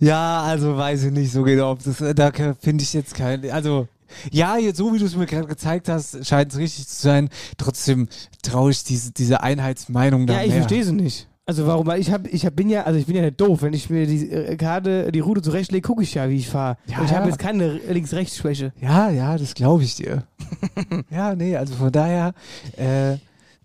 Ja, 0.00 0.42
also 0.42 0.76
weiß 0.76 1.04
ich 1.04 1.12
nicht 1.12 1.32
so 1.32 1.42
genau, 1.44 1.72
ob 1.72 1.82
das, 1.82 2.02
da 2.14 2.32
finde 2.58 2.82
ich 2.82 2.92
jetzt 2.92 3.14
kein, 3.14 3.48
also, 3.50 3.86
ja, 4.30 4.56
jetzt 4.56 4.76
so 4.78 4.92
wie 4.94 4.98
du 4.98 5.04
es 5.04 5.16
mir 5.16 5.26
gerade 5.26 5.46
gezeigt 5.46 5.88
hast, 5.88 6.26
scheint 6.26 6.52
es 6.52 6.58
richtig 6.58 6.88
zu 6.88 7.02
sein. 7.02 7.28
Trotzdem 7.56 8.08
traue 8.42 8.70
ich 8.70 8.84
diese, 8.84 9.12
diese 9.12 9.42
Einheitsmeinung 9.42 10.26
da 10.26 10.34
Ja, 10.34 10.40
ich 10.42 10.48
mehr. 10.48 10.58
verstehe 10.58 10.84
sie 10.84 10.92
nicht. 10.92 11.28
Also 11.44 11.66
warum? 11.66 11.86
Weil 11.86 12.00
ich 12.00 12.12
hab, 12.12 12.28
ich 12.28 12.46
hab, 12.46 12.54
bin 12.54 12.70
ja, 12.70 12.84
also 12.84 12.98
ich 12.98 13.06
bin 13.06 13.16
ja 13.16 13.22
nicht 13.22 13.40
doof. 13.40 13.62
Wenn 13.62 13.72
ich 13.72 13.90
mir 13.90 14.06
die 14.06 14.30
äh, 14.30 14.56
Karte, 14.56 15.10
die 15.10 15.20
Route 15.20 15.42
zurechtlege, 15.42 15.86
gucke 15.86 16.02
ich 16.02 16.14
ja, 16.14 16.28
wie 16.28 16.36
ich 16.36 16.48
fahre. 16.48 16.76
Ja, 16.86 16.98
und 16.98 17.06
ich 17.06 17.10
habe 17.10 17.24
ja. 17.24 17.30
jetzt 17.30 17.38
keine 17.38 17.78
Links-Rechts-Schwäche. 17.78 18.72
Ja, 18.80 19.10
ja, 19.10 19.36
das 19.36 19.54
glaube 19.54 19.82
ich 19.82 19.96
dir. 19.96 20.22
ja, 21.10 21.34
nee, 21.34 21.56
also 21.56 21.74
von 21.74 21.90
daher, 21.90 22.32
äh, 22.76 23.16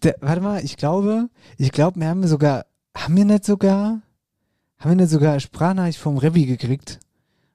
der, 0.03 0.15
warte 0.21 0.41
mal, 0.41 0.63
ich 0.63 0.75
glaube, 0.77 1.29
ich 1.57 1.71
glaube, 1.71 1.99
wir 1.99 2.07
haben 2.07 2.25
sogar, 2.27 2.65
haben 2.95 3.15
wir 3.15 3.25
nicht 3.25 3.45
sogar, 3.45 4.01
haben 4.79 4.91
wir 4.91 4.95
nicht 4.95 5.09
sogar 5.09 5.39
Sprachnachricht 5.39 5.99
vom 5.99 6.17
Revi 6.17 6.45
gekriegt? 6.45 6.99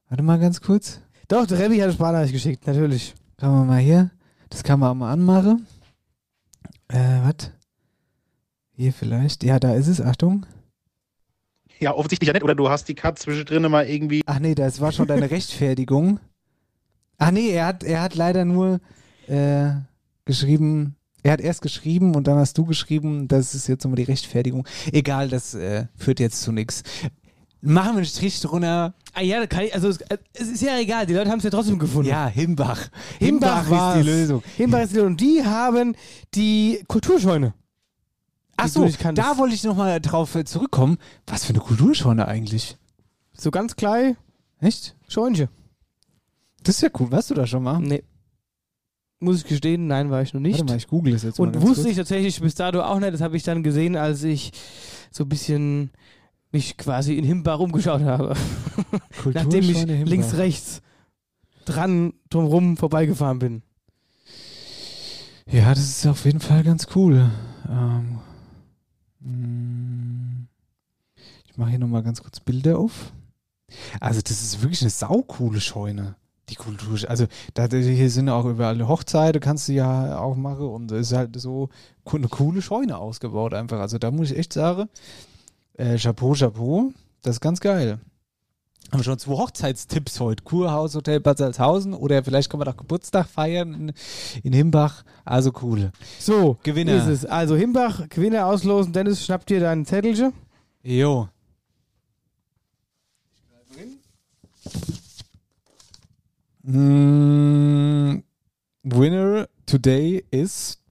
Warte 0.08 0.22
mal 0.22 0.38
ganz 0.38 0.60
kurz. 0.60 1.00
Doch, 1.32 1.46
der 1.46 1.58
Revi 1.60 1.76
hat 1.76 1.84
eine 1.84 1.92
Sprachnachricht 1.94 2.34
geschickt, 2.34 2.66
natürlich. 2.66 3.14
Kann 3.38 3.52
man 3.52 3.66
mal 3.66 3.78
hier, 3.78 4.10
das 4.50 4.62
kann 4.62 4.78
man 4.78 4.90
auch 4.90 4.94
mal 4.94 5.10
anmachen. 5.10 5.66
Äh, 6.88 7.20
was? 7.22 7.50
Hier 8.72 8.92
vielleicht, 8.92 9.42
ja, 9.42 9.58
da 9.58 9.72
ist 9.72 9.88
es, 9.88 10.02
Achtung. 10.02 10.44
Ja, 11.80 11.94
offensichtlich 11.94 12.26
ja 12.26 12.34
nicht. 12.34 12.42
Oder 12.42 12.54
du 12.54 12.68
hast 12.68 12.86
die 12.86 12.94
Karte 12.94 13.22
zwischendrin 13.22 13.62
mal 13.70 13.88
irgendwie. 13.88 14.20
Ach 14.26 14.40
nee, 14.40 14.54
das 14.54 14.82
war 14.82 14.92
schon 14.92 15.06
deine 15.06 15.30
Rechtfertigung. 15.30 16.20
Ach 17.16 17.30
nee, 17.30 17.48
er 17.48 17.64
hat, 17.64 17.82
er 17.82 18.02
hat 18.02 18.14
leider 18.14 18.44
nur 18.44 18.80
äh, 19.26 19.70
geschrieben, 20.26 20.96
er 21.22 21.32
hat 21.32 21.40
erst 21.40 21.62
geschrieben 21.62 22.14
und 22.14 22.26
dann 22.26 22.36
hast 22.36 22.58
du 22.58 22.66
geschrieben, 22.66 23.26
das 23.26 23.54
ist 23.54 23.68
jetzt 23.68 23.84
nochmal 23.84 23.96
die 23.96 24.02
Rechtfertigung. 24.02 24.68
Egal, 24.92 25.30
das 25.30 25.54
äh, 25.54 25.86
führt 25.96 26.20
jetzt 26.20 26.42
zu 26.42 26.52
nichts. 26.52 26.82
Machen 27.64 27.92
wir 27.92 27.96
einen 27.98 28.06
Strich 28.06 28.40
drunter. 28.40 28.92
Ah 29.14 29.20
ja, 29.22 29.38
da 29.38 29.46
kann 29.46 29.64
ich, 29.64 29.72
also 29.74 29.88
es, 29.88 29.98
es 30.32 30.48
ist 30.48 30.62
ja 30.62 30.78
egal, 30.78 31.06
die 31.06 31.14
Leute 31.14 31.30
haben 31.30 31.38
es 31.38 31.44
ja 31.44 31.50
trotzdem 31.50 31.78
gefunden. 31.78 32.08
Ja, 32.08 32.26
Himbach. 32.26 32.88
Himbach, 33.20 33.62
Himbach, 33.62 33.96
ist 33.96 34.02
die 34.04 34.10
Lösung. 34.10 34.42
Himbach 34.56 34.80
ist 34.80 34.90
die 34.90 34.96
Lösung. 34.96 35.10
Und 35.12 35.20
die 35.20 35.44
haben 35.44 35.94
die 36.34 36.82
Kulturscheune. 36.88 37.54
Ach 38.56 38.64
Die 38.64 38.70
so, 38.70 38.80
du 38.80 38.86
nicht 38.86 38.98
kanntest. 38.98 39.26
da 39.28 39.38
wollte 39.38 39.54
ich 39.54 39.62
nochmal 39.62 40.00
drauf 40.00 40.34
äh, 40.34 40.44
zurückkommen. 40.44 40.98
Was 41.26 41.44
für 41.44 41.50
eine 41.50 41.60
Kulturscheune 41.60 42.26
eigentlich? 42.26 42.76
So 43.32 43.50
ganz 43.52 43.76
klein, 43.76 44.16
Echt? 44.60 44.96
Scheunche. 45.08 45.48
Das 46.64 46.76
ist 46.76 46.82
ja 46.82 46.88
cool. 46.98 47.10
Warst 47.12 47.30
du 47.30 47.34
da 47.34 47.46
schon 47.46 47.62
mal? 47.62 47.78
Nee. 47.80 48.02
Muss 49.20 49.38
ich 49.38 49.44
gestehen, 49.46 49.86
nein, 49.86 50.10
war 50.10 50.22
ich 50.22 50.34
noch 50.34 50.40
nicht. 50.40 50.54
Warte 50.58 50.72
mal, 50.72 50.76
ich 50.76 50.88
google 50.88 51.14
es 51.14 51.22
jetzt 51.22 51.38
mal 51.38 51.46
Und 51.46 51.52
ganz 51.52 51.64
wusste 51.64 51.82
kurz. 51.82 51.90
ich 51.92 51.96
tatsächlich 51.96 52.40
bis 52.40 52.54
dato 52.56 52.82
auch 52.82 52.98
nicht. 52.98 53.12
Das 53.14 53.20
habe 53.20 53.36
ich 53.36 53.42
dann 53.44 53.62
gesehen, 53.62 53.94
als 53.96 54.22
ich 54.24 54.52
so 55.12 55.24
ein 55.24 55.28
bisschen 55.28 55.90
mich 56.52 56.76
quasi 56.76 57.14
in 57.14 57.24
Himbach 57.24 57.58
umgeschaut 57.58 58.02
habe. 58.02 58.34
Nachdem 59.32 59.68
ich 59.68 59.84
links, 59.86 60.36
rechts 60.36 60.82
dran, 61.64 62.12
drumrum 62.30 62.76
vorbeigefahren 62.76 63.38
bin. 63.38 63.62
Ja, 65.50 65.70
das 65.70 65.84
ist 65.84 66.06
auf 66.06 66.24
jeden 66.24 66.40
Fall 66.40 66.62
ganz 66.62 66.86
cool. 66.94 67.30
Ähm, 67.68 68.18
mm, 69.20 70.46
ich 71.46 71.56
mache 71.56 71.70
hier 71.70 71.78
nochmal 71.78 72.02
ganz 72.02 72.22
kurz 72.22 72.40
Bilder 72.40 72.78
auf. 72.78 73.12
Also 74.00 74.20
das 74.20 74.42
ist 74.42 74.62
wirklich 74.62 74.82
eine 74.82 74.90
saukoole 74.90 75.60
Scheune. 75.60 76.16
Die 76.48 76.54
Kultur, 76.56 76.98
also 77.08 77.26
da, 77.54 77.66
hier 77.68 78.10
sind 78.10 78.28
auch 78.28 78.44
überall 78.44 78.86
Hochzeiten, 78.86 79.40
kannst 79.40 79.68
du 79.68 79.72
ja 79.72 80.18
auch 80.18 80.36
machen 80.36 80.66
und 80.66 80.90
es 80.90 81.10
ist 81.10 81.16
halt 81.16 81.40
so 81.40 81.70
eine 82.04 82.28
coole 82.28 82.60
Scheune 82.60 82.98
ausgebaut 82.98 83.54
einfach. 83.54 83.78
Also 83.78 83.98
da 83.98 84.10
muss 84.10 84.30
ich 84.30 84.38
echt 84.38 84.52
sagen, 84.52 84.88
äh, 85.74 85.98
Chapeau, 85.98 86.34
Chapeau, 86.34 86.92
das 87.22 87.36
ist 87.36 87.40
ganz 87.40 87.60
geil. 87.60 87.98
Haben 88.90 89.00
wir 89.00 89.04
schon 89.04 89.18
zwei 89.18 89.32
Hochzeitstipps 89.32 90.20
heute. 90.20 90.44
Kurhaus, 90.44 90.94
Hotel 90.94 91.18
Bad 91.18 91.38
Salzhausen 91.38 91.94
oder 91.94 92.22
vielleicht 92.22 92.50
kann 92.50 92.58
man 92.58 92.66
doch 92.66 92.76
Geburtstag 92.76 93.26
feiern 93.26 93.72
in, 93.72 93.92
in 94.42 94.52
Himbach. 94.52 95.02
Also 95.24 95.50
cool. 95.62 95.92
So, 96.18 96.58
Gewinner. 96.62 96.96
ist 96.96 97.06
es. 97.06 97.24
Also 97.24 97.56
Himbach, 97.56 98.08
Gewinner 98.10 98.46
auslosen. 98.46 98.92
Dennis, 98.92 99.24
schnapp 99.24 99.46
dir 99.46 99.60
dein 99.60 99.86
Zettelchen. 99.86 100.34
Jo. 100.82 101.28
Mm, 106.64 108.22
winner 108.82 109.48
today 109.66 110.22
is 110.30 110.81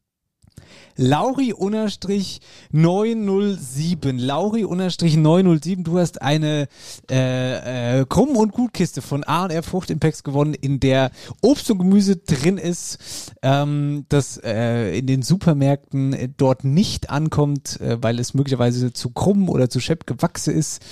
Lauri 1.02 1.52
unterstrich 1.52 2.42
907. 2.72 4.20
Lauri 4.20 4.64
unterstrich 4.64 5.18
907. 5.18 5.84
Du 5.84 5.98
hast 5.98 6.22
eine 6.22 6.68
äh, 7.10 8.02
äh, 8.02 8.06
Krumm- 8.08 8.38
und 8.38 8.52
Gutkiste 8.52 9.02
von 9.02 9.24
A&R 9.24 9.64
Fruchtimpex 9.64 10.22
gewonnen, 10.22 10.54
in 10.54 10.80
der 10.80 11.10
Obst 11.42 11.72
und 11.72 11.80
Gemüse 11.80 12.18
drin 12.18 12.60
ist, 12.60 13.34
ähm, 13.42 14.06
das 14.10 14.38
äh, 14.44 15.00
in 15.00 15.08
den 15.08 15.24
Supermärkten 15.24 16.14
äh, 16.14 16.30
dort 16.38 16.64
nicht 16.66 17.10
ankommt, 17.10 17.82
äh, 17.82 17.98
weil 18.00 18.20
es 18.20 18.36
möglicherweise 18.36 18.94
zu 18.94 19.10
krumm 19.10 19.50
oder 19.50 19.72
zu 19.72 19.80
schepp 19.80 20.06
gewachsen 20.06 20.54
ist 20.54 20.84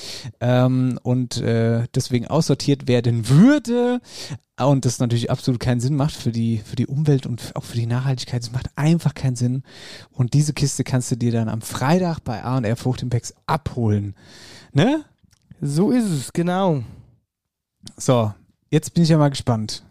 ähm, 0.41 1.00
und 1.04 1.38
äh, 1.38 1.84
deswegen 1.93 2.26
aussortiert 2.26 2.88
werden 2.88 3.30
würde. 3.30 4.02
Und 4.60 4.86
das 4.86 5.00
natürlich 5.00 5.32
absolut 5.32 5.60
keinen 5.60 5.80
Sinn 5.80 5.95
macht 5.95 6.13
für 6.13 6.32
die, 6.32 6.58
für 6.58 6.76
die 6.76 6.88
Umwelt 6.88 7.26
und 7.26 7.56
auch 7.56 7.63
für 7.63 7.78
die 7.78 7.86
Nachhaltigkeit. 7.86 8.41
Es 8.41 8.52
macht 8.52 8.69
einfach 8.76 9.13
keinen 9.13 9.36
Sinn. 9.36 9.63
Und 10.12 10.34
diese 10.34 10.54
Kiste 10.54 10.84
kannst 10.84 11.10
du 11.12 11.15
dir 11.15 11.32
dann 11.32 11.48
am 11.48 11.62
Freitag 11.62 12.19
bei 12.19 12.43
A&R 12.43 12.76
Fruchtimpex 12.76 13.34
abholen. 13.45 14.15
Ne? 14.74 15.06
So 15.62 15.91
ist 15.91 16.10
es, 16.10 16.34
genau. 16.34 16.84
So, 17.98 18.34
jetzt 18.69 18.93
bin 18.93 19.04
ich 19.04 19.10
ja 19.10 19.17
mal 19.17 19.30
gespannt 19.30 19.84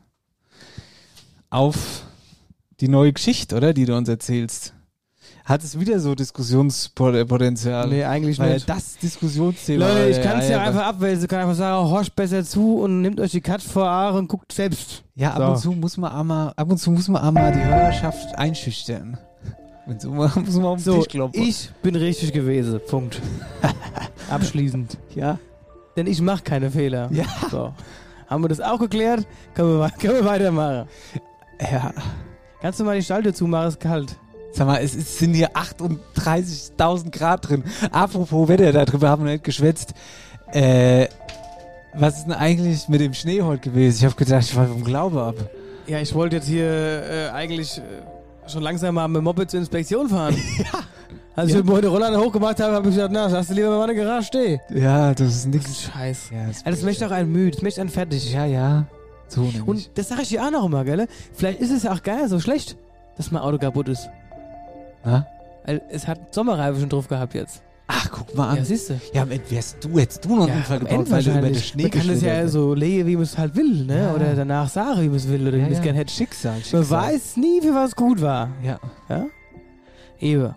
auf 1.50 2.04
die 2.80 2.88
neue 2.88 3.12
Geschichte, 3.12 3.56
oder? 3.56 3.72
Die 3.72 3.86
du 3.86 3.96
uns 3.96 4.08
erzählst. 4.08 4.74
Hat 5.48 5.64
es 5.64 5.80
wieder 5.80 5.98
so 5.98 6.14
Diskussionspotenzial? 6.14 7.88
Nee, 7.88 8.04
eigentlich 8.04 8.38
Weil 8.38 8.52
nicht. 8.54 8.68
das 8.68 8.98
Diskussionsthema. 8.98 9.88
Leute, 9.88 10.10
ich 10.10 10.22
kann 10.22 10.40
es 10.40 10.48
ja 10.50 10.58
ja, 10.58 10.62
einfach 10.62 10.84
abwälzen. 10.84 11.24
Ich 11.24 11.28
kann 11.30 11.40
einfach 11.40 11.54
sagen, 11.54 11.88
horcht 11.88 12.14
besser 12.14 12.44
zu 12.44 12.80
und 12.80 13.00
nehmt 13.00 13.18
euch 13.18 13.30
die 13.30 13.40
Cut 13.40 13.62
vor 13.62 13.88
Aare 13.88 14.18
und 14.18 14.28
guckt 14.28 14.52
selbst. 14.52 15.04
Ja, 15.14 15.32
ab 15.32 15.38
So. 15.38 15.44
und 15.46 15.56
zu 15.58 15.72
muss 15.80 15.96
man 15.96 16.12
einmal, 16.12 16.52
ab 16.54 16.70
und 16.70 16.76
zu 16.76 16.90
muss 16.90 17.08
man 17.08 17.22
einmal 17.22 17.50
die 17.52 17.64
Hörerschaft 17.64 18.36
einschüchtern. 18.38 19.16
Und 19.86 20.02
so 20.02 20.10
muss 20.10 20.34
man 20.36 20.64
auf 20.66 20.78
den 20.80 20.84
So, 20.84 20.98
Tisch 20.98 21.08
klopfen. 21.08 21.42
ich 21.42 21.70
bin 21.82 21.96
richtig 21.96 22.34
gewesen. 22.34 22.78
Punkt. 22.86 23.22
Abschließend. 24.30 24.98
ja. 25.14 25.38
Denn 25.96 26.06
ich 26.06 26.20
mache 26.20 26.42
keine 26.42 26.70
Fehler. 26.70 27.08
Ja. 27.10 27.24
So. 27.50 27.72
Haben 28.28 28.44
wir 28.44 28.48
das 28.48 28.60
auch 28.60 28.78
geklärt? 28.78 29.26
Können 29.54 29.78
wir, 29.78 29.90
können 29.98 30.14
wir 30.16 30.24
weitermachen. 30.26 30.88
Ja. 31.58 31.92
Kannst 32.60 32.78
du 32.80 32.84
mal 32.84 32.96
die 32.96 33.02
Stalltür 33.02 33.32
zumachen? 33.32 33.68
Ist 33.68 33.80
kalt. 33.80 34.14
Sag 34.52 34.66
mal, 34.66 34.80
es, 34.82 34.94
es 34.94 35.18
sind 35.18 35.34
hier 35.34 35.50
38.000 35.52 37.10
Grad 37.10 37.48
drin. 37.48 37.64
Apropos 37.92 38.48
Wetter, 38.48 38.72
darüber 38.72 39.08
haben 39.10 39.24
wir 39.24 39.32
nicht 39.32 39.44
geschwätzt. 39.44 39.94
Äh, 40.52 41.08
was 41.94 42.18
ist 42.18 42.24
denn 42.24 42.32
eigentlich 42.34 42.88
mit 42.88 43.00
dem 43.00 43.14
Schnee 43.14 43.42
heute 43.42 43.70
gewesen? 43.70 43.98
Ich 43.98 44.04
habe 44.04 44.14
gedacht, 44.16 44.42
ich 44.44 44.56
war 44.56 44.66
vom 44.66 44.84
Glaube 44.84 45.22
ab. 45.22 45.34
Ja, 45.86 46.00
ich 46.00 46.14
wollte 46.14 46.36
jetzt 46.36 46.46
hier 46.48 46.64
äh, 46.68 47.28
eigentlich 47.30 47.78
äh, 47.78 48.50
schon 48.50 48.62
langsam 48.62 48.94
mal 48.94 49.08
mit 49.08 49.16
dem 49.18 49.24
Moped 49.24 49.50
zur 49.50 49.60
Inspektion 49.60 50.08
fahren. 50.08 50.36
ja. 50.58 50.64
Als 51.36 51.52
Ja. 51.52 51.60
ich 51.60 51.66
heute 51.70 51.88
Roller 51.88 52.18
hochgemacht 52.20 52.60
habe, 52.60 52.74
habe 52.74 52.88
ich 52.88 52.94
gesagt, 52.94 53.12
na, 53.12 53.26
lass 53.28 53.46
du 53.46 53.54
lieber 53.54 53.70
mal 53.78 53.88
in 53.88 53.96
der 53.96 54.04
Garage 54.04 54.26
stehen. 54.26 54.60
Ja, 54.74 55.14
das 55.14 55.28
ist 55.28 55.46
nichts. 55.46 55.82
Scheiß. 55.82 56.30
Ja, 56.32 56.46
das, 56.48 56.64
das 56.64 56.82
möchte 56.82 57.06
auch 57.06 57.10
einen 57.12 57.30
müde, 57.30 57.52
das 57.52 57.62
möchte 57.62 57.80
einen 57.80 57.90
fertig. 57.90 58.32
ja, 58.32 58.44
ja. 58.44 58.86
So 59.28 59.42
nämlich. 59.42 59.62
Und 59.66 59.90
das 59.98 60.08
sage 60.08 60.22
ich 60.22 60.28
dir 60.30 60.42
auch 60.44 60.50
noch 60.50 60.64
immer, 60.64 60.84
gell? 60.84 61.06
Vielleicht 61.34 61.60
ist 61.60 61.70
es 61.70 61.82
ja 61.84 61.92
auch 61.92 62.02
nicht 62.04 62.28
so 62.28 62.40
schlecht, 62.40 62.76
dass 63.16 63.30
mein 63.30 63.42
Auto 63.42 63.58
kaputt 63.58 63.88
ist. 63.88 64.08
Na? 65.08 65.26
Weil 65.64 65.82
es 65.90 66.06
hat 66.06 66.34
Sommerreifen 66.34 66.80
schon 66.80 66.88
drauf 66.88 67.08
gehabt 67.08 67.34
jetzt. 67.34 67.62
Ach, 67.90 68.10
guck 68.12 68.34
mal 68.34 68.50
an. 68.50 68.56
Ja, 68.58 68.64
siehst 68.64 68.90
du. 68.90 69.00
Ja, 69.14 69.22
am 69.22 69.30
Ende 69.30 69.50
wärst 69.50 69.82
du, 69.82 69.98
hättest 69.98 70.22
du 70.24 70.36
noch 70.36 70.46
einen 70.46 70.58
Unfall 70.58 70.78
gebaut, 70.78 71.10
weil 71.10 71.22
du 71.22 71.30
über 71.30 71.40
den 71.40 71.54
Schnee 71.54 71.82
Man 71.84 71.90
kann 71.90 72.08
das 72.08 72.20
ja 72.20 72.28
geschlittert 72.28 72.50
so 72.50 72.74
legen, 72.74 73.06
wie 73.06 73.14
man 73.14 73.22
es 73.22 73.38
halt 73.38 73.56
will, 73.56 73.86
ne? 73.86 73.98
Ja. 73.98 74.14
Oder 74.14 74.34
danach 74.34 74.68
sagen, 74.68 75.00
wie 75.00 75.08
man 75.08 75.16
es 75.16 75.28
will, 75.28 75.48
oder 75.48 75.56
wie 75.56 75.62
man 75.62 75.72
es 75.72 75.78
ja. 75.78 75.84
gerne 75.84 75.98
hätte. 75.98 76.12
Schicksal, 76.12 76.56
Schicksal. 76.56 76.80
Man 76.80 76.90
weiß 76.90 77.38
nie, 77.38 77.62
für 77.62 77.74
was 77.74 77.96
gut 77.96 78.20
war. 78.20 78.50
Ja. 78.62 78.78
Ja? 79.08 79.24
Eben. 80.20 80.54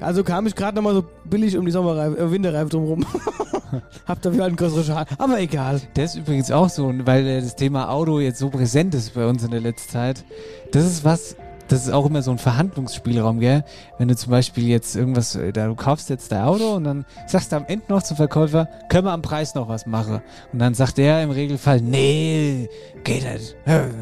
Also 0.00 0.22
kam 0.22 0.46
ich 0.46 0.54
gerade 0.54 0.76
nochmal 0.76 0.94
so 0.94 1.04
billig 1.24 1.56
um 1.56 1.66
die 1.66 1.72
Sommerreifen, 1.72 2.16
äh, 2.16 2.30
Winterreifen 2.30 2.68
drumrum. 2.68 3.04
Hab 4.06 4.22
dafür 4.22 4.42
halt 4.42 4.50
einen 4.50 4.56
größeren 4.56 4.84
Schaden. 4.84 5.16
Aber 5.18 5.40
egal. 5.40 5.80
Das 5.94 6.14
ist 6.14 6.20
übrigens 6.20 6.52
auch 6.52 6.68
so, 6.68 6.92
weil 7.04 7.26
äh, 7.26 7.40
das 7.40 7.56
Thema 7.56 7.90
Auto 7.90 8.20
jetzt 8.20 8.38
so 8.38 8.50
präsent 8.50 8.94
ist 8.94 9.14
bei 9.14 9.26
uns 9.26 9.42
in 9.42 9.50
der 9.50 9.60
letzten 9.60 9.90
Zeit. 9.90 10.24
Das 10.70 10.84
ist 10.84 11.04
was, 11.04 11.34
das 11.68 11.82
ist 11.82 11.92
auch 11.92 12.06
immer 12.06 12.22
so 12.22 12.30
ein 12.30 12.38
Verhandlungsspielraum, 12.38 13.40
gell? 13.40 13.62
Wenn 13.98 14.08
du 14.08 14.16
zum 14.16 14.30
Beispiel 14.30 14.66
jetzt 14.66 14.96
irgendwas, 14.96 15.36
äh, 15.36 15.52
da 15.52 15.66
du 15.66 15.74
kaufst 15.74 16.08
jetzt 16.08 16.32
dein 16.32 16.42
Auto 16.42 16.74
und 16.74 16.84
dann 16.84 17.04
sagst 17.26 17.52
du 17.52 17.56
am 17.56 17.66
Ende 17.66 17.84
noch 17.88 18.02
zum 18.02 18.16
Verkäufer, 18.16 18.68
können 18.88 19.04
wir 19.04 19.12
am 19.12 19.22
Preis 19.22 19.54
noch 19.54 19.68
was 19.68 19.86
machen? 19.86 20.22
Und 20.52 20.58
dann 20.58 20.74
sagt 20.74 20.98
der 20.98 21.22
im 21.22 21.30
Regelfall, 21.30 21.80
nee, 21.80 22.68
geht 23.04 23.24
nicht, 23.24 23.56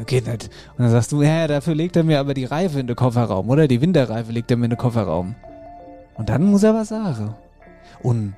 geht 0.07 0.27
nicht. 0.27 0.49
Und 0.77 0.85
dann 0.85 0.91
sagst 0.91 1.11
du, 1.11 1.21
ja, 1.21 1.47
dafür 1.47 1.75
legt 1.75 1.95
er 1.97 2.03
mir 2.03 2.19
aber 2.19 2.33
die 2.33 2.45
Reife 2.45 2.79
in 2.79 2.87
den 2.87 2.95
Kofferraum, 2.95 3.49
oder? 3.49 3.67
Die 3.67 3.81
Winterreife 3.81 4.31
legt 4.31 4.49
er 4.49 4.57
mir 4.57 4.65
in 4.65 4.71
den 4.71 4.77
Kofferraum. 4.77 5.35
Und 6.15 6.29
dann 6.29 6.45
muss 6.45 6.63
er 6.63 6.73
was 6.73 6.87
sagen. 6.87 7.35
Und 8.01 8.33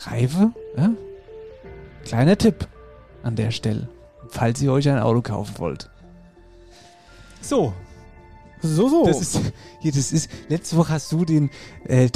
Reife, 0.00 0.50
ja? 0.76 0.90
Kleiner 2.04 2.36
Tipp 2.36 2.66
an 3.22 3.36
der 3.36 3.52
Stelle, 3.52 3.88
falls 4.28 4.60
ihr 4.60 4.72
euch 4.72 4.88
ein 4.88 4.98
Auto 4.98 5.22
kaufen 5.22 5.54
wollt. 5.58 5.88
So, 7.40 7.72
So, 8.62 8.88
so. 8.88 9.04
das 9.06 9.20
ist, 9.20 9.40
hier, 9.80 9.90
das 9.92 10.12
ist, 10.12 10.30
letzte 10.48 10.76
Woche 10.76 10.92
hast 10.92 11.10
du 11.10 11.24
den, 11.24 11.50
äh, 11.88 12.08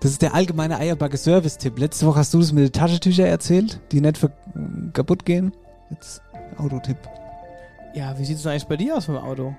das 0.00 0.12
ist 0.12 0.22
der 0.22 0.32
allgemeine 0.34 0.78
Eierbacke-Service-Tipp. 0.78 1.78
Letzte 1.78 2.06
Woche 2.06 2.20
hast 2.20 2.32
du 2.34 2.38
das 2.38 2.52
mit 2.52 2.64
den 2.64 2.72
Taschentüchern 2.72 3.26
erzählt, 3.26 3.80
die 3.90 4.00
nicht 4.00 4.16
ver 4.18 4.30
kaputt 4.92 5.24
gehen. 5.24 5.52
Jetzt 5.90 6.22
Autotipp. 6.58 6.98
ja, 7.94 8.16
wie 8.18 8.24
sieht 8.24 8.36
es 8.38 8.46
eigentlich 8.46 8.66
bei 8.66 8.76
dir 8.76 8.96
aus 8.96 9.08
mit 9.08 9.16
dem 9.16 9.24
Auto? 9.24 9.54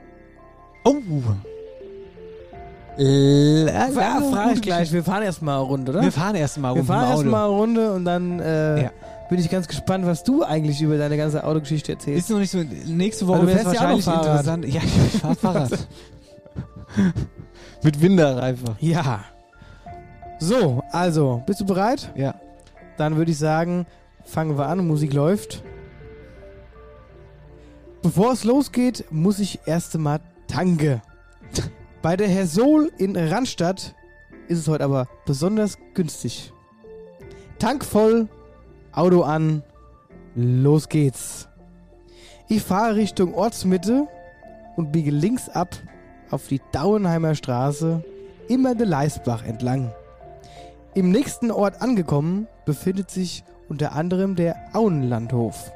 Oh! 0.86 0.96
La, 2.98 3.90
Ja, 3.90 4.22
frage 4.22 4.54
ich 4.56 4.62
gleich. 4.62 4.92
Wir 4.92 5.04
fahren 5.04 5.24
erstmal 5.24 5.56
eine 5.60 5.64
Runde, 5.66 5.92
oder? 5.92 6.02
Wir 6.02 6.12
fahren 6.12 6.36
erstmal 6.36 6.74
Wir 6.76 6.80
rum 6.80 6.88
fahren 6.88 7.04
im 7.04 7.10
Auto. 7.12 7.22
erstmal 7.22 7.46
eine 7.46 7.54
Runde 7.54 7.94
und 7.94 8.06
dann 8.06 8.40
äh, 8.40 8.84
Ja. 8.84 8.92
bin 9.30 9.40
ich 9.40 9.50
ganz 9.50 9.68
gespannt, 9.68 10.06
was 10.06 10.24
du 10.24 10.44
eigentlich 10.44 10.82
über 10.82 10.98
deine 10.98 11.16
ganze 11.18 11.44
Autogeschichte 11.44 11.94
erzählst. 11.94 12.24
Ist 12.24 12.30
noch 12.30 12.40
nicht 12.40 12.52
so, 12.52 12.60
nächste 12.88 13.28
Woche 13.28 13.42
du 13.42 13.48
wäre 13.48 13.58
es 13.60 13.64
ja 13.66 13.70
wahrscheinlich 13.72 14.06
Fahrrad. 14.06 14.26
interessant. 14.26 14.66
Ja, 14.68 14.82
ich 14.84 15.20
fahr 15.22 15.36
Fahrrad. 15.36 15.72
Mit 17.84 18.02
Winterreife. 18.02 18.76
Ja. 18.80 19.24
So, 20.40 20.84
also, 20.92 21.44
bist 21.46 21.62
du 21.62 21.66
bereit? 21.66 22.12
Ja. 22.16 22.36
Dann 22.98 23.18
würde 23.18 23.32
ich 23.32 23.38
sagen, 23.38 23.86
fangen 24.24 24.58
wir 24.58 24.68
an, 24.68 24.86
Musik 24.88 25.14
läuft. 25.14 25.64
Bevor 28.02 28.32
es 28.32 28.44
losgeht, 28.44 29.06
muss 29.12 29.40
ich 29.40 29.60
erst 29.66 29.96
einmal 29.96 30.22
tanke. 30.48 31.02
Bei 32.02 32.16
der 32.16 32.30
Herr 32.30 32.48
Sol 32.48 32.92
in 32.98 33.18
Randstadt 33.18 33.94
ist 34.48 34.60
es 34.60 34.68
heute 34.68 34.86
aber 34.86 35.08
besonders 35.26 35.78
günstig. 35.94 36.54
Tank 37.60 37.84
voll, 37.84 38.30
Auto 38.94 39.24
an, 39.24 39.64
los 40.36 40.88
geht's. 40.88 41.50
Ich 42.48 42.64
fahre 42.64 42.96
Richtung 42.96 43.34
Ortsmitte 43.34 44.08
und 44.78 44.92
biege 44.92 45.12
links 45.12 45.50
ab 45.50 45.76
auf 46.32 46.48
die 46.48 46.62
Dauenheimer 46.72 47.36
Straße, 47.36 48.04
immer 48.48 48.76
de 48.76 48.88
Leisbach 48.88 49.46
entlang. 49.46 49.92
Im 50.96 51.12
nächsten 51.12 51.52
Ort 51.52 51.82
angekommen 51.82 52.48
befindet 52.66 53.12
sich 53.12 53.44
unter 53.68 53.92
anderem 53.94 54.36
der 54.36 54.56
Auenlandhof. 54.74 55.72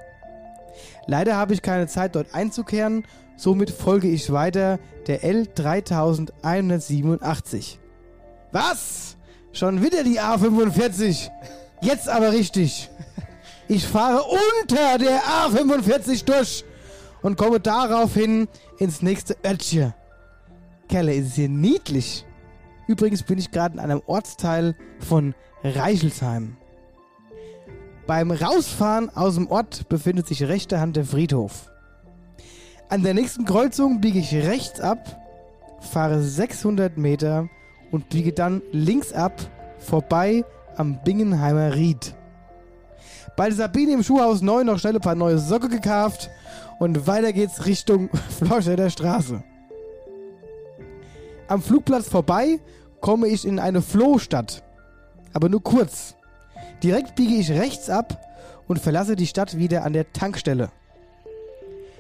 Leider 1.06 1.36
habe 1.36 1.54
ich 1.54 1.62
keine 1.62 1.88
Zeit 1.88 2.16
dort 2.16 2.34
einzukehren, 2.34 3.06
somit 3.36 3.70
folge 3.70 4.08
ich 4.08 4.32
weiter 4.32 4.80
der 5.08 5.22
L3187. 5.22 7.78
Was? 8.52 9.18
Schon 9.52 9.84
wieder 9.84 10.04
die 10.04 10.20
A45? 10.20 11.30
Jetzt 11.82 12.10
aber 12.10 12.32
richtig. 12.32 12.90
Ich 13.68 13.88
fahre 13.88 14.24
unter 14.24 14.98
der 14.98 15.22
A45 15.22 16.26
durch 16.26 16.66
und 17.22 17.38
komme 17.38 17.60
daraufhin 17.60 18.48
ins 18.78 19.02
nächste 19.02 19.36
Örtchen. 19.46 19.94
Kerle, 20.94 21.16
ist 21.16 21.30
es 21.30 21.34
hier 21.34 21.50
niedlich. 21.50 22.24
Übrigens 22.86 23.24
bin 23.24 23.40
ich 23.40 23.50
gerade 23.50 23.74
in 23.74 23.80
einem 23.80 24.04
Ortsteil 24.06 24.76
von 25.00 25.34
Reichelsheim. 25.64 26.56
Beim 28.06 28.30
Rausfahren 28.30 29.10
aus 29.10 29.34
dem 29.34 29.48
Ort 29.48 29.90
befindet 29.90 30.28
sich 30.28 30.44
rechter 30.44 30.80
Hand 30.80 30.96
der 30.96 31.06
Friedhof. 31.06 31.72
An 32.90 33.02
der 33.02 33.16
nächsten 33.16 33.44
Kreuzung 33.44 34.02
biege 34.02 34.20
ich 34.20 34.36
rechts 34.36 34.80
ab, 34.82 35.20
fahre 35.80 36.22
600 36.22 36.96
Meter 36.96 37.50
und 37.90 38.10
biege 38.10 38.32
dann 38.32 38.62
links 38.72 39.14
ab, 39.14 39.42
vorbei 39.80 40.46
am 40.76 41.00
Bingenheimer 41.04 41.74
Ried. 41.74 42.14
Bei 43.36 43.48
der 43.48 43.56
Sabine 43.56 43.94
im 43.94 44.04
Schuhhaus 44.04 44.44
9 44.44 44.68
noch 44.68 44.78
schnell 44.78 44.94
ein 44.94 45.02
paar 45.02 45.16
neue 45.16 45.40
Socke 45.40 45.70
gekauft 45.70 46.30
und 46.78 47.08
weiter 47.08 47.34
geht's 47.34 47.66
Richtung 47.66 48.12
Florschäder 48.38 48.92
Straße. 48.92 49.44
Am 51.54 51.62
Flugplatz 51.62 52.10
vorbei 52.10 52.60
komme 53.00 53.28
ich 53.28 53.46
in 53.46 53.60
eine 53.60 53.84
Flohstadt. 53.84 54.64
Aber 55.34 55.50
nur 55.50 55.62
kurz. 55.62 56.16
Direkt 56.82 57.16
biege 57.16 57.36
ich 57.36 57.52
rechts 57.52 57.92
ab 57.92 58.20
und 58.68 58.80
verlasse 58.80 59.16
die 59.16 59.28
Stadt 59.28 59.56
wieder 59.56 59.86
an 59.86 59.94
der 59.94 60.12
Tankstelle. 60.14 60.72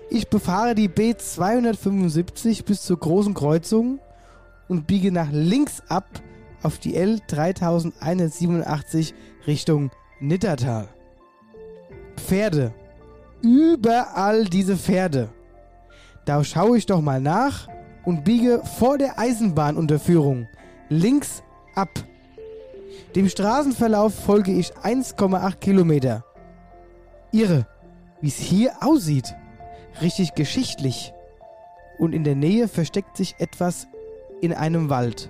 Ich 0.09 0.27
befahre 0.27 0.73
die 0.73 0.89
B275 0.89 2.65
bis 2.65 2.81
zur 2.81 2.97
großen 2.97 3.35
Kreuzung 3.35 3.99
und 4.69 4.87
biege 4.87 5.11
nach 5.11 5.29
links 5.31 5.83
ab 5.87 6.07
auf 6.63 6.79
die 6.79 6.95
L 6.95 7.19
3187 7.27 9.13
Richtung 9.45 9.91
Nittertal. 10.19 10.87
Pferde. 12.17 12.73
Überall 13.43 14.45
diese 14.45 14.77
Pferde. 14.77 15.29
Da 16.25 16.43
schaue 16.43 16.79
ich 16.79 16.87
doch 16.87 17.01
mal 17.01 17.21
nach 17.21 17.67
und 18.05 18.23
biege 18.23 18.61
vor 18.77 18.97
der 18.97 19.17
Eisenbahnunterführung 19.19 20.47
links 20.89 21.43
ab. 21.75 21.89
Dem 23.15 23.29
Straßenverlauf 23.29 24.13
folge 24.13 24.51
ich 24.51 24.73
1,8 24.73 25.55
Kilometer. 25.57 26.23
Irre, 27.31 27.67
wie 28.21 28.27
es 28.27 28.37
hier 28.37 28.73
aussieht. 28.81 29.35
Richtig 30.01 30.33
geschichtlich. 30.33 31.13
Und 31.97 32.13
in 32.13 32.23
der 32.23 32.35
Nähe 32.35 32.67
versteckt 32.67 33.17
sich 33.17 33.35
etwas 33.39 33.87
in 34.41 34.53
einem 34.53 34.89
Wald. 34.89 35.29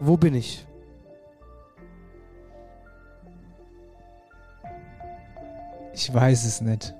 Wo 0.00 0.16
bin 0.16 0.34
ich? 0.34 0.66
Ich 5.92 6.12
weiß 6.12 6.44
es 6.44 6.60
nicht. 6.60 6.94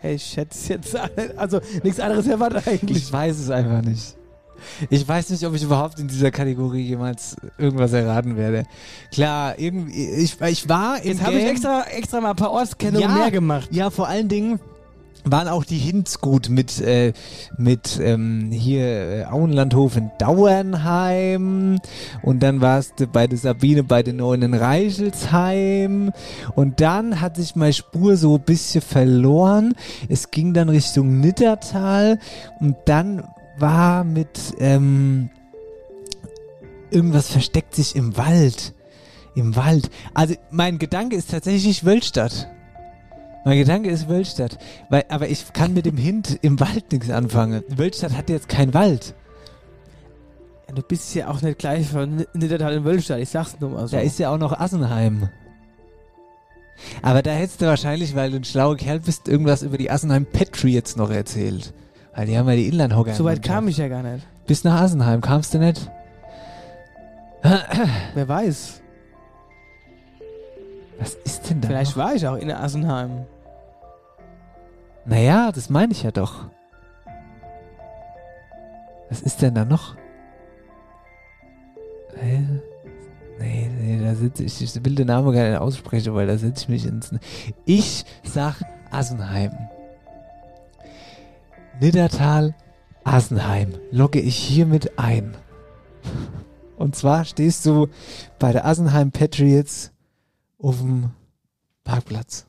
Hey, 0.00 0.14
ich 0.14 0.36
hätte 0.36 0.54
es 0.54 0.68
jetzt. 0.68 0.96
Also 1.36 1.60
nichts 1.82 2.00
anderes 2.00 2.26
erwartet 2.26 2.66
eigentlich. 2.66 2.98
Ich 2.98 3.12
weiß 3.12 3.38
es 3.38 3.50
einfach 3.50 3.82
nicht. 3.82 4.16
Ich 4.90 5.06
weiß 5.06 5.30
nicht, 5.30 5.44
ob 5.46 5.54
ich 5.54 5.62
überhaupt 5.62 5.98
in 5.98 6.08
dieser 6.08 6.30
Kategorie 6.30 6.82
jemals 6.82 7.36
irgendwas 7.58 7.92
erraten 7.92 8.36
werde. 8.36 8.64
Klar, 9.12 9.58
irgendwie, 9.58 10.10
ich, 10.10 10.40
ich 10.40 10.68
war 10.68 11.00
im 11.02 11.12
Jetzt 11.12 11.22
habe 11.22 11.38
ich 11.38 11.44
extra, 11.46 11.84
extra 11.84 12.20
mal 12.20 12.30
ein 12.30 12.36
paar 12.36 12.50
Ortskennungen 12.50 13.14
mehr 13.14 13.30
gemacht. 13.30 13.68
Ja, 13.72 13.90
vor 13.90 14.08
allen 14.08 14.28
Dingen 14.28 14.60
waren 15.24 15.48
auch 15.48 15.64
die 15.64 15.78
Hints 15.78 16.20
gut 16.20 16.48
mit, 16.48 16.80
äh, 16.80 17.12
mit 17.56 17.98
ähm, 18.02 18.50
hier 18.50 18.84
äh, 18.84 19.24
Auenlandhof 19.24 19.96
in 19.96 20.10
Dauernheim 20.18 21.78
und 22.22 22.42
dann 22.42 22.60
warst 22.60 23.00
du 23.00 23.06
bei 23.06 23.26
der 23.26 23.38
Sabine 23.38 23.84
bei 23.84 24.02
den 24.02 24.16
Neuen 24.16 24.54
Reichelsheim 24.54 26.12
und 26.54 26.80
dann 26.80 27.20
hat 27.20 27.36
sich 27.36 27.56
meine 27.56 27.72
Spur 27.72 28.16
so 28.16 28.36
ein 28.36 28.42
bisschen 28.42 28.82
verloren. 28.82 29.74
Es 30.08 30.30
ging 30.30 30.54
dann 30.54 30.68
Richtung 30.68 31.20
Nittertal 31.20 32.18
und 32.60 32.76
dann 32.86 33.24
war 33.58 34.04
mit 34.04 34.54
ähm, 34.58 35.30
irgendwas 36.90 37.30
versteckt 37.30 37.74
sich 37.74 37.96
im 37.96 38.16
Wald. 38.16 38.74
Im 39.34 39.54
Wald. 39.54 39.90
Also 40.12 40.34
mein 40.50 40.78
Gedanke 40.78 41.16
ist 41.16 41.30
tatsächlich 41.30 41.84
Wölstadt. 41.84 42.48
Mein 43.44 43.58
Gedanke 43.58 43.90
ist 43.90 44.08
Wölstadt. 44.08 44.58
Weil, 44.88 45.04
aber 45.08 45.28
ich 45.28 45.52
kann 45.52 45.72
mit 45.72 45.86
dem 45.86 45.96
Hint 45.96 46.38
im 46.42 46.60
Wald 46.60 46.92
nichts 46.92 47.10
anfangen. 47.10 47.62
Wölstadt 47.68 48.16
hat 48.16 48.28
jetzt 48.28 48.48
keinen 48.48 48.74
Wald. 48.74 49.14
Ja, 50.68 50.74
du 50.74 50.82
bist 50.82 51.14
ja 51.14 51.28
auch 51.28 51.40
nicht 51.42 51.58
gleich 51.58 51.88
von 51.88 52.26
Niddertal 52.34 52.74
in 52.74 52.84
Wölstadt. 52.84 53.20
Ich 53.20 53.30
sag's 53.30 53.56
nur 53.60 53.70
mal 53.70 53.88
so. 53.88 53.96
Da 53.96 54.02
ist 54.02 54.18
ja 54.18 54.32
auch 54.32 54.38
noch 54.38 54.58
Assenheim. 54.58 55.28
Aber 57.02 57.22
da 57.22 57.30
hättest 57.32 57.60
du 57.60 57.66
wahrscheinlich, 57.66 58.14
weil 58.14 58.30
du 58.30 58.36
ein 58.36 58.44
schlauer 58.44 58.76
Kerl 58.76 59.00
bist, 59.00 59.28
irgendwas 59.28 59.62
über 59.62 59.78
die 59.78 59.90
Assenheim 59.90 60.26
Patriots 60.26 60.96
noch 60.96 61.10
erzählt. 61.10 61.72
Weil 62.14 62.26
die 62.26 62.36
haben 62.38 62.48
ja 62.48 62.56
die 62.56 62.68
Inlandhocker. 62.68 63.14
so 63.14 63.24
weit 63.24 63.42
kam 63.42 63.68
ich 63.68 63.78
ja 63.78 63.88
gar 63.88 64.02
nicht. 64.02 64.26
Bis 64.46 64.64
nach 64.64 64.80
Assenheim 64.80 65.20
kamst 65.20 65.54
du 65.54 65.58
nicht? 65.58 65.90
Wer 68.14 68.28
weiß. 68.28 68.79
Was 71.00 71.14
ist 71.14 71.50
denn 71.50 71.60
da? 71.60 71.68
Vielleicht 71.68 71.96
noch? 71.96 72.04
war 72.04 72.14
ich 72.14 72.26
auch 72.28 72.36
in 72.36 72.52
Assenheim. 72.52 73.26
Naja, 75.06 75.50
das 75.50 75.70
meine 75.70 75.92
ich 75.92 76.02
ja 76.02 76.10
doch. 76.10 76.50
Was 79.08 79.22
ist 79.22 79.42
denn 79.42 79.54
da 79.54 79.64
noch? 79.64 79.96
Hä? 82.14 82.44
Nee, 83.40 83.70
nee, 83.80 84.04
da 84.04 84.14
sitze 84.14 84.44
ich. 84.44 84.62
Ich 84.62 84.84
will 84.84 84.94
den 84.94 85.06
Namen 85.06 85.32
gar 85.32 85.48
nicht 85.48 85.58
aussprechen, 85.58 86.14
weil 86.14 86.26
da 86.26 86.36
setze 86.36 86.64
ich 86.64 86.68
mich 86.68 86.86
ins. 86.86 87.10
Ich 87.64 88.04
sag 88.22 88.56
Assenheim. 88.90 89.52
Niddertal, 91.80 92.54
Assenheim. 93.04 93.72
Logge 93.90 94.20
ich 94.20 94.36
hiermit 94.36 94.98
ein. 94.98 95.34
Und 96.76 96.94
zwar 96.94 97.24
stehst 97.24 97.64
du 97.64 97.88
bei 98.38 98.52
der 98.52 98.66
Assenheim 98.66 99.10
Patriots 99.10 99.92
auf 100.62 100.78
dem 100.78 101.10
Parkplatz 101.84 102.46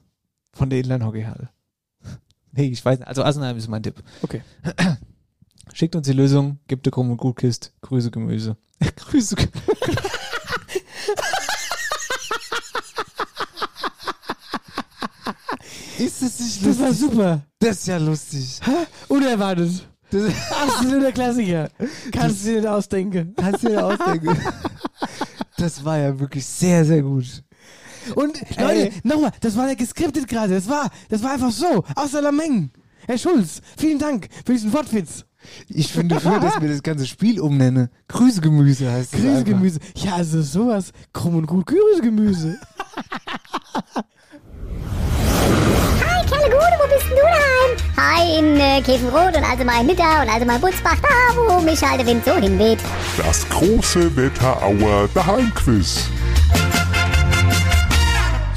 von 0.53 0.69
der 0.69 0.79
Inline-Hockeyhalle. 0.79 1.49
Nee, 2.53 2.65
ich 2.67 2.83
weiß 2.83 2.99
nicht. 2.99 3.07
Also 3.07 3.23
Assenheim 3.23 3.55
ist 3.55 3.69
mein 3.69 3.81
Tipp. 3.81 4.03
Okay. 4.23 4.41
Schickt 5.73 5.95
uns 5.95 6.05
die 6.05 6.11
Lösung, 6.11 6.59
gibt 6.67 6.85
der 6.85 6.91
Krumm 6.91 7.09
und 7.09 7.15
Gutkist. 7.15 7.73
Grüße 7.79 8.11
Gemüse. 8.11 8.57
Grüße 8.97 9.37
Gemüse. 9.37 9.61
ist 15.97 16.21
das 16.21 16.39
nicht 16.39 16.65
Das 16.65 16.79
war 16.79 16.93
super. 16.93 17.41
Das 17.59 17.77
ist 17.77 17.87
ja 17.87 17.97
lustig. 17.97 18.59
Unerwartet. 19.07 19.87
Das 20.09 20.33
Absoluter 20.51 21.11
Klassiker. 21.13 21.69
Kannst 22.11 22.43
du 22.43 22.49
dir 22.49 22.55
nicht 22.57 22.67
ausdenken. 22.67 23.33
kannst 23.37 23.63
du 23.63 23.69
dir 23.69 23.85
ausdenken. 23.85 24.37
Das 25.57 25.85
war 25.85 25.97
ja 25.97 26.19
wirklich 26.19 26.45
sehr, 26.45 26.83
sehr 26.83 27.01
gut. 27.01 27.43
Und 28.15 28.39
Leute, 28.59 28.91
nochmal, 29.03 29.31
das 29.41 29.55
war 29.55 29.67
ja 29.67 29.75
geskriptet 29.75 30.27
gerade. 30.27 30.53
Das 30.53 30.69
war, 30.69 30.89
das 31.09 31.23
war 31.23 31.33
einfach 31.33 31.51
so, 31.51 31.83
aus 31.95 32.11
der 32.11 32.21
Lameng. 32.21 32.71
Herr 33.07 33.17
Schulz, 33.17 33.61
vielen 33.77 33.99
Dank 33.99 34.27
für 34.45 34.53
diesen 34.53 34.71
Wortwitz. 34.73 35.25
Ich 35.67 35.91
finde 35.91 36.19
für, 36.19 36.39
dass 36.39 36.61
wir 36.61 36.69
das 36.69 36.83
ganze 36.83 37.07
Spiel 37.07 37.39
umnenne. 37.39 37.89
Grüßegemüse 38.07 38.91
heißt 38.91 39.13
es. 39.13 39.21
Grüßegemüse. 39.21 39.79
Ja, 39.95 40.15
also 40.15 40.41
sowas. 40.41 40.91
Krumm 41.13 41.35
und 41.35 41.47
gut 41.47 41.65
Grüßegemüse. 41.65 42.59
Hi, 46.03 46.25
Kerlegude, 46.27 46.77
wo 46.79 46.87
bist 46.93 47.09
denn 47.09 47.17
du 47.17 47.23
daheim? 47.23 47.71
Hi, 47.97 48.39
in 48.39 48.59
äh, 48.59 48.81
Käfenrot 48.81 49.35
und 49.35 49.43
also 49.43 49.63
mal 49.63 49.81
in 49.81 49.89
und 49.89 49.99
also 49.99 50.45
mal 50.45 50.55
in 50.55 50.61
Butzbach, 50.61 50.97
da 51.01 51.35
wo 51.35 51.59
mich 51.61 51.81
halt 51.81 51.99
der 51.99 52.07
Wind 52.07 52.23
so 52.23 52.35
hinweht. 52.35 52.79
Das 53.17 53.47
große 53.49 54.15
Wetterauer 54.15 55.09
Daheimquiz. 55.13 56.07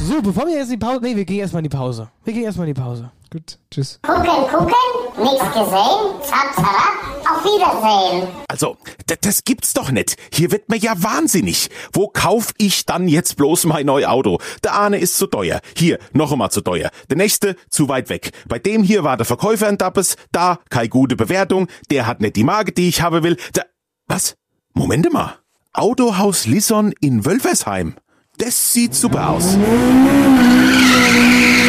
So, 0.06 0.20
bevor 0.20 0.46
wir 0.46 0.56
jetzt 0.56 0.66
in 0.70 0.78
die 0.78 0.84
Pause. 0.84 1.00
Nee, 1.00 1.16
wir 1.16 1.24
gehen 1.24 1.38
erstmal 1.38 1.64
in 1.64 1.70
die 1.70 1.74
Pause. 1.74 2.10
Wir 2.24 2.34
gehen 2.34 2.44
erstmal 2.44 2.68
in 2.68 2.74
die 2.74 2.80
Pause. 2.80 3.10
Gut, 3.32 3.58
tschüss. 3.70 4.00
Gucken, 4.02 4.26
gucken, 4.50 4.74
nichts 5.16 5.46
gesehen, 5.46 6.20
zap, 6.22 6.54
zap, 6.54 7.32
auf 7.32 7.42
Wiedersehen. 7.42 8.28
Also, 8.46 8.76
das 9.22 9.44
gibt's 9.44 9.72
doch 9.72 9.90
nicht. 9.90 10.16
Hier 10.30 10.52
wird 10.52 10.68
mir 10.68 10.76
ja 10.76 10.92
wahnsinnig. 11.02 11.70
Wo 11.94 12.08
kauf 12.08 12.52
ich 12.58 12.84
dann 12.84 13.08
jetzt 13.08 13.38
bloß 13.38 13.64
mein 13.64 13.86
neues 13.86 14.06
Auto? 14.06 14.40
Der 14.62 14.78
eine 14.78 14.98
ist 14.98 15.16
zu 15.16 15.26
teuer. 15.26 15.60
Hier, 15.74 15.98
noch 16.12 16.32
einmal 16.32 16.50
zu 16.50 16.60
teuer. 16.60 16.90
Der 17.08 17.16
nächste 17.16 17.56
zu 17.70 17.88
weit 17.88 18.10
weg. 18.10 18.32
Bei 18.46 18.58
dem 18.58 18.82
hier 18.82 19.04
war 19.04 19.16
der 19.16 19.24
Verkäufer 19.24 19.68
ein 19.68 19.78
Dappes. 19.78 20.16
Da, 20.32 20.58
keine 20.68 20.90
gute 20.90 21.16
Bewertung. 21.16 21.66
Der 21.90 22.06
hat 22.06 22.20
nicht 22.20 22.36
die 22.36 22.44
Marke, 22.44 22.72
die 22.72 22.90
ich 22.90 23.00
haben 23.00 23.22
will. 23.22 23.38
Da, 23.54 23.62
was? 24.06 24.36
Moment 24.74 25.10
mal. 25.10 25.38
Autohaus 25.72 26.44
Lisson 26.46 26.92
in 27.00 27.24
Wölfersheim. 27.24 27.94
Das 28.38 28.72
sieht 28.72 28.94
super 28.94 29.30
aus. 29.30 29.56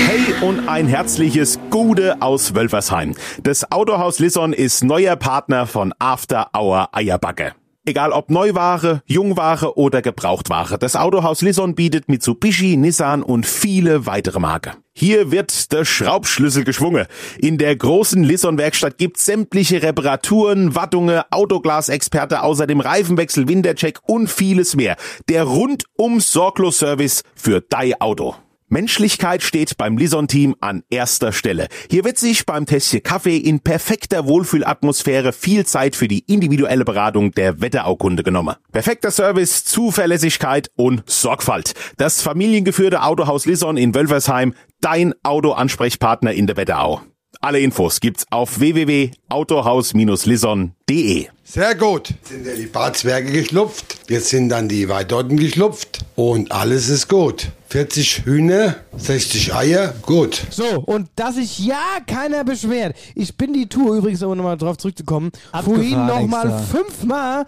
Hey 0.08 0.34
und 0.42 0.68
ein 0.68 0.88
herzliches 0.88 1.60
Gude 1.70 2.22
aus 2.24 2.56
Wölfersheim. 2.56 3.14
Das 3.44 3.72
Autohaus 3.72 4.18
Lisson 4.18 4.52
ist 4.52 4.84
neuer 4.84 5.16
Partner 5.16 5.68
von 5.68 5.94
After 6.00 6.50
Hour 6.58 6.90
Eierbacke. 6.92 7.54
Egal 7.86 8.12
ob 8.12 8.32
Neuware, 8.32 9.04
Jungware 9.06 9.78
oder 9.78 10.02
Gebrauchtware, 10.02 10.80
das 10.80 10.96
Autohaus 10.96 11.44
Lisson 11.44 11.76
bietet 11.76 12.10
Mitsubishi, 12.10 12.78
Nissan 12.78 13.22
und 13.22 13.46
viele 13.46 14.08
weitere 14.08 14.40
Marken. 14.40 14.85
Hier 14.98 15.30
wird 15.30 15.74
der 15.74 15.84
Schraubschlüssel 15.84 16.64
geschwungen. 16.64 17.06
In 17.38 17.58
der 17.58 17.76
großen 17.76 18.24
Lisson-Werkstatt 18.24 18.98
gibt's 18.98 19.26
sämtliche 19.26 19.84
Reparaturen, 19.84 20.74
Wattungen, 20.74 21.22
Autoglasexperte, 21.32 22.42
außerdem 22.42 22.80
Reifenwechsel, 22.80 23.50
Wintercheck 23.50 24.00
und 24.08 24.30
vieles 24.30 24.78
mehr. 24.78 24.96
Der 25.28 25.44
rundum 25.44 26.22
sorglos 26.22 26.78
Service 26.78 27.24
für 27.36 27.60
dein 27.60 28.00
Auto. 28.00 28.36
Menschlichkeit 28.68 29.44
steht 29.44 29.78
beim 29.78 29.98
Lison-Team 29.98 30.56
an 30.60 30.84
erster 30.90 31.32
Stelle. 31.32 31.68
Hier 31.90 32.04
wird 32.04 32.18
sich 32.18 32.46
beim 32.46 32.66
Tässchen 32.66 33.04
Kaffee 33.04 33.38
in 33.38 33.60
perfekter 33.60 34.26
Wohlfühlatmosphäre 34.26 35.34
viel 35.34 35.66
Zeit 35.66 35.96
für 35.96 36.08
die 36.08 36.20
individuelle 36.20 36.84
Beratung 36.84 37.32
der 37.32 37.62
Wetteraukunde 37.62 38.24
genommen. 38.24 38.56
Perfekter 38.72 39.12
Service, 39.12 39.66
Zuverlässigkeit 39.66 40.72
und 40.76 41.04
Sorgfalt. 41.06 41.74
Das 41.98 42.22
familiengeführte 42.22 43.04
Autohaus 43.04 43.46
Lison 43.46 43.78
in 43.78 43.94
Wölfersheim, 43.94 44.54
dein 44.82 45.14
Autoansprechpartner 45.24 46.34
in 46.34 46.48
der 46.48 46.58
Wetterau. 46.58 47.02
Alle 47.46 47.60
Infos 47.60 48.00
gibt's 48.00 48.26
auf 48.32 48.60
www.autohaus-lison.de. 48.60 51.28
Sehr 51.44 51.76
gut. 51.76 52.12
Sind 52.24 52.44
ja 52.44 52.56
die 52.56 52.66
Barzwerge 52.66 53.32
geschlupft. 53.32 54.00
Jetzt 54.10 54.30
sind 54.30 54.50
dann 54.50 54.68
die 54.68 54.90
Weidotten 54.90 55.38
geschlupft. 55.38 56.00
Und 56.16 56.52
alles 56.52 56.90
ist 56.90 57.08
gut. 57.08 57.52
40 57.70 58.26
Hühner, 58.26 58.78
60 58.98 59.54
Eier, 59.54 59.94
gut. 60.02 60.42
So, 60.50 60.66
und 60.88 61.08
dass 61.18 61.36
sich 61.36 61.60
ja 61.60 62.00
keiner 62.08 62.44
beschwert. 62.44 62.96
Ich 63.14 63.38
bin 63.38 63.54
die 63.54 63.70
Tour 63.70 63.96
übrigens, 63.96 64.24
um 64.24 64.36
nochmal 64.36 64.58
drauf 64.58 64.78
zurückzukommen, 64.78 65.30
vorhin 65.64 66.04
nochmal 66.08 66.64
fünfmal 66.64 67.46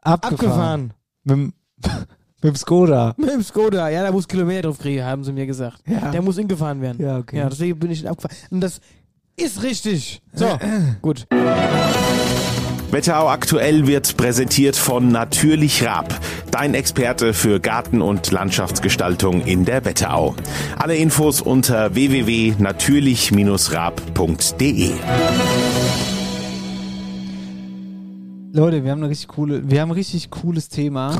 Abgefahren. 0.00 0.32
abgefahren. 0.32 0.94
Mit, 1.24 1.36
dem- 1.36 1.52
mit 2.42 2.54
dem 2.54 2.56
Skoda. 2.56 3.12
Mit 3.18 3.28
dem 3.28 3.42
Skoda. 3.42 3.90
Ja, 3.90 4.02
da 4.02 4.12
muss 4.12 4.26
Kilometer 4.26 4.62
drauf 4.62 4.78
kriegen, 4.78 5.04
haben 5.04 5.24
sie 5.24 5.32
mir 5.34 5.44
gesagt. 5.44 5.82
Ja. 5.86 6.10
Der 6.10 6.22
muss 6.22 6.38
ingefahren 6.38 6.80
werden. 6.80 7.04
Ja, 7.04 7.18
okay. 7.18 7.36
Ja, 7.36 7.50
deswegen 7.50 7.78
bin 7.78 7.90
ich 7.90 8.08
abgefahren. 8.08 8.34
Und 8.50 8.62
das 8.62 8.80
ist 9.40 9.62
richtig. 9.62 10.20
So, 10.32 10.58
gut. 11.02 11.26
Wetterau 12.90 13.28
aktuell 13.28 13.86
wird 13.86 14.16
präsentiert 14.16 14.74
von 14.74 15.12
Natürlich 15.12 15.86
Raab, 15.86 16.12
dein 16.50 16.74
Experte 16.74 17.32
für 17.34 17.60
Garten- 17.60 18.02
und 18.02 18.32
Landschaftsgestaltung 18.32 19.42
in 19.42 19.64
der 19.64 19.84
Wetterau. 19.84 20.34
Alle 20.76 20.96
Infos 20.96 21.40
unter 21.40 21.94
www.natürlich-raab.de. 21.94 24.90
Leute, 28.52 28.82
wir 28.82 28.90
haben 28.90 28.98
eine 28.98 29.10
richtig 29.10 29.28
coole, 29.28 29.70
wir 29.70 29.80
haben 29.80 29.90
ein 29.90 29.94
richtig 29.94 30.28
cooles 30.30 30.68
Thema. 30.68 31.16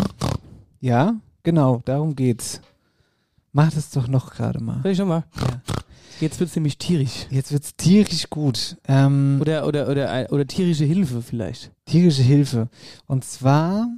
Ja, 0.80 1.14
genau, 1.44 1.80
darum 1.84 2.16
geht's. 2.16 2.60
Mach 3.52 3.72
das 3.72 3.90
doch 3.90 4.08
noch 4.08 4.34
gerade 4.34 4.60
mal. 4.60 4.80
Soll 4.82 4.92
ich 4.92 4.98
schon 4.98 5.08
mal? 5.08 5.22
Jetzt 6.20 6.38
wird's 6.38 6.54
nämlich 6.54 6.76
tierisch. 6.78 7.26
Jetzt 7.30 7.50
wird's 7.52 7.76
tierisch 7.76 8.28
gut. 8.28 8.76
Ähm, 8.86 9.38
Oder, 9.40 9.66
oder, 9.66 9.88
oder, 9.88 10.26
oder 10.30 10.46
tierische 10.46 10.84
Hilfe 10.84 11.22
vielleicht. 11.22 11.72
tierische 11.86 12.22
Hilfe. 12.22 12.68
Und 13.06 13.24
zwar, 13.24 13.88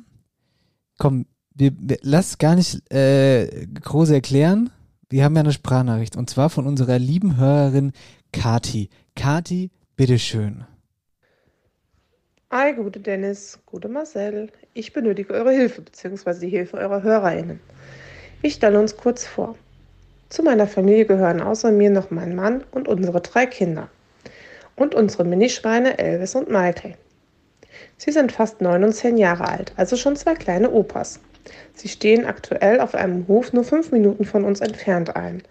komm, 0.98 1.26
wir, 1.54 1.72
wir 1.78 1.98
lass 2.02 2.38
gar 2.38 2.54
nicht 2.54 2.90
äh, 2.92 3.66
groß 3.66 4.10
erklären. 4.10 4.70
Wir 5.10 5.24
haben 5.24 5.34
ja 5.34 5.40
eine 5.40 5.52
Sprachnachricht 5.52 6.16
und 6.16 6.30
zwar 6.30 6.48
von 6.48 6.66
unserer 6.66 6.98
lieben 6.98 7.36
Hörerin 7.36 7.92
Kati. 8.32 8.88
Kati, 9.16 9.70
bitteschön. 9.96 10.64
Hi, 12.50 12.72
gute 12.74 13.00
Dennis, 13.00 13.58
gute 13.66 13.88
Marcel. 13.88 14.50
Ich 14.74 14.92
benötige 14.92 15.32
eure 15.34 15.52
Hilfe 15.52 15.82
bzw. 15.82 16.38
die 16.40 16.48
Hilfe 16.50 16.76
eurer 16.76 17.02
HörerInnen. 17.02 17.60
Ich 18.42 18.54
stelle 18.54 18.78
uns 18.80 18.96
kurz 18.96 19.26
vor. 19.26 19.56
Zu 20.32 20.42
meiner 20.42 20.66
Familie 20.66 21.04
gehören 21.04 21.42
außer 21.42 21.70
mir 21.70 21.90
noch 21.90 22.10
mein 22.10 22.34
Mann 22.34 22.64
und 22.70 22.88
unsere 22.88 23.20
drei 23.20 23.44
Kinder. 23.44 23.90
Und 24.76 24.94
unsere 24.94 25.24
Minischweine 25.24 25.98
Elvis 25.98 26.34
und 26.34 26.48
Michael. 26.48 26.94
Sie 27.98 28.12
sind 28.12 28.32
fast 28.32 28.62
neun 28.62 28.82
und 28.82 28.94
zehn 28.94 29.18
Jahre 29.18 29.46
alt, 29.46 29.74
also 29.76 29.94
schon 29.94 30.16
zwei 30.16 30.32
kleine 30.32 30.70
Opas. 30.70 31.20
Sie 31.74 31.88
stehen 31.88 32.24
aktuell 32.24 32.80
auf 32.80 32.94
einem 32.94 33.28
Hof 33.28 33.52
nur 33.52 33.62
fünf 33.62 33.92
Minuten 33.92 34.24
von 34.24 34.44
uns 34.44 34.62
entfernt 34.62 35.14
ein. 35.16 35.42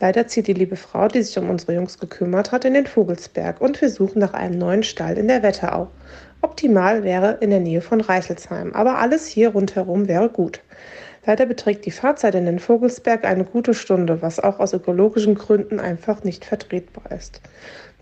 Leider 0.00 0.26
zieht 0.26 0.46
die 0.46 0.54
liebe 0.54 0.76
Frau, 0.76 1.08
die 1.08 1.22
sich 1.22 1.36
um 1.36 1.50
unsere 1.50 1.74
Jungs 1.74 1.98
gekümmert 1.98 2.52
hat, 2.52 2.64
in 2.64 2.72
den 2.72 2.86
Vogelsberg 2.86 3.60
und 3.60 3.82
wir 3.82 3.90
suchen 3.90 4.20
nach 4.20 4.32
einem 4.32 4.56
neuen 4.56 4.82
Stall 4.82 5.18
in 5.18 5.28
der 5.28 5.42
Wetterau. 5.42 5.88
Optimal 6.40 7.04
wäre 7.04 7.36
in 7.42 7.50
der 7.50 7.60
Nähe 7.60 7.82
von 7.82 8.00
Reichelsheim, 8.00 8.72
aber 8.72 8.96
alles 8.96 9.26
hier 9.26 9.50
rundherum 9.50 10.08
wäre 10.08 10.30
gut. 10.30 10.62
Leider 11.24 11.46
beträgt 11.46 11.86
die 11.86 11.92
Fahrzeit 11.92 12.34
in 12.34 12.46
den 12.46 12.58
Vogelsberg 12.58 13.24
eine 13.24 13.44
gute 13.44 13.74
Stunde, 13.74 14.22
was 14.22 14.40
auch 14.40 14.58
aus 14.58 14.72
ökologischen 14.72 15.36
Gründen 15.36 15.78
einfach 15.78 16.24
nicht 16.24 16.44
vertretbar 16.44 17.12
ist. 17.16 17.40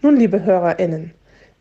Nun, 0.00 0.16
liebe 0.16 0.42
HörerInnen, 0.42 1.12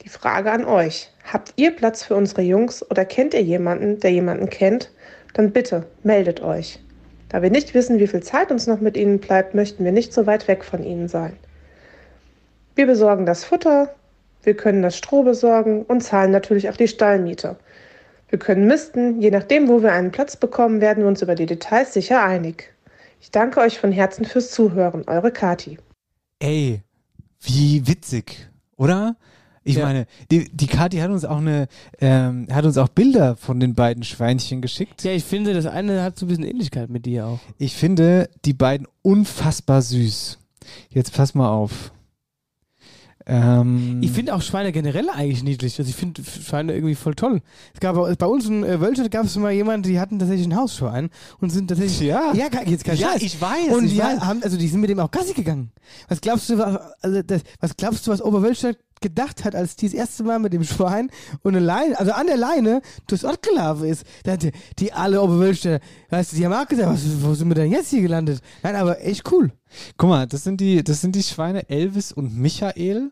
die 0.04 0.10
Frage 0.10 0.52
an 0.52 0.64
euch. 0.64 1.12
Habt 1.26 1.54
ihr 1.58 1.72
Platz 1.76 2.04
für 2.04 2.16
unsere 2.16 2.44
Jungs 2.44 2.90
oder 2.90 3.04
kennt 3.04 3.34
ihr 3.34 3.42
jemanden, 3.42 4.00
der 4.00 4.12
jemanden 4.12 4.50
kennt? 4.50 4.92
Dann 5.34 5.52
bitte 5.52 5.86
meldet 6.04 6.42
euch. 6.42 6.80
Da 7.28 7.42
wir 7.42 7.52
nicht 7.52 7.74
wissen, 7.74 8.00
wie 8.00 8.08
viel 8.08 8.24
Zeit 8.24 8.52
uns 8.52 8.66
noch 8.66 8.80
mit 8.80 8.96
ihnen 8.96 9.20
bleibt, 9.20 9.54
möchten 9.54 9.84
wir 9.84 9.92
nicht 9.92 10.14
so 10.14 10.26
weit 10.26 10.48
weg 10.48 10.64
von 10.64 10.84
ihnen 10.84 11.10
sein. 11.10 11.38
Wir 12.76 12.88
besorgen 12.88 13.26
das 13.26 13.44
Futter, 13.44 13.94
wir 14.44 14.56
können 14.56 14.82
das 14.82 14.98
Stroh 14.98 15.24
besorgen 15.24 15.84
und 15.84 16.02
zahlen 16.02 16.32
natürlich 16.32 16.70
auch 16.70 16.78
die 16.78 16.88
Stallmiete. 16.88 17.58
Wir 18.30 18.40
können 18.40 18.68
misten, 18.68 19.22
je 19.22 19.32
nachdem, 19.32 19.68
wo 19.68 19.82
wir 19.82 19.92
einen 19.92 20.12
Platz 20.12 20.36
bekommen, 20.38 20.82
werden 20.82 21.04
wir 21.04 21.08
uns 21.08 21.22
über 21.22 21.36
die 21.36 21.46
Details 21.48 21.94
sicher 21.94 22.24
einig. 22.24 22.74
Ich 23.22 23.32
danke 23.32 23.60
euch 23.60 23.80
von 23.80 23.92
Herzen 23.92 24.24
fürs 24.26 24.52
Zuhören, 24.52 25.04
eure 25.08 25.32
Kati. 25.32 25.78
Ey, 26.40 26.82
wie 27.42 27.88
witzig, 27.88 28.50
oder? 28.78 29.16
Ich 29.64 29.76
Ja. 29.76 29.86
meine, 29.86 30.06
die, 30.32 30.50
die 30.50 30.68
Kathi 30.68 30.98
hat 30.98 31.12
uns 31.12 31.26
auch 31.26 31.38
eine, 31.38 31.68
ähm, 32.00 32.48
hat 32.52 32.66
uns 32.66 32.78
auch 32.78 32.88
Bilder 32.88 33.36
von 33.36 33.60
den 33.60 33.76
beiden 33.76 34.04
Schweinchen 34.04 34.62
geschickt. 34.62 35.04
Ja, 35.04 35.12
ich 35.12 35.26
finde, 35.26 35.54
das 35.54 35.66
eine 35.66 36.02
hat 36.02 36.18
so 36.18 36.26
ein 36.26 36.30
bisschen 36.30 36.46
Ähnlichkeit 36.46 36.90
mit 36.90 37.06
dir 37.06 37.26
auch. 37.28 37.40
Ich 37.58 37.76
finde 37.76 38.30
die 38.46 38.54
beiden 38.54 38.88
unfassbar 39.02 39.82
süß. 39.82 40.40
Jetzt 40.90 41.14
pass 41.14 41.34
mal 41.36 41.50
auf. 41.50 41.92
Ähm, 43.30 44.00
Ich 44.02 44.12
finde 44.12 44.34
auch 44.34 44.42
Schweine 44.42 44.72
generell 44.72 45.10
eigentlich 45.10 45.44
niedlich. 45.44 45.78
Also 45.78 45.90
ich 45.90 45.96
finde 45.96 46.24
Schweine 46.24 46.74
irgendwie 46.74 46.96
voll 46.96 47.14
toll. 47.16 47.42
Es 47.74 47.80
gab 47.80 47.96
bei 47.96 48.26
uns 48.26 48.48
in 48.48 48.64
äh, 48.64 48.80
Wölstadt 48.82 49.12
gab 49.12 49.26
es 49.26 49.36
mal 49.36 49.52
jemanden, 49.52 49.84
die 49.84 50.00
hatten 50.00 50.18
tatsächlich 50.20 50.48
ein 50.48 50.56
Hausschwein 50.56 51.10
und 51.40 51.52
sind 51.52 51.68
tatsächlich. 51.68 52.08
Ja. 52.10 52.34
ja 52.34 52.48
jetzt 52.66 52.84
kein 52.84 52.98
Ja, 52.98 53.12
Scheiß. 53.12 53.22
ich 53.22 53.40
weiß, 53.40 53.70
Und 53.76 53.86
ich 53.86 53.94
die 53.94 54.00
weiß. 54.00 54.22
haben, 54.22 54.42
also 54.44 54.58
die 54.58 54.68
sind 54.68 54.82
mit 54.82 54.90
dem 54.90 55.00
auch 55.00 55.12
Gassi 55.12 55.34
gegangen. 55.34 55.72
Was 56.08 56.22
glaubst 56.22 56.50
du, 56.50 56.58
was, 56.58 56.78
also 57.02 57.22
das, 57.22 57.42
was 57.60 57.78
glaubst 57.78 58.08
du, 58.08 58.12
was 58.12 58.22
Oberwölstadt 58.22 58.78
gedacht 59.02 59.46
hat, 59.46 59.56
als 59.56 59.76
die 59.76 59.88
das 59.88 59.94
erste 59.94 60.24
Mal 60.24 60.40
mit 60.40 60.54
dem 60.54 60.64
Schwein 60.64 61.10
und 61.44 61.56
eine 61.56 61.66
Leine, 61.66 62.00
also 62.00 62.12
an 62.12 62.28
der 62.28 62.38
Leine 62.38 62.82
durchs 63.08 63.24
Ort 63.26 63.42
gelaufen 63.42 63.86
ist? 63.86 64.04
Da 64.24 64.34
hatte 64.34 64.52
die 64.80 64.94
alle 64.94 65.22
Oberwölstadt, 65.22 65.82
weißt 66.10 66.32
du, 66.32 66.36
die 66.38 66.46
haben 66.46 66.54
auch 66.54 66.68
gesagt, 66.68 66.90
was, 66.90 67.02
wo 67.22 67.34
sind 67.34 67.48
wir 67.48 67.56
denn 67.56 67.72
jetzt 67.72 67.90
hier 67.90 68.02
gelandet? 68.02 68.42
Nein, 68.64 68.76
aber 68.76 69.04
echt 69.04 69.32
cool. 69.32 69.52
Guck 69.98 70.10
mal, 70.10 70.28
das 70.28 70.44
sind 70.44 70.60
die, 70.62 70.84
das 70.84 71.02
sind 71.02 71.16
die 71.16 71.24
Schweine 71.24 71.70
Elvis 71.70 72.12
und 72.12 72.36
Michael. 72.36 73.12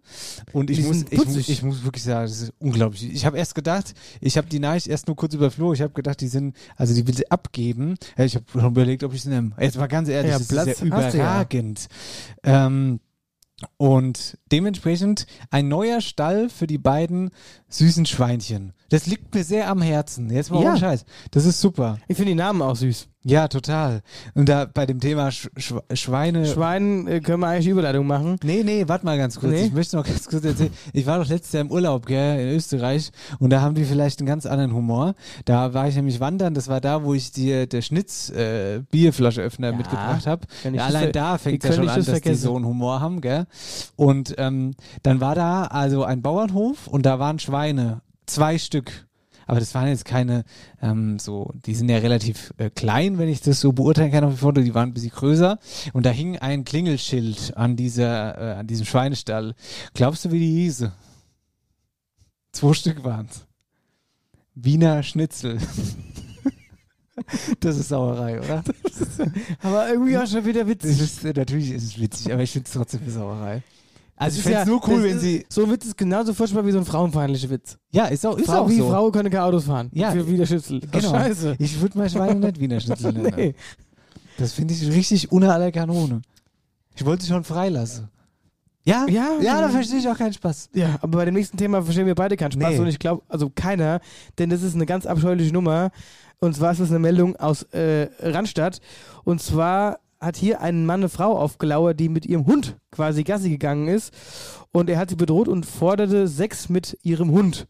Und 0.53 0.69
ich 0.69 0.77
Die 0.77 0.83
muss, 0.83 1.05
ich, 1.09 1.25
muss, 1.25 1.49
ich 1.49 1.63
muss 1.63 1.83
wirklich 1.83 2.03
sagen, 2.03 2.27
das 2.27 2.41
ist 2.41 2.53
unglaublich. 2.59 3.11
Ich 3.13 3.25
habe 3.25 3.37
erst 3.37 3.53
gedacht, 3.53 3.93
ich 4.21 4.37
habe 4.37 4.47
die 4.47 4.59
Nachricht 4.59 4.87
erst 4.87 5.07
nur 5.07 5.15
kurz 5.15 5.33
überflogen. 5.33 5.75
Ich 5.75 5.81
habe 5.81 5.93
gedacht, 5.93 6.19
die 6.19 6.27
sind, 6.27 6.55
also 6.75 6.93
die 6.93 7.05
will 7.07 7.15
sie 7.15 7.29
abgeben. 7.29 7.95
Ich 8.17 8.35
habe 8.35 8.45
überlegt, 8.67 9.03
ob 9.03 9.13
ich 9.13 9.21
sie 9.21 9.29
nehme. 9.29 9.51
Jetzt 9.59 9.77
mal 9.77 9.87
ganz 9.87 10.09
ehrlich, 10.09 10.31
Ja, 10.31 10.39
das 10.39 10.47
Platz 10.47 10.67
ist 10.67 10.79
ja 10.81 10.85
du 10.85 10.91
ja. 10.95 11.09
überragend. 11.09 11.87
Ähm, 12.43 12.99
und 13.77 14.37
dementsprechend 14.51 15.25
ein 15.49 15.67
neuer 15.67 16.01
Stall 16.01 16.49
für 16.49 16.67
die 16.67 16.77
beiden 16.77 17.31
süßen 17.69 18.05
Schweinchen. 18.05 18.73
Das 18.89 19.07
liegt 19.07 19.33
mir 19.33 19.43
sehr 19.43 19.69
am 19.69 19.81
Herzen. 19.81 20.29
Jetzt 20.29 20.51
mal 20.51 20.61
Ja. 20.63 20.69
ohne 20.71 20.79
Scheiß. 20.79 21.05
Das 21.31 21.45
ist 21.45 21.59
super. 21.59 21.97
Ich 22.07 22.17
finde 22.17 22.31
die 22.31 22.35
Namen 22.37 22.61
auch 22.61 22.75
süß. 22.75 23.07
Ja, 23.29 23.49
total. 23.49 24.03
Und 24.35 24.47
da 24.47 24.63
bei 24.63 24.85
dem 24.85 25.01
Thema 25.01 25.31
Sch 25.31 25.49
Sch 25.57 25.73
Schweine. 25.93 26.45
Schweinen 26.45 27.07
äh, 27.07 27.19
können 27.19 27.41
wir 27.41 27.47
eigentlich 27.47 27.67
Überleitung 27.67 28.07
machen. 28.07 28.37
Nee, 28.41 28.63
nee, 28.63 28.87
warte 28.87 29.05
mal 29.05 29.17
ganz 29.17 29.37
kurz. 29.37 29.51
Nee? 29.51 29.65
Ich 29.65 29.73
möchte 29.73 29.97
noch 29.97 30.05
ganz 30.05 30.27
kurz 30.29 30.45
erzählen. 30.45 30.71
Ich 30.93 31.05
war 31.05 31.19
doch 31.19 31.27
letztes 31.27 31.51
Jahr 31.51 31.61
im 31.61 31.69
Urlaub, 31.71 32.05
gell, 32.05 32.39
in 32.39 32.55
Österreich 32.55 33.11
und 33.39 33.49
da 33.49 33.59
haben 33.59 33.75
die 33.75 33.83
vielleicht 33.83 34.19
einen 34.19 34.27
ganz 34.27 34.45
anderen 34.45 34.73
Humor. 34.73 35.13
Da 35.43 35.73
war 35.73 35.89
ich 35.89 35.95
nämlich 35.97 36.21
wandern, 36.21 36.53
das 36.53 36.69
war 36.69 36.79
da, 36.79 37.03
wo 37.03 37.13
ich 37.13 37.33
dir 37.33 37.67
der 37.67 37.81
Schnitz 37.81 38.29
äh, 38.29 38.81
Bierflascheöffner 38.91 39.73
mitgebracht 39.73 40.25
habe. 40.25 40.47
Ja, 40.63 40.85
allein 40.85 41.11
da 41.11 41.37
fängt 41.37 41.65
ja 41.65 41.73
schon 41.73 41.89
an, 41.89 41.97
das 41.97 42.05
dass 42.05 42.05
die 42.05 42.11
vergessen? 42.21 42.41
so 42.41 42.55
einen 42.55 42.65
Humor 42.65 43.01
haben, 43.01 43.19
gell? 43.19 43.45
Und 43.97 44.35
ähm, 44.37 44.73
dann 45.03 45.19
war 45.19 45.35
da 45.35 45.63
also 45.65 46.05
ein 46.05 46.21
Bauernhof 46.21 46.87
und 46.87 47.05
da 47.05 47.19
waren 47.19 47.39
Schweine, 47.39 48.01
zwei 48.25 48.57
Stück. 48.57 49.06
Aber 49.47 49.59
das 49.59 49.73
waren 49.73 49.87
jetzt 49.87 50.05
keine, 50.05 50.43
ähm, 50.81 51.17
so, 51.19 51.51
die 51.65 51.73
sind 51.73 51.89
ja 51.89 51.97
relativ 51.97 52.53
äh, 52.57 52.69
klein, 52.69 53.17
wenn 53.17 53.29
ich 53.29 53.41
das 53.41 53.61
so 53.61 53.71
beurteilen 53.71 54.11
kann 54.11 54.25
auf 54.25 54.33
die 54.33 54.39
Foto, 54.39 54.61
die 54.61 54.75
waren 54.75 54.89
ein 54.89 54.93
bisschen 54.93 55.11
größer. 55.11 55.57
Und 55.93 56.05
da 56.05 56.09
hing 56.09 56.37
ein 56.37 56.65
Klingelschild 56.65 57.55
an 57.55 57.77
dieser, 57.77 58.37
äh, 58.37 58.59
an 58.59 58.67
diesem 58.67 58.85
Schweinestall. 58.85 59.55
Glaubst 59.93 60.25
du, 60.25 60.31
wie 60.31 60.39
die 60.39 60.51
hieße? 60.63 60.91
Zwei 62.51 62.73
Stück 62.73 63.03
waren's. 63.03 63.47
Wiener 64.53 65.01
Schnitzel. 65.01 65.59
das 67.59 67.77
ist 67.77 67.89
Sauerei, 67.89 68.39
oder? 68.39 68.63
Aber 69.61 69.89
irgendwie 69.89 70.17
auch 70.17 70.27
schon 70.27 70.45
wieder 70.45 70.67
witzig. 70.67 70.99
Ist, 70.99 71.23
äh, 71.23 71.33
natürlich 71.33 71.71
ist 71.71 71.83
es 71.83 71.99
witzig, 71.99 72.33
aber 72.33 72.43
ich 72.43 72.51
finde 72.51 72.67
es 72.67 72.73
trotzdem 72.73 73.01
eine 73.03 73.11
Sauerei. 73.11 73.63
Also 74.19 74.37
ich 74.37 74.43
fände 74.43 74.59
es 74.59 74.65
nur 74.67 74.81
cool, 74.87 75.03
wenn 75.03 75.15
ist- 75.15 75.21
sie. 75.21 75.45
So 75.47 75.63
ein 75.63 75.71
Witz 75.71 75.85
ist 75.85 75.97
genauso 75.97 76.33
furchtbar 76.33 76.65
wie 76.65 76.71
so 76.71 76.79
ein 76.79 76.85
frauenfeindlicher 76.85 77.49
Witz. 77.49 77.77
Ja, 77.91 78.05
ist 78.05 78.25
auch, 78.25 78.37
ist 78.37 78.47
Frau, 78.47 78.61
auch 78.63 78.69
wie 78.69 78.77
so. 78.77 78.89
Frau 78.89 79.11
können 79.11 79.29
keine 79.29 79.43
Autos 79.43 79.65
fahren. 79.65 79.89
Ja, 79.93 80.11
Für 80.11 80.27
Wiener 80.27 80.45
Schützel. 80.45 80.79
Genau. 80.91 81.11
Scheiße. 81.11 81.55
Ich 81.59 81.79
würde 81.79 81.97
mein 81.99 82.09
Schwein 82.09 82.39
nicht 82.39 82.59
Wiener 82.59 82.79
Schnitzel 82.79 83.13
nennen. 83.13 83.33
Nee. 83.35 83.55
Das 84.37 84.53
finde 84.53 84.73
ich 84.73 84.87
richtig 84.91 85.31
unter 85.31 85.53
aller 85.53 85.71
Kanone. 85.71 86.21
Ich 86.95 87.05
wollte 87.05 87.23
sie 87.23 87.29
schon 87.29 87.43
freilassen. 87.43 88.09
Ja? 88.85 89.05
Ja, 89.09 89.31
Ja, 89.41 89.61
da 89.61 89.69
verstehe 89.69 89.99
ich 89.99 90.07
auch 90.07 90.17
keinen 90.17 90.33
Spaß. 90.33 90.69
Ja, 90.73 90.95
aber 91.01 91.17
bei 91.19 91.25
dem 91.25 91.33
nächsten 91.35 91.57
Thema 91.57 91.81
verstehen 91.83 92.05
wir 92.07 92.15
beide 92.15 92.37
keinen 92.37 92.53
Spaß 92.53 92.73
Nee. 92.75 92.79
und 92.79 92.87
ich 92.87 92.97
glaube, 92.99 93.21
also 93.27 93.51
keiner, 93.53 93.99
denn 94.39 94.49
das 94.49 94.61
ist 94.63 94.75
eine 94.75 94.85
ganz 94.85 95.05
abscheuliche 95.05 95.51
Nummer. 95.53 95.91
Und 96.39 96.55
zwar 96.55 96.71
ist 96.71 96.79
es 96.79 96.89
eine 96.89 96.99
Meldung 96.99 97.35
aus 97.35 97.63
äh, 97.73 98.07
Randstadt. 98.19 98.79
Und 99.25 99.41
zwar 99.41 99.99
hat 100.19 100.37
hier 100.37 100.61
ein 100.61 100.85
Mann 100.85 101.01
eine 101.01 101.09
Frau 101.09 101.37
aufgelauert, 101.37 101.99
die 101.99 102.09
mit 102.09 102.25
ihrem 102.25 102.45
Hund 102.45 102.77
quasi 102.91 103.23
Gassi 103.23 103.49
gegangen 103.49 103.87
ist. 103.87 104.13
Und 104.71 104.89
er 104.89 104.97
hat 104.97 105.09
sie 105.09 105.15
bedroht 105.15 105.47
und 105.47 105.65
forderte 105.65 106.27
Sex 106.27 106.69
mit 106.69 106.97
ihrem 107.03 107.31
Hund. 107.31 107.67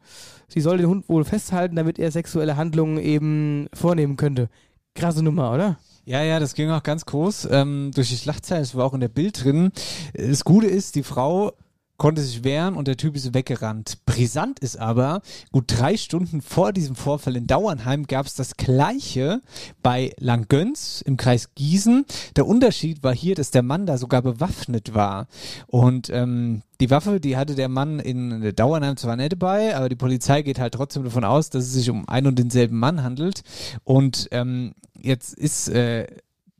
Sie 0.47 0.61
soll 0.61 0.77
den 0.77 0.87
Hund 0.87 1.09
wohl 1.09 1.25
festhalten, 1.25 1.75
damit 1.75 1.99
er 1.99 2.11
sexuelle 2.11 2.55
Handlungen 2.55 2.97
eben 2.97 3.67
vornehmen 3.73 4.15
könnte. 4.15 4.49
Krasse 4.95 5.21
Nummer, 5.21 5.53
oder? 5.53 5.77
Ja, 6.05 6.23
ja, 6.23 6.39
das 6.39 6.55
ging 6.55 6.69
auch 6.69 6.83
ganz 6.83 7.05
groß 7.05 7.49
ähm, 7.51 7.91
durch 7.93 8.09
die 8.09 8.15
Schlagzeilen. 8.15 8.63
Es 8.63 8.75
war 8.75 8.85
auch 8.85 8.93
in 8.93 9.01
der 9.01 9.09
Bild 9.09 9.43
drin. 9.43 9.71
Das 10.13 10.45
Gute 10.45 10.67
ist, 10.67 10.95
die 10.95 11.03
Frau 11.03 11.51
konnte 11.97 12.21
sich 12.21 12.43
wehren 12.43 12.75
und 12.75 12.87
der 12.87 12.97
Typ 12.97 13.15
ist 13.15 13.33
weggerannt. 13.33 14.05
Brisant 14.05 14.59
ist 14.59 14.79
aber, 14.79 15.21
gut 15.51 15.65
drei 15.67 15.97
Stunden 15.97 16.41
vor 16.41 16.71
diesem 16.71 16.95
Vorfall 16.95 17.35
in 17.35 17.47
Dauernheim 17.47 18.05
gab 18.05 18.27
es 18.27 18.35
das 18.35 18.55
gleiche 18.55 19.41
bei 19.81 20.13
Langgöns 20.19 21.01
im 21.01 21.17
Kreis 21.17 21.55
Gießen. 21.55 22.05
Der 22.35 22.45
Unterschied 22.45 23.03
war 23.03 23.15
hier, 23.15 23.35
dass 23.35 23.51
der 23.51 23.63
Mann 23.63 23.85
da 23.85 23.97
sogar 23.97 24.21
bewaffnet 24.21 24.93
war. 24.93 25.27
Und 25.65 26.09
ähm, 26.11 26.61
die 26.79 26.91
Waffe, 26.91 27.19
die 27.19 27.35
hatte 27.35 27.55
der 27.55 27.69
Mann 27.69 27.99
in 27.99 28.53
Dauernheim 28.55 28.97
zwar 28.97 29.15
nicht 29.15 29.31
dabei, 29.31 29.75
aber 29.75 29.89
die 29.89 29.95
Polizei 29.95 30.43
geht 30.43 30.59
halt 30.59 30.75
trotzdem 30.75 31.03
davon 31.03 31.23
aus, 31.23 31.49
dass 31.49 31.65
es 31.65 31.73
sich 31.73 31.89
um 31.89 32.07
einen 32.07 32.27
und 32.27 32.39
denselben 32.39 32.77
Mann 32.77 33.03
handelt. 33.03 33.41
Und 33.83 34.27
ähm, 34.31 34.73
jetzt 35.01 35.33
ist 35.33 35.69
äh, 35.69 36.05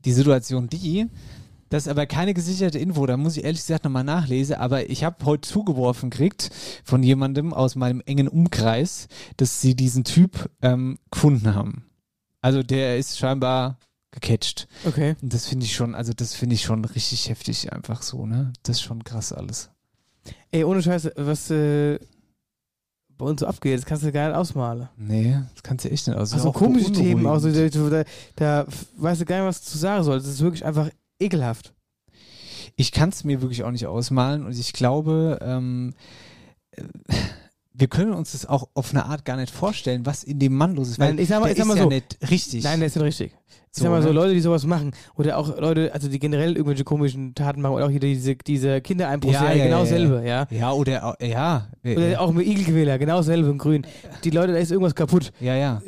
die 0.04 0.12
Situation 0.12 0.68
die, 0.68 1.06
das 1.68 1.84
ist 1.84 1.88
aber 1.88 2.06
keine 2.06 2.34
gesicherte 2.34 2.78
Info, 2.78 3.04
da 3.06 3.16
muss 3.16 3.36
ich 3.36 3.44
ehrlich 3.44 3.60
gesagt 3.60 3.84
nochmal 3.84 4.04
nachlesen, 4.04 4.56
aber 4.56 4.88
ich 4.88 5.04
habe 5.04 5.24
heute 5.24 5.48
zugeworfen 5.48 6.10
gekriegt 6.10 6.50
von 6.84 7.02
jemandem 7.02 7.52
aus 7.52 7.74
meinem 7.76 8.02
engen 8.06 8.28
Umkreis, 8.28 9.08
dass 9.36 9.60
sie 9.60 9.74
diesen 9.74 10.04
Typ 10.04 10.50
ähm, 10.62 10.98
gefunden 11.10 11.54
haben. 11.54 11.84
Also 12.40 12.62
der 12.62 12.98
ist 12.98 13.18
scheinbar 13.18 13.78
gecatcht. 14.10 14.68
Okay. 14.86 15.16
Und 15.22 15.34
das 15.34 15.46
finde 15.46 15.66
ich 15.66 15.74
schon, 15.74 15.94
also 15.94 16.12
das 16.12 16.34
finde 16.34 16.54
ich 16.54 16.62
schon 16.62 16.84
richtig 16.84 17.28
heftig 17.28 17.72
einfach 17.72 18.02
so, 18.02 18.26
ne? 18.26 18.52
Das 18.62 18.76
ist 18.76 18.82
schon 18.82 19.04
krass 19.04 19.32
alles. 19.32 19.70
Ey, 20.50 20.64
ohne 20.64 20.82
Scheiße, 20.82 21.12
was 21.16 21.50
äh, 21.50 21.98
bei 23.16 23.26
uns 23.26 23.40
so 23.40 23.46
abgeht, 23.46 23.78
das 23.78 23.84
kannst 23.84 24.04
du 24.04 24.12
gar 24.12 24.28
nicht 24.28 24.36
ausmalen. 24.36 24.88
Nee, 24.96 25.38
das 25.54 25.62
kannst 25.62 25.84
du 25.84 25.90
echt 25.90 26.06
nicht 26.06 26.16
aus. 26.16 26.32
Also 26.32 26.52
komische 26.52 26.92
Themen, 26.92 27.26
also 27.26 27.50
da, 27.50 27.68
da, 27.68 28.04
da 28.36 28.66
weißt 28.96 29.20
du 29.20 29.24
gar 29.24 29.38
nicht, 29.38 29.46
was 29.46 29.62
du 29.62 29.70
zu 29.70 29.78
sagen 29.78 30.04
sollst. 30.04 30.26
Das 30.26 30.34
ist 30.34 30.40
wirklich 30.40 30.64
einfach 30.64 30.88
ekelhaft. 31.20 31.74
Ich 32.76 32.92
kann 32.92 33.08
es 33.08 33.24
mir 33.24 33.42
wirklich 33.42 33.64
auch 33.64 33.70
nicht 33.70 33.86
ausmalen 33.86 34.44
und 34.46 34.56
ich 34.58 34.72
glaube, 34.72 35.38
ähm, 35.42 35.94
äh, 36.72 36.82
wir 37.72 37.88
können 37.88 38.12
uns 38.12 38.32
das 38.32 38.44
auch 38.46 38.68
auf 38.74 38.90
eine 38.90 39.06
Art 39.06 39.24
gar 39.24 39.36
nicht 39.36 39.52
vorstellen, 39.52 40.04
was 40.04 40.24
in 40.24 40.38
dem 40.38 40.54
Mann 40.54 40.74
los 40.74 40.88
ist. 40.88 40.98
Weil 40.98 41.10
Nein, 41.10 41.18
ich 41.18 41.28
sag 41.28 41.40
mal, 41.40 41.50
ich 41.50 41.56
sag 41.58 41.66
mal 41.66 41.74
ist 41.74 41.82
so. 41.82 41.90
ja 41.90 41.94
nicht 41.96 42.30
richtig. 42.30 42.64
Nein, 42.64 42.80
der 42.80 42.88
ist 42.88 42.96
nicht 42.96 43.04
richtig. 43.04 43.32
Ich 43.70 43.78
So, 43.78 43.84
sag 43.84 43.90
mal 43.90 44.02
so, 44.02 44.08
ne? 44.08 44.14
Leute, 44.14 44.34
die 44.34 44.40
sowas 44.40 44.64
machen, 44.64 44.92
oder 45.16 45.36
auch 45.36 45.58
Leute, 45.60 45.92
also 45.92 46.08
die 46.08 46.18
generell 46.18 46.56
irgendwelche 46.56 46.84
komischen 46.84 47.34
Taten 47.34 47.60
machen, 47.60 47.74
oder 47.74 47.86
auch 47.86 47.90
hier 47.90 48.00
diese, 48.00 48.34
diese 48.34 48.80
Kindereinbruchs, 48.80 49.34
ja, 49.34 49.52
genau 49.52 49.84
selbe, 49.84 50.26
ja. 50.26 50.46
Ja, 50.50 50.72
oder, 50.72 51.16
ja. 51.24 51.68
Oder 51.84 52.20
auch 52.20 52.32
mit 52.32 52.46
Igelquäler, 52.46 52.98
genau 52.98 53.22
selbe 53.22 53.50
in 53.50 53.58
grün. 53.58 53.86
Die 54.24 54.30
Leute, 54.30 54.52
da 54.54 54.58
ist 54.58 54.72
irgendwas 54.72 54.94
kaputt. 54.94 55.32
Ja, 55.38 55.54
ja. 55.54 55.82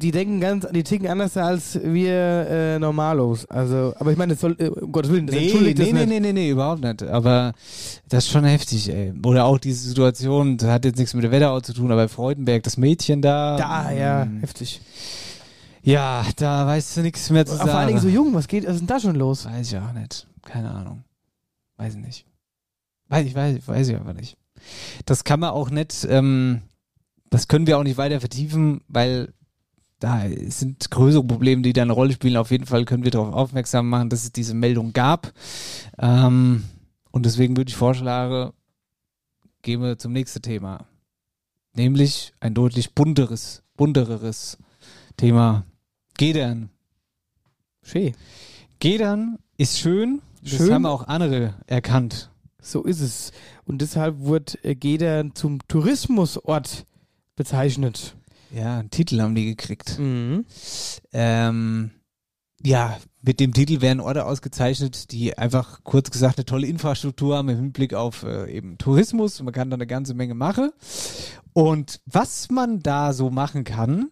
Die 0.00 0.10
denken 0.10 0.40
ganz, 0.40 0.66
die 0.72 0.82
ticken 0.82 1.08
anders 1.08 1.36
als 1.36 1.78
wir 1.82 2.12
äh, 2.48 2.78
Normalos. 2.78 3.46
Also, 3.46 3.94
aber 3.98 4.12
ich 4.12 4.18
meine, 4.18 4.34
das 4.34 4.40
soll, 4.40 4.56
äh, 4.58 4.68
um 4.68 4.92
Gottes 4.92 5.10
Willen, 5.10 5.26
das 5.26 5.36
Nee, 5.36 5.44
entschuldigt 5.44 5.78
nee, 5.78 5.84
das 5.84 5.92
nee, 5.92 6.00
nicht. 6.00 6.08
nee, 6.08 6.20
nee, 6.20 6.32
nee, 6.32 6.50
überhaupt 6.50 6.82
nicht. 6.82 7.02
Aber 7.02 7.52
das 8.08 8.24
ist 8.24 8.30
schon 8.30 8.44
heftig, 8.44 8.88
ey. 8.90 9.12
Oder 9.24 9.44
auch 9.44 9.58
diese 9.58 9.88
Situation, 9.88 10.56
das 10.56 10.68
hat 10.68 10.84
jetzt 10.84 10.98
nichts 10.98 11.14
mit 11.14 11.24
der 11.24 11.30
Wetterau 11.30 11.60
zu 11.60 11.72
tun, 11.72 11.90
aber 11.92 12.08
Freudenberg, 12.08 12.62
das 12.62 12.76
Mädchen 12.76 13.22
da. 13.22 13.56
Da, 13.56 13.92
ja, 13.92 14.24
mm, 14.24 14.40
heftig. 14.40 14.80
Ja, 15.82 16.24
da 16.36 16.66
weißt 16.66 16.96
du 16.96 17.00
nichts 17.02 17.28
mehr 17.30 17.44
zu 17.44 17.56
sagen. 17.56 17.70
Vor 17.70 17.78
allen 17.78 17.88
Dingen 17.88 18.00
so 18.00 18.08
jung, 18.08 18.32
was 18.34 18.48
geht, 18.48 18.64
was 18.66 18.74
ist 18.74 18.80
denn 18.80 18.86
da 18.86 18.98
schon 18.98 19.16
los? 19.16 19.44
Weiß 19.44 19.70
ich 19.70 19.78
auch 19.78 19.92
nicht. 19.92 20.26
Keine 20.42 20.70
Ahnung. 20.70 21.04
Weiß 21.76 21.94
ich 21.94 22.00
nicht. 22.00 22.26
Weiß 23.08 23.26
ich, 23.26 23.34
weiß, 23.34 23.66
weiß 23.66 23.88
ich 23.88 23.96
einfach 23.96 24.14
nicht. 24.14 24.36
Das 25.04 25.24
kann 25.24 25.40
man 25.40 25.50
auch 25.50 25.70
nicht, 25.70 26.06
ähm, 26.08 26.62
das 27.30 27.48
können 27.48 27.66
wir 27.66 27.78
auch 27.78 27.82
nicht 27.82 27.98
weiter 27.98 28.20
vertiefen, 28.20 28.80
weil 28.88 29.34
da 30.04 30.28
sind 30.48 30.90
größere 30.90 31.24
Probleme, 31.24 31.62
die 31.62 31.72
da 31.72 31.80
eine 31.80 31.94
Rolle 31.94 32.12
spielen. 32.12 32.36
Auf 32.36 32.50
jeden 32.50 32.66
Fall 32.66 32.84
können 32.84 33.04
wir 33.04 33.10
darauf 33.10 33.32
aufmerksam 33.32 33.88
machen, 33.88 34.10
dass 34.10 34.24
es 34.24 34.32
diese 34.32 34.52
Meldung 34.52 34.92
gab. 34.92 35.32
Ähm, 35.98 36.64
und 37.10 37.24
deswegen 37.24 37.56
würde 37.56 37.70
ich 37.70 37.76
vorschlagen, 37.76 38.52
gehen 39.62 39.80
wir 39.80 39.96
zum 39.96 40.12
nächsten 40.12 40.42
Thema. 40.42 40.84
Nämlich 41.72 42.34
ein 42.38 42.52
deutlich 42.52 42.94
bunteres, 42.94 43.62
buntereres 43.78 44.58
Thema. 45.16 45.64
Gedern. 46.18 46.68
Schön. 47.82 48.12
Gedern 48.80 49.38
ist 49.56 49.78
schön. 49.78 50.20
Das 50.42 50.58
Schön. 50.58 50.74
haben 50.74 50.84
auch 50.84 51.08
andere 51.08 51.54
erkannt. 51.66 52.30
So 52.60 52.82
ist 52.82 53.00
es. 53.00 53.32
Und 53.64 53.80
deshalb 53.80 54.20
wird 54.20 54.62
äh, 54.62 54.74
Gedern 54.74 55.34
zum 55.34 55.66
Tourismusort 55.66 56.84
bezeichnet. 57.36 58.16
Ja, 58.54 58.78
einen 58.78 58.90
Titel 58.90 59.20
haben 59.20 59.34
die 59.34 59.46
gekriegt. 59.46 59.98
Mhm. 59.98 60.44
Ähm, 61.12 61.90
ja, 62.62 62.96
mit 63.20 63.40
dem 63.40 63.52
Titel 63.52 63.80
werden 63.80 64.00
Orte 64.00 64.24
ausgezeichnet, 64.24 65.10
die 65.10 65.36
einfach 65.36 65.82
kurz 65.82 66.10
gesagt 66.10 66.38
eine 66.38 66.44
tolle 66.44 66.66
Infrastruktur 66.68 67.36
haben 67.36 67.48
im 67.48 67.56
Hinblick 67.56 67.94
auf 67.94 68.22
äh, 68.22 68.50
eben 68.50 68.78
Tourismus. 68.78 69.42
Man 69.42 69.52
kann 69.52 69.70
da 69.70 69.74
eine 69.74 69.86
ganze 69.86 70.14
Menge 70.14 70.34
machen. 70.34 70.70
Und 71.54 72.00
was 72.04 72.50
man 72.50 72.80
da 72.80 73.12
so 73.12 73.30
machen 73.30 73.62
kann, 73.62 74.10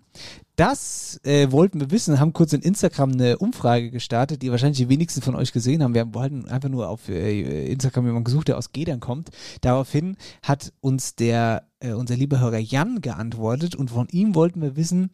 das 0.55 1.20
äh, 1.24 1.51
wollten 1.51 1.80
wir 1.80 1.90
wissen, 1.90 2.20
haben 2.20 2.32
kurz 2.32 2.53
in 2.53 2.62
Instagram 2.62 3.12
eine 3.12 3.38
Umfrage 3.38 3.90
gestartet, 3.90 4.43
die 4.43 4.51
wahrscheinlich 4.53 4.78
die 4.78 4.88
wenigsten 4.88 5.22
von 5.22 5.34
euch 5.34 5.53
gesehen 5.53 5.82
haben. 5.82 5.95
Wir 5.95 6.14
wollten 6.14 6.49
einfach 6.49 6.68
nur 6.68 6.88
auf 6.88 7.09
äh, 7.09 7.66
Instagram 7.66 8.07
jemanden 8.07 8.26
gesucht, 8.26 8.47
der 8.47 8.59
aus 8.59 8.70
Gedern 8.72 9.01
kommt. 9.01 9.30
Daraufhin 9.61 10.16
hat 10.45 10.72
uns 10.80 11.16
der, 11.16 11.66
äh, 11.80 11.93
unser 11.93 12.14
lieber 12.14 12.38
Hörer 12.38 12.59
Jan 12.59 13.01
geantwortet 13.01 13.74
und 13.74 13.90
von 13.90 14.07
ihm 14.11 14.36
wollten 14.36 14.62
wir 14.62 14.76
wissen, 14.76 15.11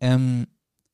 ähm, 0.00 0.48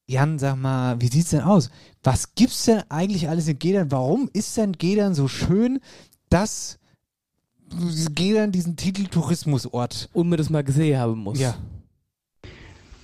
Jan, 0.07 0.39
sag 0.39 0.57
mal, 0.57 1.01
wie 1.01 1.09
sieht's 1.09 1.31
denn 1.31 1.41
aus? 1.41 1.71
Was 2.03 2.35
gibt's 2.35 2.67
denn 2.67 2.83
eigentlich 2.91 3.31
alles 3.31 3.49
in 3.49 3.59
Gedern? 3.59 3.91
Warum 3.91 4.29
ist 4.33 4.57
denn 4.59 4.73
Gedern 4.73 5.15
so 5.15 5.27
schön, 5.27 5.81
dass 6.29 6.79
Gedern 8.15 8.53
diesen 8.53 8.77
Titel 8.77 9.07
Tourismusort 9.07 10.09
Und 10.13 10.29
man 10.29 10.39
das 10.39 10.51
mal 10.51 10.63
gesehen 10.63 10.99
haben 10.99 11.19
muss. 11.19 11.41
Ja. 11.41 11.55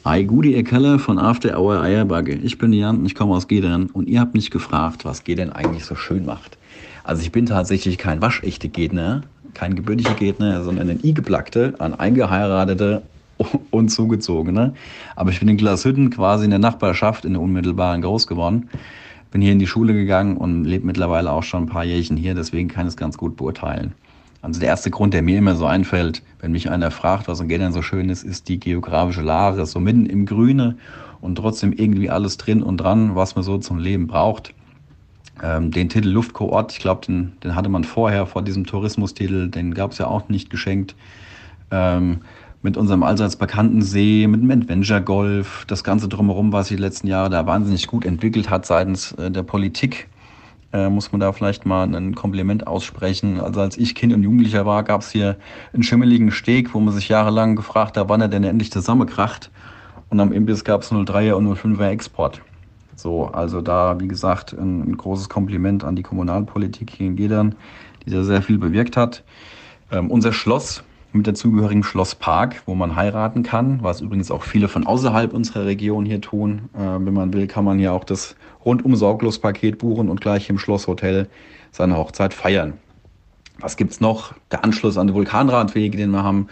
Hi, 0.04 0.24
Gudi, 0.24 0.54
ihr 0.54 0.64
Keller 0.64 0.98
von 0.98 1.18
After 1.18 1.58
Hour 1.58 1.80
Eierbagge. 1.80 2.34
Ich 2.34 2.58
bin 2.58 2.72
Jan 2.72 2.98
und 2.98 3.06
ich 3.06 3.14
komme 3.14 3.34
aus 3.34 3.48
Gedern 3.48 3.86
und 3.86 4.08
ihr 4.08 4.20
habt 4.20 4.34
mich 4.34 4.50
gefragt, 4.50 5.04
was 5.04 5.24
Gedern 5.24 5.50
eigentlich 5.50 5.84
so 5.84 5.94
schön 5.94 6.24
macht. 6.24 6.58
Also 7.04 7.22
ich 7.22 7.32
bin 7.32 7.46
tatsächlich 7.46 7.98
kein 7.98 8.20
waschechter 8.20 8.68
Gegner, 8.68 9.22
kein 9.54 9.74
gebürtiger 9.74 10.14
Gegner, 10.14 10.62
sondern 10.64 10.90
ein 10.90 11.00
I-Geplackte, 11.04 11.74
ein 11.78 11.94
eingeheiratete 11.94 13.02
und 13.70 13.90
zugezogene. 13.90 14.74
Aber 15.16 15.30
ich 15.30 15.40
bin 15.40 15.48
in 15.48 15.56
Glashütten 15.56 16.10
quasi 16.10 16.44
in 16.44 16.50
der 16.50 16.58
Nachbarschaft, 16.58 17.24
in 17.24 17.32
der 17.32 17.42
unmittelbaren 17.42 18.02
groß 18.02 18.26
geworden. 18.26 18.70
Bin 19.30 19.40
hier 19.40 19.52
in 19.52 19.58
die 19.58 19.66
Schule 19.66 19.94
gegangen 19.94 20.36
und 20.36 20.64
lebe 20.64 20.86
mittlerweile 20.86 21.32
auch 21.32 21.42
schon 21.42 21.64
ein 21.64 21.68
paar 21.68 21.84
Jährchen 21.84 22.16
hier, 22.16 22.34
deswegen 22.34 22.68
kann 22.68 22.86
ich 22.86 22.92
es 22.92 22.96
ganz 22.96 23.16
gut 23.16 23.36
beurteilen. 23.36 23.94
Also 24.42 24.58
der 24.58 24.68
erste 24.68 24.90
Grund, 24.90 25.14
der 25.14 25.22
mir 25.22 25.38
immer 25.38 25.54
so 25.54 25.66
einfällt, 25.66 26.22
wenn 26.40 26.50
mich 26.50 26.68
einer 26.68 26.90
fragt, 26.90 27.28
was 27.28 27.40
in 27.40 27.48
Gedern 27.48 27.72
so 27.72 27.80
schön 27.80 28.08
ist, 28.08 28.24
ist 28.24 28.48
die 28.48 28.58
geografische 28.58 29.22
Lage, 29.22 29.64
so 29.66 29.78
mitten 29.78 30.04
im 30.06 30.26
Grüne 30.26 30.76
und 31.20 31.36
trotzdem 31.36 31.72
irgendwie 31.72 32.10
alles 32.10 32.36
drin 32.36 32.62
und 32.62 32.78
dran, 32.78 33.14
was 33.14 33.36
man 33.36 33.44
so 33.44 33.58
zum 33.58 33.78
Leben 33.78 34.08
braucht. 34.08 34.52
Ähm, 35.40 35.70
den 35.70 35.88
Titel 35.88 36.08
Luftkoort, 36.08 36.72
ich 36.72 36.80
glaube, 36.80 37.06
den, 37.06 37.32
den 37.44 37.54
hatte 37.54 37.68
man 37.68 37.84
vorher, 37.84 38.26
vor 38.26 38.42
diesem 38.42 38.66
Tourismustitel, 38.66 39.48
den 39.48 39.74
gab 39.74 39.92
es 39.92 39.98
ja 39.98 40.08
auch 40.08 40.28
nicht 40.28 40.50
geschenkt. 40.50 40.96
Ähm, 41.70 42.22
mit 42.62 42.76
unserem 42.76 43.02
allseits 43.02 43.36
bekannten 43.36 43.82
See, 43.82 44.26
mit 44.26 44.40
dem 44.40 44.50
Adventure 44.50 45.02
Golf, 45.02 45.64
das 45.66 45.84
Ganze 45.84 46.08
drumherum, 46.08 46.52
was 46.52 46.68
sich 46.68 46.76
die 46.76 46.82
letzten 46.82 47.06
Jahre 47.06 47.30
da 47.30 47.46
wahnsinnig 47.46 47.86
gut 47.86 48.04
entwickelt 48.04 48.50
hat 48.50 48.66
seitens 48.66 49.12
äh, 49.12 49.30
der 49.30 49.42
Politik 49.42 50.08
äh, 50.72 50.88
muss 50.88 51.12
man 51.12 51.20
da 51.20 51.32
vielleicht 51.32 51.66
mal 51.66 51.84
ein 51.94 52.14
Kompliment 52.14 52.66
aussprechen. 52.66 53.40
Also 53.40 53.60
als 53.60 53.76
ich 53.76 53.94
Kind 53.94 54.12
und 54.12 54.22
Jugendlicher 54.22 54.66
war, 54.66 54.82
gab 54.82 55.02
es 55.02 55.10
hier 55.10 55.36
einen 55.72 55.82
schimmeligen 55.82 56.30
Steg, 56.30 56.74
wo 56.74 56.80
man 56.80 56.94
sich 56.94 57.08
jahrelang 57.08 57.56
gefragt 57.56 57.96
hat, 57.96 58.08
wann 58.08 58.20
er 58.20 58.28
denn 58.28 58.44
endlich 58.44 58.72
zusammenkracht. 58.72 59.50
Und 60.08 60.20
am 60.20 60.32
Imbiss 60.32 60.64
gab 60.64 60.82
es 60.82 60.92
03er 60.92 61.32
und 61.32 61.48
05er 61.48 61.88
Export. 61.88 62.42
So, 62.96 63.26
also 63.26 63.60
da, 63.60 63.98
wie 64.00 64.08
gesagt, 64.08 64.52
ein, 64.52 64.82
ein 64.82 64.96
großes 64.96 65.28
Kompliment 65.28 65.84
an 65.84 65.96
die 65.96 66.02
Kommunalpolitik 66.02 66.90
hier 66.90 67.06
in 67.06 67.16
Gedern, 67.16 67.54
die 68.04 68.10
da 68.10 68.22
sehr 68.22 68.42
viel 68.42 68.58
bewirkt 68.58 68.96
hat. 68.96 69.24
Ähm, 69.90 70.10
unser 70.10 70.32
Schloss 70.32 70.84
mit 71.12 71.26
der 71.26 71.34
zugehörigen 71.34 71.82
Schlosspark, 71.82 72.62
wo 72.66 72.74
man 72.74 72.96
heiraten 72.96 73.42
kann, 73.42 73.82
was 73.82 74.00
übrigens 74.00 74.30
auch 74.30 74.42
viele 74.42 74.68
von 74.68 74.86
außerhalb 74.86 75.32
unserer 75.32 75.66
Region 75.66 76.04
hier 76.04 76.20
tun. 76.20 76.70
Äh, 76.74 76.78
wenn 76.78 77.12
man 77.12 77.32
will, 77.32 77.46
kann 77.46 77.64
man 77.64 77.78
ja 77.78 77.92
auch 77.92 78.04
das 78.04 78.36
rundum 78.64 78.96
sorglos 78.96 79.38
Paket 79.38 79.78
buchen 79.78 80.08
und 80.08 80.20
gleich 80.20 80.48
im 80.48 80.58
Schlosshotel 80.58 81.28
seine 81.70 81.96
Hochzeit 81.96 82.34
feiern. 82.34 82.74
Was 83.58 83.76
gibt's 83.76 84.00
noch? 84.00 84.34
Der 84.50 84.64
Anschluss 84.64 84.96
an 84.96 85.06
die 85.06 85.14
Vulkanradwege, 85.14 85.96
den 85.96 86.10
wir 86.10 86.22
haben. 86.22 86.48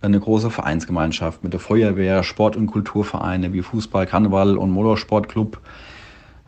Eine 0.00 0.18
große 0.18 0.50
Vereinsgemeinschaft 0.50 1.44
mit 1.44 1.52
der 1.52 1.60
Feuerwehr, 1.60 2.24
Sport- 2.24 2.56
und 2.56 2.66
Kulturvereine 2.66 3.52
wie 3.52 3.62
Fußball, 3.62 4.06
Karneval 4.06 4.56
und 4.56 4.70
Motorsportclub. 4.70 5.60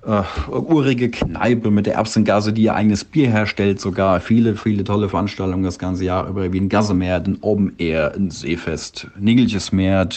Äh, 0.07 0.22
urige 0.50 1.11
Kneipe 1.11 1.70
mit 1.70 1.86
der 1.86 1.94
Erbsengasse, 1.94 2.52
die 2.52 2.64
ihr 2.64 2.74
eigenes 2.74 3.05
Bier 3.05 3.30
herstellt, 3.30 3.80
sogar 3.80 4.20
viele, 4.20 4.55
viele 4.55 4.84
tolle 4.84 5.09
Veranstaltungen 5.09 5.64
das 5.64 5.78
ganze 5.78 6.05
Jahr 6.05 6.28
über, 6.28 6.52
wie 6.52 6.61
ein 6.61 6.68
Gassemeer, 6.68 7.22
ein 7.24 7.38
Open 7.40 7.72
Air, 7.78 8.12
ein 8.14 8.30
Seefest, 8.30 9.09
Nigelches 9.18 9.72
Meer, 9.72 10.09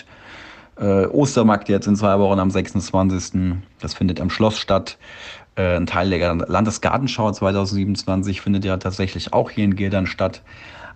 äh, 0.77 1.05
Ostermarkt 1.05 1.69
jetzt 1.69 1.88
in 1.88 1.95
zwei 1.95 2.19
Wochen 2.19 2.39
am 2.39 2.51
26. 2.51 3.59
Das 3.79 3.93
findet 3.93 4.19
am 4.19 4.29
Schloss 4.29 4.57
statt. 4.57 4.97
Äh, 5.55 5.77
ein 5.77 5.85
Teil 5.85 6.09
der 6.09 6.35
Landesgartenschau 6.35 7.31
2027 7.31 8.41
findet 8.41 8.65
ja 8.65 8.75
tatsächlich 8.75 9.31
auch 9.31 9.49
hier 9.49 9.63
in 9.63 9.77
Gedern 9.77 10.05
statt. 10.05 10.41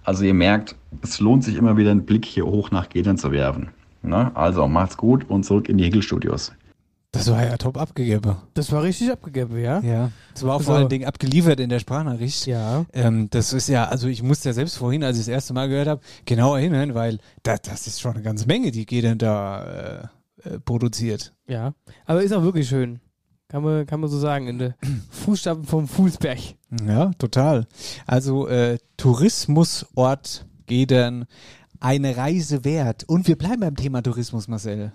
Also 0.03 0.25
ihr 0.25 0.33
merkt, 0.33 0.75
es 1.01 1.21
lohnt 1.21 1.45
sich 1.45 1.55
immer 1.55 1.77
wieder 1.77 1.91
einen 1.91 2.05
Blick 2.05 2.25
hier 2.25 2.45
hoch 2.45 2.71
nach 2.71 2.89
Gedern 2.89 3.17
zu 3.17 3.31
werfen. 3.31 3.69
Ne? 4.03 4.31
Also 4.33 4.67
macht's 4.67 4.97
gut 4.97 5.29
und 5.29 5.43
zurück 5.43 5.69
in 5.69 5.77
die 5.77 5.85
Hegel-Studios. 5.85 6.51
Das 7.13 7.29
war 7.29 7.43
ja 7.45 7.57
top 7.57 7.77
abgegeben. 7.77 8.37
Das 8.53 8.71
war 8.71 8.83
richtig 8.83 9.11
abgegeben, 9.11 9.57
ja? 9.59 9.81
Ja. 9.81 10.11
Das 10.33 10.43
war 10.43 10.55
auch 10.55 10.61
vor 10.61 10.75
Also- 10.75 10.81
allen 10.83 10.89
Dingen 10.89 11.05
abgeliefert 11.05 11.59
in 11.59 11.69
der 11.69 11.79
Sprachnachricht. 11.79 12.45
Ja. 12.45 12.85
Ähm, 12.93 13.29
das 13.29 13.51
ist 13.51 13.67
ja, 13.67 13.85
also 13.89 14.07
ich 14.07 14.23
musste 14.23 14.47
ja 14.49 14.53
selbst 14.53 14.77
vorhin, 14.77 15.03
als 15.03 15.17
ich 15.17 15.23
das 15.25 15.27
erste 15.33 15.53
Mal 15.53 15.67
gehört 15.67 15.89
habe, 15.89 16.01
genau 16.25 16.55
erinnern, 16.55 16.93
weil 16.95 17.19
da, 17.43 17.57
das 17.57 17.85
ist 17.87 17.99
schon 17.99 18.13
eine 18.13 18.23
ganze 18.23 18.45
Menge, 18.47 18.71
die 18.71 18.85
Gedern 18.85 19.17
da 19.17 20.09
äh, 20.43 20.49
äh, 20.49 20.59
produziert. 20.59 21.33
Ja. 21.47 21.73
Aber 22.05 22.23
ist 22.23 22.31
auch 22.31 22.43
wirklich 22.43 22.69
schön. 22.69 23.01
Kann 23.49 23.63
man, 23.63 23.85
kann 23.85 23.99
man 23.99 24.09
so 24.09 24.17
sagen, 24.17 24.47
in 24.47 24.59
der 24.59 24.75
Fußstapfen 25.09 25.65
vom 25.65 25.89
Fußberg. 25.89 26.39
Ja, 26.87 27.11
total. 27.17 27.67
Also 28.07 28.47
äh, 28.47 28.77
Tourismusort 28.95 30.45
Gedern, 30.65 31.25
eine 31.81 32.15
Reise 32.15 32.63
wert. 32.63 33.03
Und 33.09 33.27
wir 33.27 33.37
bleiben 33.37 33.59
beim 33.59 33.75
Thema 33.75 34.01
Tourismus, 34.01 34.47
Marcel. 34.47 34.93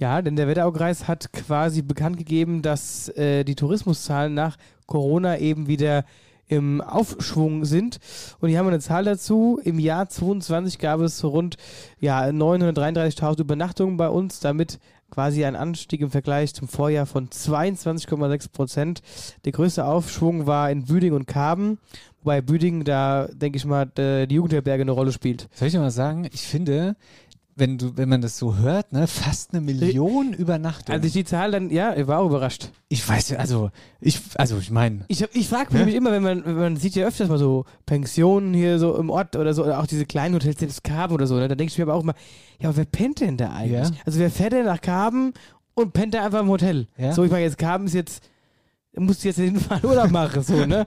Ja, 0.00 0.22
denn 0.22 0.34
der 0.34 0.48
Wetteraukreis 0.48 1.08
hat 1.08 1.30
quasi 1.34 1.82
bekannt 1.82 2.16
gegeben, 2.16 2.62
dass 2.62 3.10
äh, 3.10 3.44
die 3.44 3.54
Tourismuszahlen 3.54 4.32
nach 4.32 4.56
Corona 4.86 5.36
eben 5.36 5.68
wieder 5.68 6.06
im 6.48 6.80
Aufschwung 6.80 7.66
sind. 7.66 7.98
Und 8.40 8.48
hier 8.48 8.58
haben 8.58 8.64
wir 8.64 8.70
eine 8.70 8.80
Zahl 8.80 9.04
dazu. 9.04 9.60
Im 9.62 9.78
Jahr 9.78 10.08
22 10.08 10.78
gab 10.78 11.00
es 11.00 11.22
rund 11.22 11.58
ja, 12.00 12.22
933.000 12.24 13.40
Übernachtungen 13.40 13.98
bei 13.98 14.08
uns, 14.08 14.40
damit 14.40 14.80
quasi 15.10 15.44
ein 15.44 15.54
Anstieg 15.54 16.00
im 16.00 16.10
Vergleich 16.10 16.54
zum 16.54 16.66
Vorjahr 16.66 17.04
von 17.04 17.28
22,6 17.28 18.52
Prozent. 18.52 19.02
Der 19.44 19.52
größte 19.52 19.84
Aufschwung 19.84 20.46
war 20.46 20.70
in 20.70 20.86
Büdingen 20.86 21.14
und 21.14 21.26
Karben, 21.26 21.78
wobei 22.22 22.40
Büdingen 22.40 22.84
da, 22.84 23.28
denke 23.30 23.58
ich 23.58 23.66
mal, 23.66 23.84
die 23.86 24.34
Jugendherberge 24.34 24.80
eine 24.80 24.92
Rolle 24.92 25.12
spielt. 25.12 25.50
Soll 25.52 25.68
ich 25.68 25.74
mal 25.74 25.90
sagen, 25.90 26.26
ich 26.32 26.42
finde, 26.42 26.96
wenn 27.60 27.78
du, 27.78 27.96
wenn 27.96 28.08
man 28.08 28.22
das 28.22 28.38
so 28.38 28.56
hört, 28.56 28.92
ne, 28.92 29.06
fast 29.06 29.52
eine 29.52 29.60
Million 29.60 30.32
Übernachtungen. 30.32 30.98
Als 30.98 31.06
ich 31.06 31.12
die 31.12 31.24
Zahl 31.24 31.52
dann, 31.52 31.70
ja, 31.70 31.94
ich 31.94 32.06
war 32.06 32.18
auch 32.18 32.26
überrascht. 32.26 32.70
Ich 32.88 33.06
weiß 33.06 33.28
ja, 33.30 33.38
also 33.38 33.70
ich, 34.00 34.18
also 34.34 34.58
ich 34.58 34.70
meine, 34.70 35.04
Ich, 35.06 35.22
ich 35.32 35.48
frage 35.48 35.72
mich 35.72 35.78
nämlich 35.78 35.94
immer, 35.94 36.10
wenn 36.10 36.22
man, 36.22 36.44
wenn 36.44 36.56
man 36.56 36.76
sieht 36.76 36.96
ja 36.96 37.06
öfters 37.06 37.28
mal 37.28 37.38
so 37.38 37.66
Pensionen 37.86 38.54
hier 38.54 38.78
so 38.78 38.96
im 38.96 39.10
Ort 39.10 39.36
oder 39.36 39.54
so, 39.54 39.62
oder 39.64 39.78
auch 39.78 39.86
diese 39.86 40.06
kleinen 40.06 40.34
Hotels, 40.34 40.56
die 40.56 40.66
das 40.66 40.82
Karben 40.82 41.14
oder 41.14 41.26
so, 41.26 41.36
ne? 41.36 41.46
da 41.46 41.54
denke 41.54 41.70
ich 41.70 41.78
mir 41.78 41.84
aber 41.84 41.94
auch 41.94 42.02
immer, 42.02 42.14
ja, 42.58 42.70
aber 42.70 42.78
wer 42.78 42.86
pennt 42.86 43.20
denn 43.20 43.36
da 43.36 43.52
eigentlich? 43.52 43.90
Ja. 43.90 43.96
Also 44.06 44.18
wer 44.18 44.30
fährt 44.30 44.52
denn 44.52 44.64
nach 44.64 44.80
Karben 44.80 45.34
und 45.74 45.92
pennt 45.92 46.14
da 46.14 46.24
einfach 46.24 46.40
im 46.40 46.48
Hotel? 46.48 46.88
Ja. 46.96 47.12
So, 47.12 47.22
ich 47.24 47.30
meine, 47.30 47.44
jetzt 47.44 47.58
Karben 47.58 47.86
ist 47.86 47.94
jetzt, 47.94 48.24
musst 48.96 49.22
du 49.24 49.28
jetzt 49.28 49.38
jeden 49.38 49.60
Fall 49.60 49.84
Urlaub 49.84 50.10
machen, 50.10 50.42
so, 50.42 50.66
ne? 50.66 50.84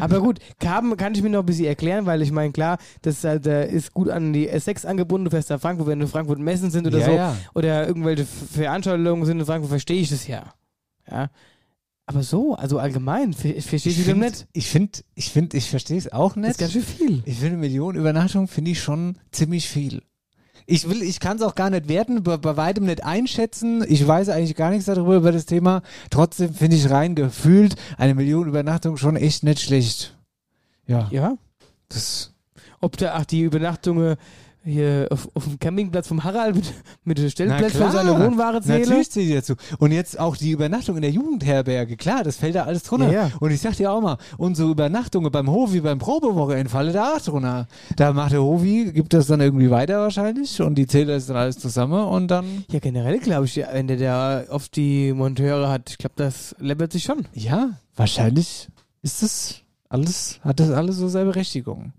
Aber 0.00 0.20
gut, 0.20 0.38
Karben 0.60 0.96
kann 0.96 1.14
ich 1.14 1.22
mir 1.22 1.30
noch 1.30 1.40
ein 1.40 1.46
bisschen 1.46 1.66
erklären, 1.66 2.06
weil 2.06 2.22
ich 2.22 2.30
meine, 2.32 2.52
klar, 2.52 2.78
das 3.02 3.16
ist, 3.18 3.24
halt, 3.24 3.46
äh, 3.46 3.70
ist 3.70 3.92
gut 3.94 4.08
an 4.08 4.32
die 4.32 4.48
S6 4.50 4.86
angebunden, 4.86 5.24
du 5.26 5.30
fährst 5.30 5.50
nach 5.50 5.60
Frankfurt, 5.60 5.86
wenn 5.88 6.00
du 6.00 6.06
Frankfurt 6.08 6.38
Messen 6.38 6.70
sind 6.70 6.86
oder 6.86 6.98
Ja, 6.98 7.04
so, 7.06 7.12
ja. 7.12 7.36
oder 7.54 7.86
irgendwelche 7.86 8.24
Veranstaltungen 8.24 9.24
sind 9.24 9.40
in 9.40 9.46
Frankfurt, 9.46 9.70
verstehe 9.70 10.00
ich 10.00 10.10
das 10.10 10.26
ja. 10.26 10.54
Ja. 11.10 11.30
Aber 12.06 12.22
so, 12.22 12.54
also 12.54 12.78
allgemein, 12.78 13.32
ver- 13.32 13.60
verstehe 13.62 13.92
ich 13.92 13.98
wieder 14.06 14.14
nicht. 14.14 14.46
ich 14.52 14.68
finde, 14.68 14.98
ich 15.14 15.30
finde, 15.30 15.56
ich 15.56 15.70
verstehe 15.70 15.96
es 15.96 16.12
auch 16.12 16.36
nicht. 16.36 16.48
Das 16.48 16.52
ist 16.56 16.58
ganz 16.60 16.72
schön 16.72 16.82
viel. 16.82 17.22
Ich 17.24 17.36
finde, 17.36 17.52
eine 17.54 17.56
Million 17.58 17.96
Übernachtungen 17.96 18.46
finde 18.46 18.72
ich 18.72 18.80
schon 18.82 19.16
ziemlich 19.32 19.68
viel. 19.68 20.02
Ich 20.66 20.88
will, 20.88 21.02
ich 21.02 21.20
kann 21.20 21.36
es 21.36 21.42
auch 21.42 21.54
gar 21.54 21.70
nicht 21.70 21.88
werten, 21.88 22.22
bei, 22.22 22.36
bei 22.36 22.56
weitem 22.56 22.84
nicht 22.84 23.04
einschätzen. 23.04 23.84
Ich 23.86 24.06
weiß 24.06 24.30
eigentlich 24.30 24.56
gar 24.56 24.70
nichts 24.70 24.86
darüber 24.86 25.16
über 25.16 25.32
das 25.32 25.46
Thema. 25.46 25.82
Trotzdem 26.10 26.54
finde 26.54 26.76
ich 26.76 26.90
rein 26.90 27.14
gefühlt 27.14 27.76
eine 27.98 28.14
Million 28.14 28.48
Übernachtungen 28.48 28.96
schon 28.96 29.16
echt 29.16 29.44
nicht 29.44 29.60
schlecht. 29.60 30.16
Ja. 30.86 31.08
Ja. 31.10 31.36
Das. 31.88 32.32
Ob 32.80 32.96
da, 32.96 33.14
ach, 33.14 33.24
die 33.24 33.42
Übernachtungen 33.42 34.16
hier 34.64 35.08
auf, 35.10 35.28
auf 35.34 35.44
dem 35.44 35.58
Campingplatz 35.58 36.08
vom 36.08 36.24
Harald 36.24 36.56
mit, 36.56 36.72
mit 37.04 37.18
den 37.18 37.30
Stellplätzen 37.30 37.82
für 37.82 37.90
seine 37.90 38.18
Wohnware 38.18 38.60
zählen. 38.62 38.80
Natürlich 38.80 39.10
zählt 39.10 39.28
die 39.28 39.34
dazu. 39.34 39.54
Und 39.78 39.92
jetzt 39.92 40.18
auch 40.18 40.36
die 40.36 40.50
Übernachtung 40.50 40.96
in 40.96 41.02
der 41.02 41.10
Jugendherberge. 41.10 41.96
Klar, 41.96 42.24
das 42.24 42.36
fällt 42.36 42.54
da 42.54 42.64
alles 42.64 42.82
drunter. 42.82 43.12
Ja, 43.12 43.26
ja. 43.26 43.30
Und 43.40 43.50
ich 43.50 43.60
sag 43.60 43.76
dir 43.76 43.92
auch 43.92 44.00
mal, 44.00 44.16
unsere 44.38 44.70
Übernachtungen 44.70 45.30
beim 45.30 45.50
Hovi, 45.50 45.80
beim 45.80 45.98
Probewochenende 45.98 46.70
fallen 46.70 46.92
da 46.92 47.14
auch 47.14 47.20
drunter. 47.20 47.68
Da 47.96 48.12
macht 48.12 48.32
der 48.32 48.42
Hovi, 48.42 48.92
gibt 48.92 49.12
das 49.12 49.26
dann 49.26 49.40
irgendwie 49.40 49.70
weiter 49.70 50.00
wahrscheinlich 50.00 50.60
und 50.62 50.76
die 50.76 50.86
zählt 50.86 51.08
das 51.08 51.26
dann 51.26 51.36
alles 51.36 51.58
zusammen 51.58 52.04
und 52.04 52.28
dann. 52.28 52.64
Ja, 52.70 52.78
generell 52.78 53.18
glaube 53.18 53.46
ich, 53.46 53.56
wenn 53.56 53.86
der 53.86 53.96
da 53.96 54.44
oft 54.50 54.74
die 54.76 55.12
Monteure 55.12 55.68
hat, 55.68 55.90
ich 55.90 55.98
glaube, 55.98 56.14
das 56.16 56.54
läppert 56.58 56.92
sich 56.92 57.04
schon. 57.04 57.26
Ja, 57.34 57.70
wahrscheinlich 57.96 58.68
ist 59.02 59.22
das 59.22 59.63
alles, 59.94 60.40
hat 60.42 60.58
das 60.60 60.70
alles 60.70 60.96
so 60.96 61.08
seine 61.08 61.26
Berechtigung. 61.30 61.92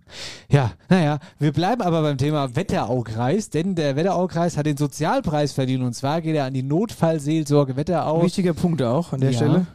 Ja, 0.50 0.72
naja, 0.90 1.20
wir 1.40 1.54
bleiben 1.54 1.82
aber 1.82 2.02
beim 2.02 2.18
Thema 2.18 2.56
Wetteraukreis, 2.56 3.50
denn 3.50 3.74
der 3.76 3.96
Wetteraukreis 3.96 4.58
hat 4.58 4.66
den 4.66 4.78
Sozialpreis 4.78 5.54
verdient 5.54 5.84
und 5.84 5.94
zwar 5.94 6.22
geht 6.22 6.36
er 6.36 6.46
an 6.46 6.54
die 6.54 6.64
Notfallseelsorge 6.64 7.76
Wetterau. 7.78 8.22
Wichtiger 8.24 8.54
Punkt 8.54 8.82
auch 8.82 9.14
an 9.14 9.22
der 9.22 9.32
Ja. 9.32 9.38
Stelle. 9.38 9.68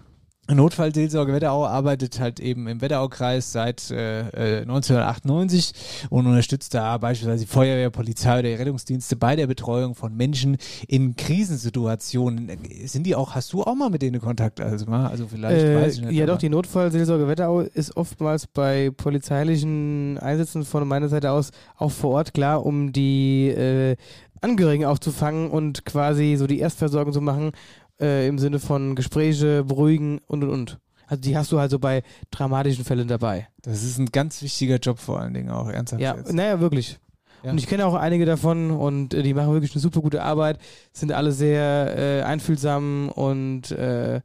Notfallseelsorge 0.54 1.32
Wetterau 1.32 1.66
arbeitet 1.66 2.18
halt 2.20 2.40
eben 2.40 2.66
im 2.68 2.80
Wetteraukreis 2.80 3.52
seit 3.52 3.90
äh, 3.90 4.58
äh, 4.58 4.60
1998 4.62 5.72
und 6.10 6.26
unterstützt 6.26 6.74
da 6.74 6.96
beispielsweise 6.98 7.44
die 7.44 7.50
Feuerwehr, 7.50 7.90
Polizei 7.90 8.32
oder 8.34 8.42
die 8.48 8.54
Rettungsdienste 8.54 9.16
bei 9.16 9.36
der 9.36 9.46
Betreuung 9.46 9.94
von 9.94 10.16
Menschen 10.16 10.56
in 10.88 11.16
Krisensituationen. 11.16 12.50
Sind 12.84 13.04
die 13.06 13.14
auch, 13.14 13.34
hast 13.34 13.52
du 13.52 13.62
auch 13.62 13.74
mal 13.74 13.90
mit 13.90 14.02
denen 14.02 14.20
Kontakt? 14.20 14.60
Also, 14.60 14.86
mal? 14.86 15.08
also 15.08 15.26
vielleicht 15.26 15.62
Äh, 15.64 15.76
weiß 15.82 15.94
ich 15.98 16.02
nicht. 16.02 16.12
ja, 16.12 16.24
aber- 16.24 16.32
doch, 16.34 16.38
die 16.38 16.48
Notfallseelsorge 16.48 17.28
Wetterau 17.28 17.60
ist 17.60 17.96
oftmals 17.96 18.46
bei 18.46 18.90
polizeilichen 18.96 20.18
Einsätzen 20.18 20.64
von 20.64 20.86
meiner 20.86 21.08
Seite 21.08 21.30
aus 21.30 21.50
auch 21.76 21.90
vor 21.90 22.10
Ort 22.12 22.34
klar, 22.34 22.64
um 22.64 22.92
die 22.92 23.48
äh, 23.48 23.96
Angehörigen 24.42 24.86
aufzufangen 24.86 25.50
und 25.50 25.84
quasi 25.84 26.36
so 26.38 26.46
die 26.46 26.60
Erstversorgung 26.60 27.12
zu 27.12 27.20
machen, 27.20 27.52
äh, 28.00 28.26
im 28.26 28.38
Sinne 28.38 28.58
von 28.58 28.94
Gespräche, 28.94 29.64
beruhigen 29.64 30.20
und 30.26 30.42
und 30.42 30.50
und. 30.50 30.78
Also 31.06 31.22
die 31.22 31.36
hast 31.36 31.50
du 31.50 31.58
halt 31.58 31.70
so 31.70 31.78
bei 31.78 32.02
dramatischen 32.30 32.84
Fällen 32.84 33.08
dabei. 33.08 33.48
Das 33.62 33.82
ist 33.82 33.98
ein 33.98 34.06
ganz 34.06 34.42
wichtiger 34.42 34.76
Job 34.76 34.98
vor 34.98 35.20
allen 35.20 35.34
Dingen 35.34 35.50
auch, 35.50 35.68
ernsthaft. 35.68 36.00
Ja, 36.00 36.16
jetzt. 36.16 36.32
naja, 36.32 36.60
wirklich. 36.60 36.98
Ja. 37.42 37.50
Und 37.50 37.58
ich 37.58 37.66
kenne 37.66 37.86
auch 37.86 37.94
einige 37.94 38.26
davon 38.26 38.70
und 38.70 39.14
äh, 39.14 39.22
die 39.22 39.34
machen 39.34 39.52
wirklich 39.52 39.72
eine 39.72 39.80
super 39.80 40.02
gute 40.02 40.22
Arbeit, 40.22 40.58
sind 40.92 41.12
alle 41.12 41.32
sehr 41.32 41.96
äh, 41.96 42.22
einfühlsam 42.22 43.08
und 43.08 43.70
äh, 43.72 44.20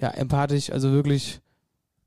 ja, 0.00 0.08
empathisch, 0.10 0.70
also 0.70 0.92
wirklich 0.92 1.40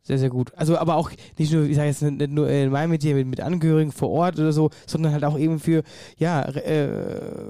sehr, 0.07 0.17
sehr 0.17 0.29
gut. 0.29 0.53
Also 0.55 0.77
aber 0.77 0.95
auch 0.95 1.11
nicht 1.37 1.51
nur, 1.51 1.65
ich 1.65 1.75
sage 1.75 1.89
jetzt 1.89 2.01
nicht 2.01 2.31
nur 2.31 2.49
in 2.49 2.71
meinem 2.71 2.91
Metier 2.91 3.13
mit, 3.13 3.27
mit 3.27 3.41
Angehörigen 3.41 3.91
vor 3.91 4.09
Ort 4.09 4.39
oder 4.39 4.53
so, 4.53 4.69
sondern 4.85 5.11
halt 5.11 5.25
auch 5.25 5.37
eben 5.37 5.59
für, 5.59 5.83
ja, 6.17 6.43
äh, 6.43 6.87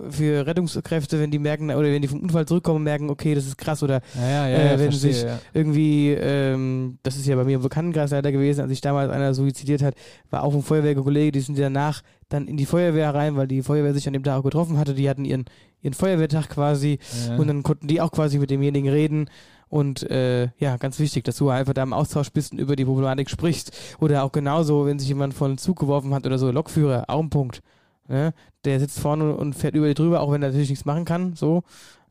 für 0.10 0.47
Rettungskräfte, 0.47 1.20
wenn 1.20 1.30
die 1.30 1.38
merken, 1.38 1.70
oder 1.70 1.84
wenn 1.84 2.01
die 2.01 2.08
vom 2.08 2.22
Unfall 2.22 2.47
zurückkommen, 2.47 2.84
merken, 2.84 3.12
okay, 3.12 3.36
das 3.36 3.45
ist 3.45 3.60
krass 3.60 3.84
oder 3.84 4.01
Ja, 4.16 4.28
ja, 4.28 4.47
ja, 4.49 4.58
äh, 4.58 4.80
wenn 4.80 4.91
verstehe, 4.91 5.14
sich 5.14 5.26
irgendwie, 5.53 6.14
ähm, 6.14 6.97
das 7.03 7.16
ist 7.16 7.28
ja 7.28 7.36
bei 7.36 7.43
mir 7.43 7.58
im 7.58 7.62
Bekanntenkreis 7.62 8.10
leider 8.10 8.32
gewesen, 8.32 8.62
als 8.62 8.72
sich 8.72 8.82
damals 8.82 9.12
einer 9.12 9.36
suizidiert 9.36 9.84
hat, 9.84 9.93
war 10.32 10.43
auch 10.43 10.55
ein 10.55 10.64
Feuerwehrkollege, 10.64 11.34
die 11.34 11.41
sind 11.41 11.60
danach 11.60 12.01
dann 12.28 12.47
in 12.47 12.58
die 12.58 12.66
Feuerwehr 12.66 13.14
rein, 13.14 13.38
weil 13.38 13.47
die 13.47 13.62
Feuerwehr 13.62 13.93
sich 13.93 14.08
an 14.08 14.14
dem 14.14 14.24
Tag 14.24 14.39
auch 14.39 14.43
getroffen 14.43 14.80
hatte, 14.80 14.95
die 14.95 15.08
hatten 15.10 15.26
ihren, 15.26 15.45
ihren 15.82 15.93
Feuerwehrtag 15.93 16.49
quasi 16.49 16.97
und 17.38 17.47
dann 17.47 17.64
konnten 17.64 17.88
die 17.88 18.01
auch 18.01 18.12
quasi 18.12 18.39
mit 18.39 18.49
demjenigen 18.49 18.89
reden 18.89 19.30
und 19.70 20.09
äh, 20.09 20.49
ja, 20.59 20.78
ganz 20.78 20.99
wichtig, 20.99 21.24
dass 21.26 21.38
du 21.38 21.49
einfach 21.49 21.74
da 21.74 21.84
im 21.84 21.93
Austausch 21.93 22.32
bist 22.32 22.53
und 22.53 22.59
über 22.59 22.76
die 22.76 22.86
Problematik 22.86 23.30
sprichst 23.30 23.72
oder 23.99 24.24
auch 24.24 24.32
genauso, 24.32 24.86
wenn 24.86 24.99
sich 24.99 25.07
jemand 25.07 25.34
von 25.34 25.57
Zug 25.57 25.80
geworfen 25.80 26.13
hat 26.13 26.26
oder 26.26 26.38
so, 26.38 26.51
Lokführer, 26.51 27.05
auch 27.07 27.22
ein 27.22 27.30
Punkt. 27.30 27.61
Ne? 28.07 28.34
Der 28.63 28.80
sitzt 28.80 28.99
vorne 28.99 29.36
und 29.36 29.53
fährt 29.53 29.76
über 29.76 29.88
die 29.88 29.93
drüber, 29.93 30.22
auch 30.22 30.32
wenn 30.32 30.41
er 30.41 30.49
natürlich 30.49 30.70
nichts 30.70 30.86
machen 30.86 31.05
kann, 31.05 31.36
so, 31.36 31.63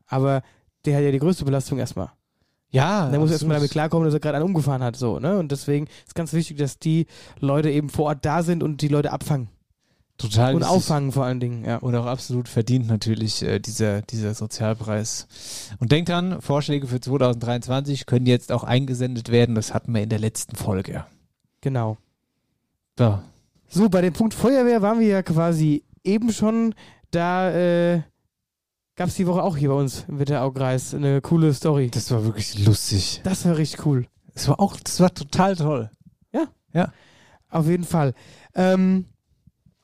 aber 0.05 0.43
der 0.85 0.97
hat 0.97 1.03
ja 1.03 1.11
die 1.11 1.19
größte 1.19 1.45
Belastung 1.45 1.79
erstmal. 1.79 2.11
Ja, 2.69 3.09
Der 3.09 3.19
muss 3.19 3.31
erstmal 3.31 3.55
damit 3.57 3.71
klarkommen, 3.71 4.05
dass 4.05 4.13
er 4.13 4.19
gerade 4.19 4.37
einen 4.37 4.45
umgefahren 4.45 4.83
hat, 4.83 4.97
so, 4.97 5.19
ne? 5.19 5.37
Und 5.37 5.51
deswegen 5.51 5.87
ist 6.05 6.15
ganz 6.15 6.33
wichtig, 6.33 6.57
dass 6.57 6.79
die 6.79 7.07
Leute 7.39 7.71
eben 7.71 7.89
vor 7.89 8.05
Ort 8.07 8.25
da 8.25 8.43
sind 8.43 8.61
und 8.61 8.81
die 8.81 8.89
Leute 8.89 9.13
abfangen. 9.13 9.47
Total 10.17 10.55
Und 10.55 10.63
auffangen 10.63 11.11
vor 11.11 11.25
allen 11.25 11.39
Dingen, 11.39 11.63
ja. 11.63 11.77
Und 11.77 11.95
auch 11.95 12.07
absolut 12.07 12.49
verdient 12.49 12.87
natürlich 12.87 13.43
äh, 13.43 13.59
dieser, 13.59 14.01
dieser 14.01 14.33
Sozialpreis. 14.33 15.27
Und 15.79 15.91
denkt 15.91 16.09
dran, 16.09 16.41
Vorschläge 16.41 16.87
für 16.87 16.99
2023 16.99 18.07
können 18.07 18.25
jetzt 18.25 18.51
auch 18.51 18.63
eingesendet 18.63 19.29
werden. 19.29 19.53
Das 19.53 19.75
hatten 19.75 19.93
wir 19.93 20.01
in 20.01 20.09
der 20.09 20.17
letzten 20.17 20.55
Folge. 20.55 21.05
Genau. 21.61 21.97
So. 22.97 23.19
So, 23.69 23.89
bei 23.89 24.01
dem 24.01 24.13
Punkt 24.13 24.33
Feuerwehr 24.33 24.81
waren 24.81 24.99
wir 24.99 25.07
ja 25.07 25.21
quasi 25.21 25.83
eben 26.03 26.31
schon. 26.31 26.73
Da 27.11 27.51
äh, 27.51 28.01
gab 28.95 29.09
es 29.09 29.15
die 29.15 29.27
Woche 29.27 29.43
auch 29.43 29.55
hier 29.55 29.69
bei 29.69 29.75
uns 29.75 30.05
im 30.07 30.17
Wetteraukreis 30.17 30.95
eine 30.95 31.21
coole 31.21 31.53
Story. 31.53 31.91
Das 31.91 32.09
war 32.09 32.23
wirklich 32.25 32.65
lustig. 32.65 33.21
Das 33.23 33.45
war 33.45 33.55
richtig 33.55 33.85
cool. 33.85 34.07
Das 34.33 34.47
war 34.47 34.59
auch, 34.59 34.77
das 34.77 34.99
war 34.99 35.13
total 35.13 35.55
toll. 35.55 35.91
Ja. 36.33 36.47
Ja. 36.73 36.91
Auf 37.49 37.67
jeden 37.67 37.83
Fall. 37.83 38.13
Ähm, 38.55 39.05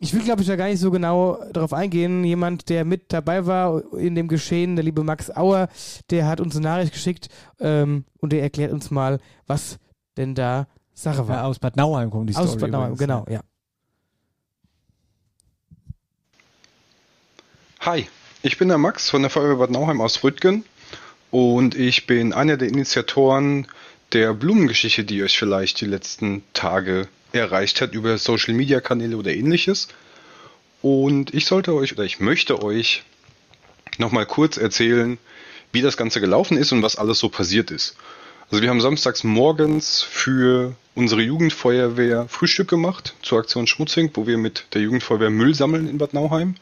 Ich 0.04 0.14
will, 0.14 0.22
glaube 0.22 0.42
ich, 0.42 0.48
da 0.50 0.58
gar 0.58 0.68
nicht 0.68 0.82
so 0.82 0.92
genau 0.92 1.42
darauf 1.54 1.72
eingehen. 1.72 2.26
Jemand, 2.26 2.68
der 2.68 2.84
mit 2.84 3.14
dabei 3.14 3.46
war 3.46 3.82
in 3.94 4.16
dem 4.16 4.28
Geschehen, 4.28 4.76
der 4.76 4.84
liebe 4.84 5.02
Max 5.02 5.32
Auer, 5.32 5.70
der 6.10 6.28
hat 6.28 6.42
uns 6.42 6.58
eine 6.58 6.66
Nachricht 6.66 6.92
geschickt 6.92 7.30
ähm, 7.62 8.04
und 8.20 8.34
der 8.34 8.42
erklärt 8.42 8.74
uns 8.74 8.92
mal, 8.92 9.22
was 9.48 9.78
denn 10.18 10.36
da 10.36 10.68
Sache 10.94 11.30
war. 11.30 11.38
Ja, 11.38 11.44
aus 11.46 11.58
Bad 11.58 11.78
Nauheim 11.78 12.12
kommt 12.12 12.30
die 12.30 12.36
Aus 12.36 12.50
Story. 12.50 12.64
Bad 12.64 12.72
Nauheim, 12.72 12.92
übrigens, 12.92 13.00
genau, 13.00 13.26
ja. 13.30 13.40
Hi, 17.80 18.06
ich 18.42 18.58
bin 18.58 18.68
der 18.68 18.78
Max 18.78 19.10
von 19.10 19.22
der 19.22 19.32
Feuerwehr 19.32 19.56
Bad 19.56 19.72
Nauheim 19.72 20.02
aus 20.02 20.22
Rüttgen 20.22 20.66
und 21.32 21.76
ich 21.76 22.08
bin 22.08 22.34
einer 22.34 22.58
der 22.58 22.68
Initiatoren 22.68 23.68
der 24.12 24.34
Blumengeschichte, 24.34 25.06
die 25.06 25.24
euch 25.24 25.38
vielleicht 25.38 25.80
die 25.80 25.86
letzten 25.86 26.44
Tage 26.52 27.08
erreicht 27.34 27.82
hat 27.82 27.94
über 27.94 28.18
Social 28.18 28.54
Media 28.54 28.80
Kanäle 28.80 29.18
oder 29.18 29.34
ähnliches. 29.34 29.88
Und 30.82 31.34
ich 31.34 31.46
sollte 31.46 31.74
euch 31.74 31.94
oder 31.94 32.04
ich 32.04 32.20
möchte 32.20 32.62
euch 32.62 33.04
nochmal 33.98 34.26
kurz 34.26 34.58
erzählen, 34.58 35.18
wie 35.72 35.82
das 35.82 35.98
Ganze 35.98 36.22
gelaufen 36.22 36.58
ist 36.58 36.72
und 36.72 36.84
was 36.84 36.96
alles 36.96 37.20
so 37.20 37.30
passiert 37.30 37.72
ist. 37.72 37.96
Also 38.52 38.62
wir 38.62 38.70
haben 38.70 38.82
samstags 38.82 39.24
morgens 39.24 40.04
für 40.04 40.76
unsere 40.94 41.22
Jugendfeuerwehr 41.22 42.28
Frühstück 42.28 42.70
gemacht 42.70 43.16
zur 43.24 43.40
Aktion 43.40 43.66
Schmutzing, 43.66 44.12
wo 44.14 44.28
wir 44.28 44.38
mit 44.38 44.66
der 44.74 44.82
Jugendfeuerwehr 44.82 45.32
Müll 45.32 45.56
sammeln 45.56 45.88
in 45.90 45.98
Bad 45.98 46.14
Nauheim 46.14 46.56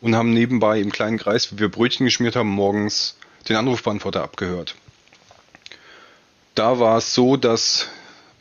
und 0.00 0.16
haben 0.16 0.32
nebenbei 0.32 0.80
im 0.80 0.90
kleinen 0.90 1.18
Kreis, 1.18 1.52
wie 1.52 1.60
wir 1.60 1.68
Brötchen 1.68 2.06
geschmiert 2.06 2.34
haben, 2.34 2.48
morgens 2.48 3.16
den 3.48 3.56
Anrufbeantworter 3.56 4.22
abgehört. 4.22 4.74
Da 6.54 6.80
war 6.80 6.98
es 6.98 7.14
so, 7.14 7.36
dass 7.36 7.88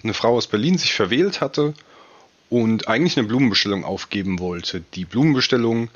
eine 0.03 0.13
Frau 0.13 0.35
aus 0.35 0.47
Berlin 0.47 0.77
sich 0.77 0.93
verwählt 0.93 1.41
hatte 1.41 1.73
und 2.49 2.87
eigentlich 2.87 3.17
eine 3.17 3.27
Blumenbestellung 3.27 3.85
aufgeben 3.85 4.39
wollte. 4.39 4.83
Die 4.93 5.05
Blumenbestellung 5.05 5.89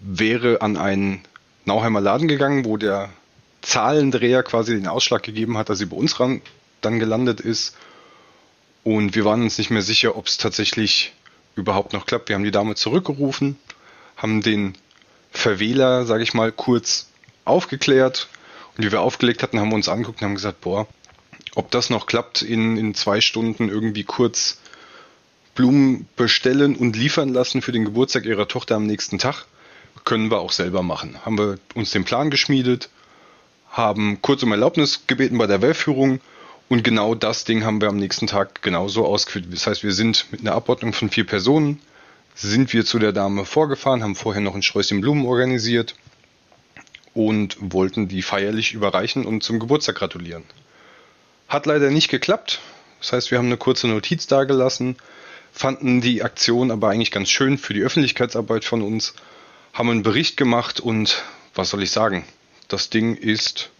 wäre 0.00 0.60
an 0.60 0.76
einen 0.76 1.22
Nauheimer 1.64 2.00
Laden 2.00 2.28
gegangen, 2.28 2.64
wo 2.64 2.76
der 2.76 3.10
Zahlendreher 3.62 4.42
quasi 4.42 4.74
den 4.74 4.86
Ausschlag 4.86 5.22
gegeben 5.22 5.56
hat, 5.56 5.70
dass 5.70 5.78
sie 5.78 5.86
bei 5.86 5.96
uns 5.96 6.20
ran, 6.20 6.42
dann 6.82 6.98
gelandet 6.98 7.40
ist. 7.40 7.76
Und 8.82 9.14
wir 9.14 9.24
waren 9.24 9.42
uns 9.42 9.56
nicht 9.56 9.70
mehr 9.70 9.82
sicher, 9.82 10.16
ob 10.16 10.26
es 10.26 10.36
tatsächlich 10.36 11.14
überhaupt 11.56 11.94
noch 11.94 12.04
klappt. 12.04 12.28
Wir 12.28 12.36
haben 12.36 12.44
die 12.44 12.50
Dame 12.50 12.74
zurückgerufen, 12.74 13.56
haben 14.16 14.42
den 14.42 14.74
Verwähler, 15.30 16.04
sage 16.04 16.22
ich 16.22 16.34
mal, 16.34 16.52
kurz 16.52 17.08
aufgeklärt. 17.46 18.28
Und 18.76 18.84
wie 18.84 18.92
wir 18.92 19.00
aufgelegt 19.00 19.42
hatten, 19.42 19.58
haben 19.58 19.70
wir 19.70 19.76
uns 19.76 19.88
angeguckt 19.88 20.20
und 20.20 20.26
haben 20.26 20.34
gesagt, 20.34 20.60
boah, 20.60 20.86
ob 21.54 21.70
das 21.70 21.90
noch 21.90 22.06
klappt, 22.06 22.42
in, 22.42 22.76
in 22.76 22.94
zwei 22.94 23.20
Stunden 23.20 23.68
irgendwie 23.68 24.04
kurz 24.04 24.58
Blumen 25.54 26.08
bestellen 26.16 26.76
und 26.76 26.96
liefern 26.96 27.28
lassen 27.28 27.62
für 27.62 27.72
den 27.72 27.84
Geburtstag 27.84 28.24
ihrer 28.24 28.48
Tochter 28.48 28.76
am 28.76 28.86
nächsten 28.86 29.18
Tag, 29.18 29.46
können 30.04 30.30
wir 30.30 30.40
auch 30.40 30.52
selber 30.52 30.82
machen. 30.82 31.16
Haben 31.24 31.38
wir 31.38 31.58
uns 31.74 31.92
den 31.92 32.04
Plan 32.04 32.30
geschmiedet, 32.30 32.90
haben 33.70 34.20
kurz 34.20 34.42
um 34.42 34.52
Erlaubnis 34.52 35.06
gebeten 35.06 35.38
bei 35.38 35.46
der 35.46 35.62
Wehrführung 35.62 36.20
und 36.68 36.82
genau 36.82 37.14
das 37.14 37.44
Ding 37.44 37.64
haben 37.64 37.80
wir 37.80 37.88
am 37.88 37.96
nächsten 37.96 38.26
Tag 38.26 38.62
genauso 38.62 39.06
ausgeführt. 39.06 39.46
Das 39.50 39.66
heißt, 39.66 39.84
wir 39.84 39.92
sind 39.92 40.26
mit 40.32 40.40
einer 40.40 40.52
Abordnung 40.52 40.92
von 40.92 41.10
vier 41.10 41.24
Personen, 41.24 41.80
sind 42.34 42.72
wir 42.72 42.84
zu 42.84 42.98
der 42.98 43.12
Dame 43.12 43.44
vorgefahren, 43.44 44.02
haben 44.02 44.16
vorher 44.16 44.42
noch 44.42 44.56
ein 44.56 44.62
Sträußchen 44.62 45.00
Blumen 45.00 45.24
organisiert 45.24 45.94
und 47.14 47.56
wollten 47.60 48.08
die 48.08 48.22
feierlich 48.22 48.72
überreichen 48.72 49.24
und 49.24 49.44
zum 49.44 49.60
Geburtstag 49.60 49.96
gratulieren. 49.96 50.42
Hat 51.48 51.66
leider 51.66 51.90
nicht 51.90 52.08
geklappt. 52.08 52.60
Das 53.00 53.12
heißt, 53.12 53.30
wir 53.30 53.38
haben 53.38 53.46
eine 53.46 53.56
kurze 53.56 53.86
Notiz 53.86 54.26
dagelassen, 54.26 54.96
fanden 55.52 56.00
die 56.00 56.22
Aktion 56.22 56.70
aber 56.70 56.88
eigentlich 56.88 57.10
ganz 57.10 57.28
schön 57.28 57.58
für 57.58 57.74
die 57.74 57.82
Öffentlichkeitsarbeit 57.82 58.64
von 58.64 58.82
uns, 58.82 59.14
haben 59.72 59.90
einen 59.90 60.02
Bericht 60.02 60.36
gemacht 60.36 60.80
und 60.80 61.22
was 61.54 61.70
soll 61.70 61.82
ich 61.82 61.90
sagen? 61.90 62.24
Das 62.68 62.90
Ding 62.90 63.14
ist 63.14 63.70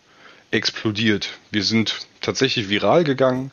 explodiert. 0.50 1.30
Wir 1.50 1.64
sind 1.64 2.06
tatsächlich 2.20 2.68
viral 2.68 3.02
gegangen, 3.02 3.50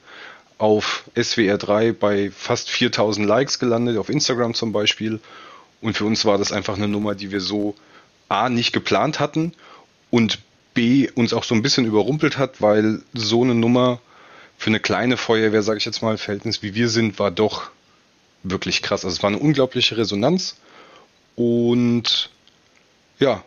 auf 0.57 1.05
SWR 1.19 1.57
3 1.57 1.93
bei 1.93 2.29
fast 2.29 2.69
4000 2.69 3.25
Likes 3.25 3.57
gelandet, 3.57 3.97
auf 3.97 4.09
Instagram 4.09 4.53
zum 4.53 4.71
Beispiel. 4.71 5.19
Und 5.81 5.97
für 5.97 6.05
uns 6.05 6.23
war 6.25 6.37
das 6.37 6.51
einfach 6.51 6.77
eine 6.77 6.87
Nummer, 6.87 7.15
die 7.15 7.31
wir 7.31 7.41
so 7.41 7.75
A 8.29 8.49
nicht 8.49 8.71
geplant 8.71 9.19
hatten 9.19 9.53
und 10.11 10.39
B 10.73 11.09
uns 11.09 11.33
auch 11.33 11.43
so 11.43 11.55
ein 11.55 11.61
bisschen 11.61 11.85
überrumpelt 11.85 12.37
hat, 12.37 12.61
weil 12.61 13.01
so 13.13 13.43
eine 13.43 13.55
Nummer 13.55 13.99
für 14.57 14.69
eine 14.69 14.79
kleine 14.79 15.17
Feuerwehr, 15.17 15.63
sage 15.63 15.79
ich 15.79 15.85
jetzt 15.85 16.01
mal, 16.01 16.17
Verhältnis 16.17 16.61
wie 16.61 16.75
wir 16.75 16.89
sind, 16.89 17.19
war 17.19 17.31
doch 17.31 17.71
wirklich 18.43 18.81
krass. 18.81 19.03
Also 19.03 19.15
es 19.15 19.23
war 19.23 19.29
eine 19.29 19.39
unglaubliche 19.39 19.97
Resonanz 19.97 20.57
und 21.35 22.29
ja, 23.19 23.43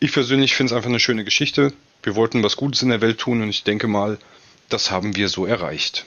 ich 0.00 0.12
persönlich 0.12 0.54
finde 0.54 0.72
es 0.72 0.76
einfach 0.76 0.88
eine 0.88 1.00
schöne 1.00 1.24
Geschichte. 1.24 1.72
Wir 2.02 2.16
wollten 2.16 2.42
was 2.42 2.56
Gutes 2.56 2.82
in 2.82 2.88
der 2.88 3.00
Welt 3.00 3.18
tun 3.18 3.42
und 3.42 3.48
ich 3.48 3.62
denke 3.62 3.86
mal, 3.86 4.18
das 4.68 4.90
haben 4.90 5.14
wir 5.16 5.28
so 5.28 5.46
erreicht. 5.46 6.04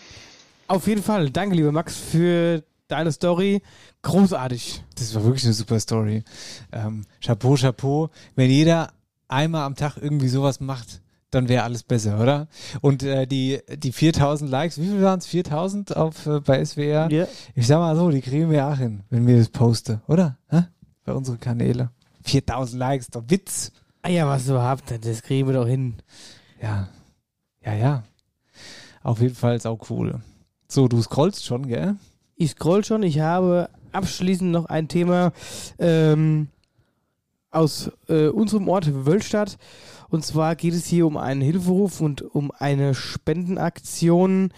Auf 0.67 0.87
jeden 0.87 1.03
Fall. 1.03 1.29
Danke, 1.29 1.55
lieber 1.55 1.71
Max, 1.71 1.95
für 1.95 2.63
deine 2.87 3.11
Story. 3.11 3.61
Großartig. 4.01 4.83
Das 4.97 5.13
war 5.15 5.23
wirklich 5.23 5.45
eine 5.45 5.53
super 5.53 5.79
Story. 5.79 6.23
Ähm, 6.71 7.05
Chapeau, 7.23 7.55
Chapeau. 7.55 8.09
Wenn 8.35 8.49
jeder 8.49 8.91
einmal 9.27 9.63
am 9.63 9.75
Tag 9.75 9.97
irgendwie 9.97 10.27
sowas 10.27 10.59
macht, 10.59 11.01
dann 11.31 11.49
wäre 11.49 11.63
alles 11.63 11.83
besser, 11.83 12.19
oder? 12.19 12.47
Und 12.81 13.03
äh, 13.03 13.27
die, 13.27 13.59
die 13.77 13.91
4000 13.91 14.49
Likes, 14.49 14.79
wie 14.79 14.87
viel 14.87 15.01
waren 15.01 15.19
es? 15.19 15.27
4000 15.27 15.95
auf, 15.97 16.25
äh, 16.25 16.39
bei 16.39 16.63
SWR? 16.63 17.11
Ja. 17.11 17.27
Ich 17.55 17.67
sag 17.67 17.79
mal 17.79 17.95
so, 17.95 18.09
die 18.09 18.21
kriegen 18.21 18.49
wir 18.49 18.67
auch 18.67 18.77
hin, 18.77 19.03
wenn 19.09 19.27
wir 19.27 19.37
das 19.37 19.49
posten, 19.49 20.01
oder? 20.07 20.37
Hä? 20.49 20.63
Bei 21.03 21.13
unseren 21.13 21.39
Kanälen. 21.39 21.89
4000 22.23 22.79
Likes, 22.79 23.07
doch 23.07 23.23
Witz. 23.27 23.71
Ah 24.01 24.09
ja, 24.09 24.27
was 24.27 24.47
habt, 24.49 25.05
das 25.05 25.21
kriegen 25.23 25.47
wir 25.47 25.55
doch 25.55 25.67
hin. 25.67 25.95
Ja. 26.61 26.87
Ja, 27.63 27.73
ja. 27.73 28.03
Auf 29.03 29.19
jeden 29.21 29.35
Fall 29.35 29.55
ist 29.55 29.67
auch 29.67 29.89
cool. 29.89 30.21
So, 30.67 30.87
du 30.87 31.01
scrollst 31.01 31.45
schon, 31.45 31.67
gell? 31.67 31.95
Ich 32.35 32.51
scroll 32.51 32.83
schon. 32.83 33.03
Ich 33.03 33.19
habe 33.19 33.69
abschließend 33.91 34.51
noch 34.51 34.65
ein 34.65 34.87
Thema 34.87 35.31
ähm, 35.79 36.49
aus 37.55 37.91
äh, 38.07 38.27
unserem 38.27 38.67
Ort 38.67 39.05
Wölstadt. 39.05 39.57
Und 40.09 40.23
zwar 40.25 40.55
geht 40.55 40.73
es 40.73 40.85
hier 40.85 41.07
um 41.07 41.17
einen 41.17 41.41
Hilferuf 41.41 42.01
und 42.01 42.21
um 42.21 42.51
eine 42.51 42.93
Spendenaktion 42.93 44.51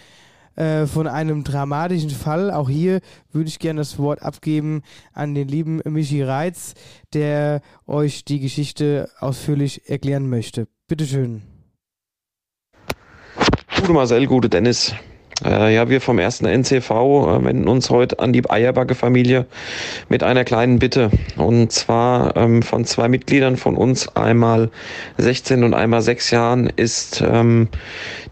äh, 0.56 0.86
von 0.88 1.08
einem 1.08 1.44
dramatischen 1.44 2.10
Fall. 2.10 2.52
Auch 2.52 2.70
hier 2.70 3.00
würde 3.32 3.48
ich 3.48 3.60
gerne 3.60 3.82
das 3.82 3.98
Wort 4.00 4.22
abgeben 4.22 4.82
an 5.14 5.36
den 5.36 5.48
lieben 5.48 5.82
Michi 5.86 6.24
Reitz, 6.24 6.74
der 7.14 7.62
euch 7.86 8.26
die 8.26 8.40
Geschichte 8.40 9.10
ausführlich 9.20 9.90
erklären 9.90 10.30
möchte. 10.30 10.68
Bitteschön. 10.88 11.44
Gute 13.80 13.94
Marcel, 13.94 14.26
gute 14.26 14.50
Dennis. 14.50 14.94
Äh, 15.46 15.76
ja, 15.76 15.90
wir 15.90 16.02
vom 16.02 16.20
ersten 16.20 16.46
NCV 16.46 16.90
äh, 16.90 17.46
wenden 17.46 17.68
uns 17.68 17.90
heute 17.90 18.20
an 18.20 18.34
die 18.34 18.50
Eierbacke-Familie 18.50 19.46
mit 20.10 20.24
einer 20.24 20.44
kleinen 20.44 20.80
Bitte. 20.80 21.12
Und 21.36 21.72
zwar 21.72 22.36
ähm, 22.36 22.64
von 22.64 22.86
zwei 22.86 23.08
Mitgliedern 23.08 23.58
von 23.58 23.78
uns, 23.78 24.08
einmal 24.16 24.72
16 25.18 25.64
und 25.64 25.74
einmal 25.74 26.02
6 26.02 26.32
Jahren, 26.32 26.68
ist 26.76 27.22
ähm, 27.22 27.70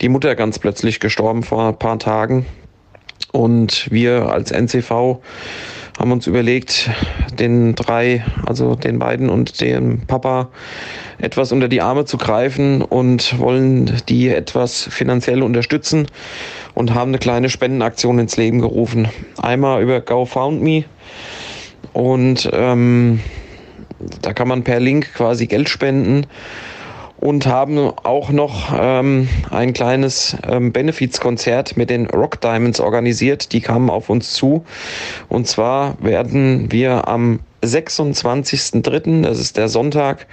die 0.02 0.10
Mutter 0.10 0.36
ganz 0.36 0.58
plötzlich 0.58 1.00
gestorben 1.00 1.44
vor 1.44 1.70
ein 1.70 1.80
paar 1.80 2.00
Tagen. 2.00 2.46
Und 3.32 3.92
wir 3.92 4.32
als 4.32 4.52
NCV 4.52 5.20
haben 5.98 6.12
uns 6.12 6.28
überlegt, 6.28 6.90
den 7.40 7.76
drei, 7.76 8.24
also 8.46 8.76
den 8.76 9.00
beiden 9.00 9.30
und 9.30 9.62
dem 9.62 10.02
Papa, 10.06 10.50
etwas 11.18 11.52
unter 11.52 11.68
die 11.68 11.82
Arme 11.82 12.06
zu 12.06 12.18
greifen 12.18 12.82
und 12.82 13.40
wollen 13.40 14.02
die 14.10 14.30
etwas 14.30 14.88
finanziell 14.92 15.42
unterstützen 15.42 16.08
und 16.74 16.94
haben 16.94 17.12
eine 17.12 17.20
kleine 17.20 17.50
Spendenaktion 17.50 18.20
ins 18.20 18.36
Leben 18.38 18.60
gerufen. 18.60 19.08
Einmal 19.42 19.82
über 19.82 20.02
GoFoundMe 20.02 20.84
und 21.94 22.50
ähm, 22.52 23.22
da 24.22 24.34
kann 24.34 24.50
man 24.50 24.64
per 24.64 24.80
Link 24.80 25.14
quasi 25.14 25.48
Geld 25.48 25.70
spenden 25.70 26.28
und 27.26 27.48
haben 27.48 27.92
auch 28.04 28.30
noch 28.30 28.72
ähm, 28.80 29.28
ein 29.50 29.74
kleines 29.74 30.38
ähm, 30.48 30.72
Benefizkonzert 30.72 31.76
mit 31.76 31.90
den 31.90 32.06
Rock 32.06 32.40
Diamonds 32.40 32.80
organisiert. 32.80 33.52
Die 33.52 33.62
kamen 33.62 33.90
auf 33.90 34.12
uns 34.12 34.34
zu. 34.34 34.64
Und 35.28 35.48
zwar 35.48 35.98
werden 36.00 36.72
wir 36.72 37.08
am 37.08 37.40
26.03., 37.64 39.24
das 39.24 39.40
ist 39.40 39.58
der 39.58 39.70
Sonntag, 39.70 40.28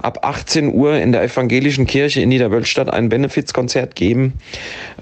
ab 0.00 0.20
18 0.22 0.72
Uhr 0.72 0.94
in 0.94 1.10
der 1.10 1.24
evangelischen 1.24 1.88
Kirche 1.88 2.20
in 2.20 2.28
Niederwölstadt 2.28 2.92
ein 2.92 3.08
Benefizkonzert 3.08 3.96
geben, 3.96 4.34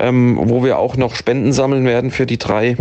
ähm, 0.00 0.40
wo 0.44 0.64
wir 0.64 0.78
auch 0.78 0.96
noch 0.96 1.14
Spenden 1.14 1.52
sammeln 1.52 1.84
werden 1.84 2.10
für 2.10 2.24
die 2.24 2.38
drei 2.38 2.78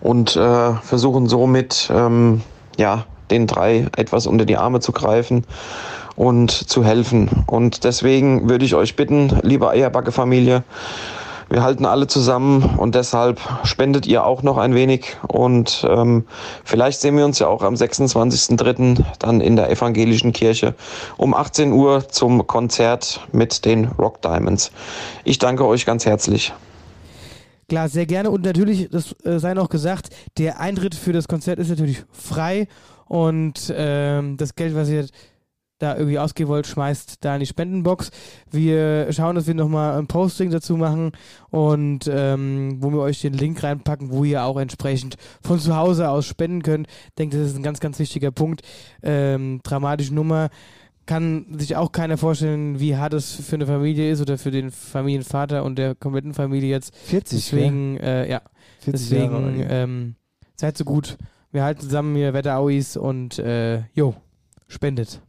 und 0.00 0.34
äh, 0.34 0.72
versuchen 0.72 1.28
somit 1.28 1.88
ähm, 1.94 2.40
ja, 2.76 3.06
den 3.30 3.46
drei 3.46 3.86
etwas 3.96 4.26
unter 4.26 4.44
die 4.44 4.56
Arme 4.56 4.80
zu 4.80 4.90
greifen 4.90 5.44
und 6.16 6.50
zu 6.50 6.84
helfen. 6.84 7.28
Und 7.46 7.84
deswegen 7.84 8.48
würde 8.48 8.64
ich 8.64 8.74
euch 8.74 8.96
bitten, 8.96 9.38
liebe 9.42 9.68
Eierbacke-Familie, 9.68 10.64
Wir 11.52 11.62
halten 11.62 11.84
alle 11.84 12.06
zusammen 12.06 12.62
und 12.78 12.94
deshalb 12.94 13.38
spendet 13.64 14.06
ihr 14.06 14.24
auch 14.24 14.42
noch 14.42 14.56
ein 14.56 14.74
wenig. 14.74 15.18
Und 15.28 15.86
ähm, 15.86 16.24
vielleicht 16.64 17.02
sehen 17.02 17.14
wir 17.18 17.26
uns 17.26 17.40
ja 17.40 17.48
auch 17.48 17.62
am 17.62 17.74
26.03. 17.74 19.04
dann 19.18 19.42
in 19.42 19.56
der 19.56 19.70
evangelischen 19.70 20.32
Kirche 20.32 20.74
um 21.18 21.34
18 21.34 21.72
Uhr 21.72 22.08
zum 22.08 22.46
Konzert 22.46 23.20
mit 23.32 23.66
den 23.66 23.84
Rock 23.84 24.22
Diamonds. 24.22 24.72
Ich 25.24 25.38
danke 25.38 25.66
euch 25.66 25.84
ganz 25.84 26.06
herzlich. 26.06 26.54
Klar, 27.68 27.90
sehr 27.90 28.06
gerne. 28.06 28.30
Und 28.30 28.46
natürlich, 28.46 28.88
das 28.88 29.14
äh, 29.22 29.38
sei 29.38 29.52
noch 29.52 29.68
gesagt, 29.68 30.08
der 30.38 30.58
Eintritt 30.58 30.94
für 30.94 31.12
das 31.12 31.28
Konzert 31.28 31.58
ist 31.58 31.68
natürlich 31.68 32.02
frei. 32.12 32.66
Und 33.08 33.70
ähm, 33.76 34.38
das 34.38 34.54
Geld, 34.54 34.74
was 34.74 34.88
ihr 34.88 35.04
da 35.82 35.96
irgendwie 35.96 36.18
ausgeben 36.18 36.48
wollt, 36.48 36.66
schmeißt 36.66 37.24
da 37.24 37.34
in 37.34 37.40
die 37.40 37.46
Spendenbox. 37.46 38.10
Wir 38.50 39.12
schauen, 39.12 39.34
dass 39.34 39.46
wir 39.46 39.54
nochmal 39.54 39.98
ein 39.98 40.06
Posting 40.06 40.50
dazu 40.50 40.76
machen 40.76 41.12
und 41.50 42.08
ähm, 42.10 42.76
wo 42.80 42.90
wir 42.90 43.00
euch 43.00 43.20
den 43.20 43.32
Link 43.32 43.62
reinpacken, 43.62 44.12
wo 44.12 44.24
ihr 44.24 44.44
auch 44.44 44.58
entsprechend 44.58 45.16
von 45.42 45.58
zu 45.58 45.76
Hause 45.76 46.08
aus 46.08 46.26
spenden 46.26 46.62
könnt. 46.62 46.86
Ich 46.86 47.14
denke, 47.18 47.36
das 47.36 47.48
ist 47.48 47.56
ein 47.56 47.64
ganz, 47.64 47.80
ganz 47.80 47.98
wichtiger 47.98 48.30
Punkt. 48.30 48.62
Ähm, 49.02 49.60
dramatische 49.62 50.14
Nummer. 50.14 50.50
Kann 51.04 51.46
sich 51.58 51.74
auch 51.74 51.90
keiner 51.90 52.16
vorstellen, 52.16 52.78
wie 52.78 52.96
hart 52.96 53.12
es 53.14 53.32
für 53.34 53.56
eine 53.56 53.66
Familie 53.66 54.12
ist 54.12 54.20
oder 54.20 54.38
für 54.38 54.52
den 54.52 54.70
Familienvater 54.70 55.64
und 55.64 55.76
der 55.76 55.96
kompletten 55.96 56.32
Familie 56.32 56.70
jetzt. 56.70 56.96
40, 56.96 57.50
Deswegen, 57.50 57.96
äh, 57.96 58.30
ja. 58.30 58.40
40 58.78 59.10
Jahre 59.10 59.42
Deswegen, 59.42 59.66
ähm, 59.68 60.14
seid 60.54 60.78
so 60.78 60.84
gut. 60.84 61.18
Wir 61.50 61.64
halten 61.64 61.80
zusammen 61.80 62.14
hier 62.14 62.34
Wetterauis 62.34 62.96
und 62.96 63.40
äh, 63.40 63.82
jo, 63.94 64.14
spendet. 64.68 65.20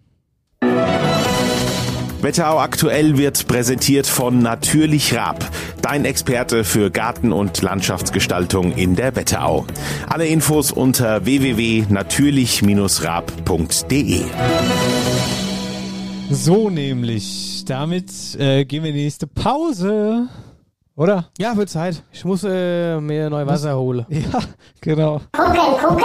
Wetterau 2.22 2.60
aktuell 2.60 3.18
wird 3.18 3.48
präsentiert 3.48 4.08
von 4.08 4.40
Natürlich 4.40 5.14
Raab, 5.14 5.46
dein 5.82 6.06
Experte 6.06 6.64
für 6.64 6.90
Garten- 6.90 7.34
und 7.34 7.62
Landschaftsgestaltung 7.62 8.72
in 8.72 8.96
der 8.96 9.18
Wetterau. 9.18 9.66
Alle 10.08 10.28
Infos 10.28 10.72
unter 10.72 11.26
www.natürlich-raab.de. 11.26 14.22
So 16.30 16.70
nämlich. 16.70 17.64
Damit 17.66 18.12
äh, 18.40 18.66
gehen 18.66 18.84
wir 18.84 18.90
in 18.90 18.96
die 18.96 19.04
nächste 19.04 19.28
Pause. 19.28 20.28
Oder? 20.96 21.30
Ja, 21.39 21.58
wird 21.58 21.70
Zeit. 21.70 22.04
Ich 22.12 22.24
muss 22.24 22.44
äh, 22.44 23.00
mir 23.00 23.30
neu 23.30 23.46
Wasser 23.48 23.76
holen. 23.78 24.06
Ja, 24.14 24.39
genau. 24.80 25.22
Gucken, 25.32 25.56
gucken, 25.82 26.04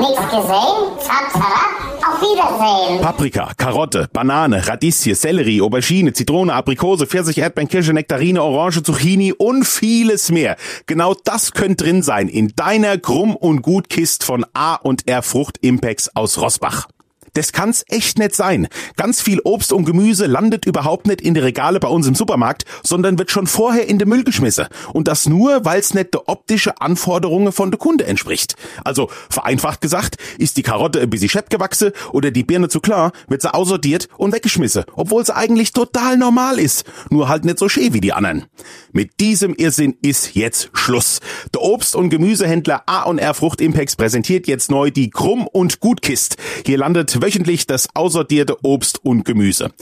nichts 0.00 0.24
gesehen, 0.30 0.98
zap, 0.98 1.30
zap, 1.30 2.08
auf 2.08 2.20
Wiedersehen. 2.22 3.02
Paprika, 3.02 3.52
Karotte, 3.56 4.08
Banane, 4.12 4.66
Radieschen, 4.66 5.14
Sellerie, 5.14 5.60
Aubergine, 5.60 6.14
Zitrone, 6.14 6.54
Aprikose, 6.54 7.06
Pfirsich, 7.06 7.36
Erdbeeren, 7.38 7.68
Kirsche, 7.68 7.92
Nektarine, 7.92 8.42
Orange, 8.42 8.82
Zucchini 8.82 9.32
und 9.34 9.64
vieles 9.64 10.30
mehr. 10.30 10.56
Genau 10.86 11.14
das 11.24 11.52
könnte 11.52 11.84
drin 11.84 12.02
sein 12.02 12.28
in 12.28 12.48
deiner 12.56 12.96
Krumm- 12.96 13.36
und 13.36 13.60
Gutkist 13.60 14.24
von 14.24 14.46
A 14.54 14.76
und 14.76 15.06
R 15.06 15.22
Frucht 15.22 15.58
Impex 15.60 16.08
aus 16.14 16.38
Rossbach. 16.40 16.88
Das 17.34 17.52
kann's 17.52 17.84
echt 17.88 18.18
nicht 18.18 18.34
sein. 18.34 18.68
Ganz 18.96 19.20
viel 19.20 19.40
Obst 19.44 19.72
und 19.72 19.84
Gemüse 19.84 20.26
landet 20.26 20.66
überhaupt 20.66 21.06
nicht 21.06 21.20
in 21.20 21.34
die 21.34 21.40
Regale 21.40 21.80
bei 21.80 21.88
uns 21.88 22.06
im 22.06 22.14
Supermarkt, 22.14 22.64
sondern 22.82 23.18
wird 23.18 23.30
schon 23.30 23.46
vorher 23.46 23.88
in 23.88 23.98
den 23.98 24.08
Müll 24.08 24.24
geschmissen. 24.24 24.66
Und 24.92 25.08
das 25.08 25.26
nur, 25.26 25.64
weil's 25.64 25.94
nicht 25.94 26.14
der 26.14 26.28
optische 26.28 26.80
Anforderungen 26.80 27.52
von 27.52 27.70
der 27.70 27.78
Kunde 27.78 28.06
entspricht. 28.06 28.54
Also, 28.84 29.08
vereinfacht 29.28 29.80
gesagt, 29.80 30.16
ist 30.38 30.56
die 30.56 30.62
Karotte 30.62 31.00
ein 31.00 31.10
bisschen 31.10 31.28
schepp 31.28 31.50
gewachsen 31.50 31.92
oder 32.12 32.30
die 32.30 32.44
Birne 32.44 32.68
zu 32.68 32.80
klar, 32.80 33.12
wird 33.28 33.42
sie 33.42 33.52
aussortiert 33.52 34.08
und 34.16 34.32
weggeschmissen, 34.32 34.84
obwohl 34.94 35.24
sie 35.24 35.34
eigentlich 35.34 35.72
total 35.72 36.16
normal 36.16 36.58
ist. 36.58 36.84
Nur 37.10 37.28
halt 37.28 37.44
nicht 37.44 37.58
so 37.58 37.68
schön 37.68 37.92
wie 37.94 38.00
die 38.00 38.12
anderen. 38.12 38.46
Mit 38.92 39.20
diesem 39.20 39.54
Irrsinn 39.54 39.96
ist 40.02 40.34
jetzt 40.34 40.70
Schluss. 40.72 41.20
Der 41.54 41.62
Obst- 41.62 41.94
und 41.94 42.10
Gemüsehändler 42.10 42.82
A&R 42.86 43.34
Frucht 43.34 43.60
Impex 43.60 43.96
präsentiert 43.96 44.46
jetzt 44.46 44.70
neu 44.70 44.90
die 44.90 45.10
Krumm- 45.10 45.46
und 45.46 45.80
Gutkist. 45.80 46.36
Hier 46.66 46.78
landet 46.78 47.19
wöchentlich 47.22 47.66
das 47.66 47.88
aussortierte 47.94 48.56
Obst 48.62 49.04
und 49.04 49.24
Gemüse. 49.24 49.72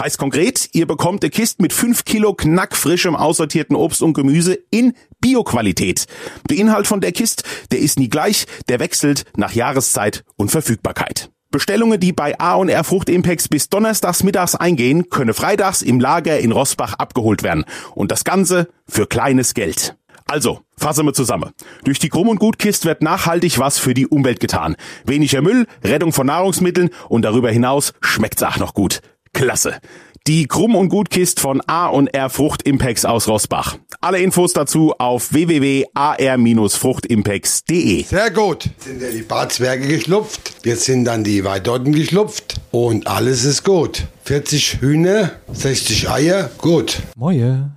Heißt 0.00 0.18
konkret, 0.18 0.68
ihr 0.72 0.86
bekommt 0.86 1.22
eine 1.22 1.30
Kiste 1.30 1.62
mit 1.62 1.72
5 1.72 2.04
Kilo 2.04 2.34
knackfrischem 2.34 3.16
aussortierten 3.16 3.76
Obst 3.76 4.02
und 4.02 4.14
Gemüse 4.14 4.58
in 4.70 4.94
Bioqualität. 5.20 6.06
Der 6.48 6.56
Inhalt 6.56 6.86
von 6.86 7.00
der 7.00 7.12
Kiste, 7.12 7.44
der 7.70 7.80
ist 7.80 7.98
nie 7.98 8.08
gleich, 8.08 8.46
der 8.68 8.80
wechselt 8.80 9.24
nach 9.36 9.52
Jahreszeit 9.52 10.24
und 10.36 10.50
Verfügbarkeit. 10.50 11.30
Bestellungen, 11.50 12.00
die 12.00 12.12
bei 12.12 12.38
A&R 12.38 12.84
Frucht 12.84 13.08
Impex 13.08 13.48
bis 13.48 13.68
donnerstags 13.68 14.22
mittags 14.22 14.54
eingehen, 14.54 15.08
können 15.08 15.32
freitags 15.32 15.80
im 15.80 16.00
Lager 16.00 16.38
in 16.38 16.52
Rossbach 16.52 16.94
abgeholt 16.94 17.42
werden. 17.42 17.64
Und 17.94 18.10
das 18.10 18.24
Ganze 18.24 18.68
für 18.86 19.06
kleines 19.06 19.54
Geld. 19.54 19.96
Also, 20.26 20.60
fassen 20.76 21.06
wir 21.06 21.14
zusammen. 21.14 21.52
Durch 21.84 22.00
die 22.00 22.08
Krumm- 22.08 22.28
und 22.28 22.40
Gutkist 22.40 22.84
wird 22.84 23.00
nachhaltig 23.00 23.60
was 23.60 23.78
für 23.78 23.94
die 23.94 24.08
Umwelt 24.08 24.40
getan. 24.40 24.74
Weniger 25.04 25.40
Müll, 25.40 25.66
Rettung 25.84 26.12
von 26.12 26.26
Nahrungsmitteln 26.26 26.90
und 27.08 27.22
darüber 27.22 27.50
hinaus 27.50 27.92
schmeckt's 28.00 28.42
auch 28.42 28.56
noch 28.56 28.74
gut. 28.74 29.00
Klasse. 29.32 29.78
Die 30.26 30.48
Krumm- 30.48 30.74
und 30.74 30.88
Gutkist 30.88 31.38
von 31.38 31.62
A&R 31.68 32.28
Frucht 32.30 32.64
Impex 32.64 33.04
aus 33.04 33.28
Rossbach. 33.28 33.76
Alle 34.00 34.18
Infos 34.18 34.52
dazu 34.52 34.92
auf 34.98 35.32
www.ar-fruchtimpex.de. 35.32 38.02
Sehr 38.02 38.30
gut. 38.32 38.68
Sind 38.78 39.00
ja 39.00 39.10
die 39.10 39.22
Barzwerge 39.22 39.86
geschlupft. 39.86 40.56
Jetzt 40.64 40.86
sind 40.86 41.04
dann 41.04 41.22
die 41.22 41.44
Weidotten 41.44 41.92
geschlupft. 41.92 42.56
Und 42.72 43.06
alles 43.06 43.44
ist 43.44 43.62
gut. 43.62 44.08
40 44.24 44.80
Hühner, 44.80 45.30
60 45.52 46.10
Eier, 46.10 46.50
gut. 46.58 47.02
Moje. 47.14 47.70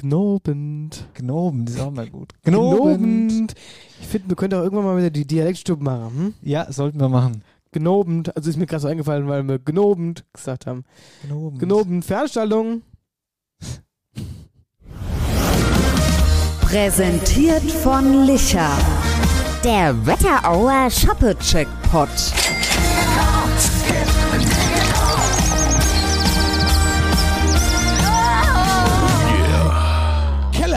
Gnobend. 0.00 1.06
Gnobend 1.12 1.68
ist 1.68 1.78
auch 1.78 1.90
mal 1.90 2.08
gut. 2.08 2.32
Gnobend. 2.42 3.54
Ich 4.00 4.06
finde, 4.06 4.30
wir 4.30 4.36
könnten 4.36 4.56
auch 4.56 4.62
irgendwann 4.62 4.86
mal 4.86 4.96
wieder 4.96 5.10
die 5.10 5.26
Dialektstube 5.26 5.84
machen. 5.84 6.10
Hm? 6.14 6.34
Ja, 6.40 6.72
sollten 6.72 6.98
wir 6.98 7.10
machen. 7.10 7.44
Gnobend. 7.72 8.34
Also 8.34 8.48
ist 8.48 8.56
mir 8.56 8.66
gerade 8.66 8.80
so 8.80 8.88
eingefallen, 8.88 9.28
weil 9.28 9.46
wir 9.46 9.58
gnobend 9.58 10.24
gesagt 10.32 10.66
haben. 10.66 10.84
Gnobend. 11.26 11.60
Gnobend. 11.60 12.04
Veranstaltung. 12.06 12.80
Präsentiert 16.62 17.70
von 17.70 18.24
Licher. 18.24 18.70
Der 19.62 20.06
Wetterauer 20.06 20.88
Shoppe-Checkpot. 20.90 22.08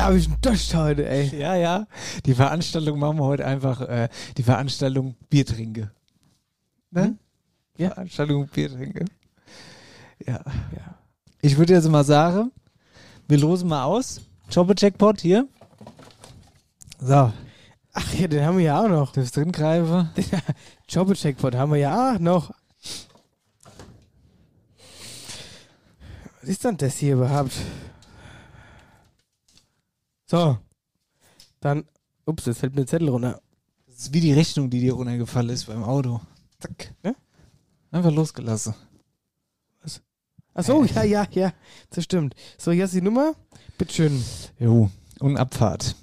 Habe 0.03 0.17
ich 0.17 0.27
einen 0.27 0.41
Dost 0.41 0.75
heute, 0.75 1.07
ey. 1.07 1.35
Ja, 1.37 1.55
ja. 1.55 1.87
Die 2.25 2.33
Veranstaltung 2.33 2.99
machen 2.99 3.17
wir 3.17 3.23
heute 3.23 3.45
einfach, 3.45 3.81
äh, 3.81 4.09
die 4.37 4.43
Veranstaltung 4.43 5.15
Bier 5.29 5.45
trinke. 5.45 5.91
Ne? 6.91 7.17
Ja. 7.77 7.89
Veranstaltung 7.89 8.47
Bier 8.47 8.71
trinke. 8.71 9.05
Ja. 10.25 10.41
ja. 10.75 10.95
Ich 11.41 11.57
würde 11.57 11.73
jetzt 11.73 11.89
mal 11.89 12.03
sagen, 12.03 12.51
wir 13.27 13.37
losen 13.37 13.69
mal 13.69 13.83
aus. 13.83 14.21
Shoppe-Checkpot 14.49 15.21
hier. 15.21 15.47
So. 16.99 17.31
Ach 17.93 18.13
ja, 18.13 18.27
den 18.27 18.45
haben 18.45 18.57
wir 18.57 18.65
ja 18.65 18.83
auch 18.83 18.89
noch. 18.89 19.11
Darfst 19.13 19.37
drin 19.37 19.51
greifen? 19.51 20.09
Jobbe-Checkpot 20.89 21.55
haben 21.55 21.71
wir 21.71 21.79
ja 21.79 22.15
auch 22.15 22.19
noch. 22.19 22.51
Was 26.41 26.49
ist 26.49 26.63
denn 26.65 26.77
das 26.77 26.97
hier 26.97 27.13
überhaupt? 27.13 27.53
So. 30.26 30.57
Dann. 31.59 31.86
Ups, 32.26 32.45
jetzt 32.45 32.59
fällt 32.59 32.74
mir 32.74 32.82
der 32.82 32.88
Zettel 32.88 33.09
runter. 33.09 33.41
Das 33.86 33.97
ist 33.97 34.13
wie 34.13 34.21
die 34.21 34.34
Rechnung, 34.34 34.69
die 34.69 34.80
dir 34.80 34.93
runtergefallen 34.93 35.49
ist 35.49 35.65
beim 35.65 35.84
Auto. 35.84 36.21
Zack. 36.59 36.93
Ja? 37.03 37.13
Einfach 37.91 38.11
losgelassen. 38.11 38.74
Ach 40.55 40.63
so, 40.63 40.84
ja, 40.84 41.03
ja, 41.03 41.26
ja. 41.32 41.53
Das 41.89 42.03
stimmt. 42.03 42.36
So, 42.59 42.71
hier 42.71 42.86
ist 42.86 42.93
die 42.93 43.01
Nummer. 43.01 43.34
Bitteschön. 43.78 44.24
Jo. 44.59 44.91
Und 45.19 45.38
Abfahrt. 45.38 45.95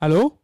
Hallo? 0.00 0.38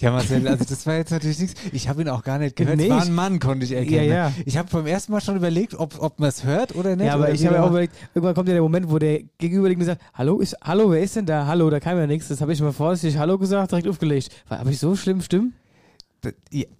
Ja, 0.00 0.12
Marcel, 0.12 0.46
also 0.46 0.64
das 0.64 0.86
war 0.86 0.94
jetzt 0.94 1.10
natürlich 1.10 1.40
nichts. 1.40 1.60
Ich 1.72 1.88
habe 1.88 2.02
ihn 2.02 2.08
auch 2.08 2.22
gar 2.22 2.38
nicht 2.38 2.54
gehört. 2.54 2.76
Nee, 2.76 2.84
es 2.84 2.90
war 2.90 3.02
ein 3.02 3.14
Mann, 3.14 3.38
konnte 3.40 3.64
ich 3.64 3.72
erkennen. 3.72 4.08
Ja, 4.08 4.28
ja. 4.28 4.32
Ich 4.44 4.56
habe 4.56 4.68
beim 4.70 4.86
ersten 4.86 5.10
Mal 5.10 5.20
schon 5.20 5.36
überlegt, 5.36 5.74
ob, 5.74 6.00
ob 6.00 6.20
man 6.20 6.28
es 6.28 6.44
hört 6.44 6.74
oder 6.76 6.94
nicht. 6.94 7.06
Ja, 7.06 7.14
aber 7.14 7.32
ich 7.32 7.44
habe 7.46 7.56
ja 7.56 7.62
auch 7.64 7.70
überlegt, 7.70 7.94
irgendwann 8.14 8.34
kommt 8.34 8.48
ja 8.48 8.54
der 8.54 8.62
Moment, 8.62 8.90
wo 8.90 8.98
der 8.98 9.22
Gegenüberliegende 9.38 9.86
sagt, 9.86 10.02
hallo, 10.14 10.38
ist, 10.38 10.56
hallo, 10.62 10.90
wer 10.90 11.00
ist 11.00 11.16
denn 11.16 11.26
da? 11.26 11.46
Hallo, 11.46 11.68
da 11.70 11.80
kam 11.80 11.96
ja 11.98 12.06
nichts. 12.06 12.28
Das 12.28 12.40
habe 12.40 12.52
ich 12.52 12.60
mal 12.60 12.72
vorsichtig 12.72 13.18
Hallo 13.18 13.38
gesagt, 13.38 13.72
direkt 13.72 13.88
aufgelegt. 13.88 14.30
War, 14.48 14.60
habe 14.60 14.70
ich 14.70 14.78
so 14.78 14.94
schlimm 14.94 15.20
Stimmen? 15.20 15.54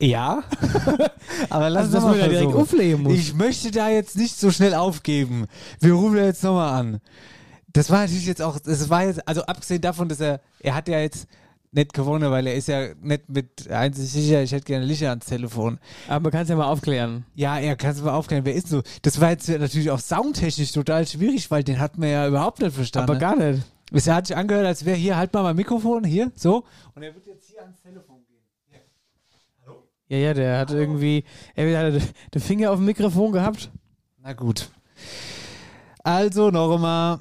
Ja, 0.01 0.43
aber 1.51 1.71
lass 1.71 1.95
Also, 1.95 1.99
uns 1.99 2.07
dass 2.07 2.19
mal 2.21 2.29
direkt 2.29 2.55
auflegen 2.55 3.03
muss. 3.05 3.15
Ich 3.15 3.35
möchte 3.35 3.71
da 3.71 3.89
jetzt 3.89 4.17
nicht 4.17 4.37
so 4.39 4.51
schnell 4.51 4.75
aufgeben. 4.75 5.47
Wir 5.81 5.93
rufen 5.93 6.17
da 6.17 6.25
jetzt 6.25 6.43
nochmal 6.43 6.81
an. 6.81 7.01
Das 7.73 7.91
war 7.91 8.01
natürlich 8.01 8.27
jetzt 8.27 8.43
auch, 8.43 8.59
das 8.59 8.89
war 8.89 9.05
jetzt, 9.05 9.27
also 9.29 9.43
abgesehen 9.43 9.81
davon, 9.81 10.09
dass 10.09 10.21
er, 10.21 10.41
er 10.61 10.75
hat 10.75 10.89
ja 10.89 11.01
jetzt 11.01 11.29
nicht 11.71 11.93
gewonnen, 11.93 12.31
weil 12.31 12.47
er 12.47 12.55
ist 12.55 12.69
ja 12.69 12.95
nicht 13.01 13.29
mit 13.29 13.71
einzig 13.71 14.11
sicher, 14.11 14.43
ich 14.43 14.53
hätte 14.53 14.65
gerne 14.65 14.87
Licher 14.87 15.11
ans 15.11 15.27
Telefon. 15.27 15.79
Aber 16.09 16.21
man 16.21 16.33
kann 16.33 16.43
es 16.43 16.49
ja 16.49 16.57
mal 16.57 16.67
aufklären. 16.67 17.27
Ja, 17.35 17.59
er 17.59 17.77
kann 17.77 17.91
es 17.91 18.01
mal 18.01 18.15
aufklären, 18.15 18.47
wer 18.47 18.55
ist 18.55 18.69
so. 18.69 18.83
Das 19.03 19.21
war 19.21 19.31
jetzt 19.31 19.49
natürlich 19.49 19.91
auch 19.91 20.01
soundtechnisch 20.01 20.73
total 20.73 21.07
schwierig, 21.07 21.51
weil 21.51 21.63
den 21.63 21.79
hat 21.79 21.99
man 21.99 22.09
ja 22.09 22.27
überhaupt 22.27 22.61
nicht 22.61 22.75
verstanden. 22.75 23.11
Aber 23.11 23.19
gar 23.19 23.37
nicht. 23.37 23.63
Es 23.93 24.09
hat 24.09 24.27
sich 24.27 24.37
angehört, 24.37 24.67
als 24.67 24.85
wäre 24.85 24.97
hier, 24.97 25.17
halt 25.17 25.33
mal 25.33 25.43
mein 25.43 25.57
Mikrofon, 25.57 26.05
hier, 26.05 26.33
so. 26.35 26.65
Und 26.95 27.03
er 27.03 27.15
wird 27.15 27.27
jetzt 27.27 27.49
hier 27.49 27.61
ans 27.63 27.81
Telefon 27.83 28.17
gehen. 28.27 28.39
Ja, 30.09 30.17
ja, 30.17 30.35
der 30.35 30.59
hat 30.59 30.71
irgendwie, 30.71 31.25
er 31.55 31.95
hat 31.95 32.03
den 32.35 32.41
Finger 32.41 32.71
auf 32.71 32.77
dem 32.77 32.87
Mikrofon 32.87 33.33
gehabt. 33.33 33.71
Na 34.23 34.33
gut. 34.33 34.71
Also 36.03 36.51
noch 36.51 36.75
einmal. 36.75 37.21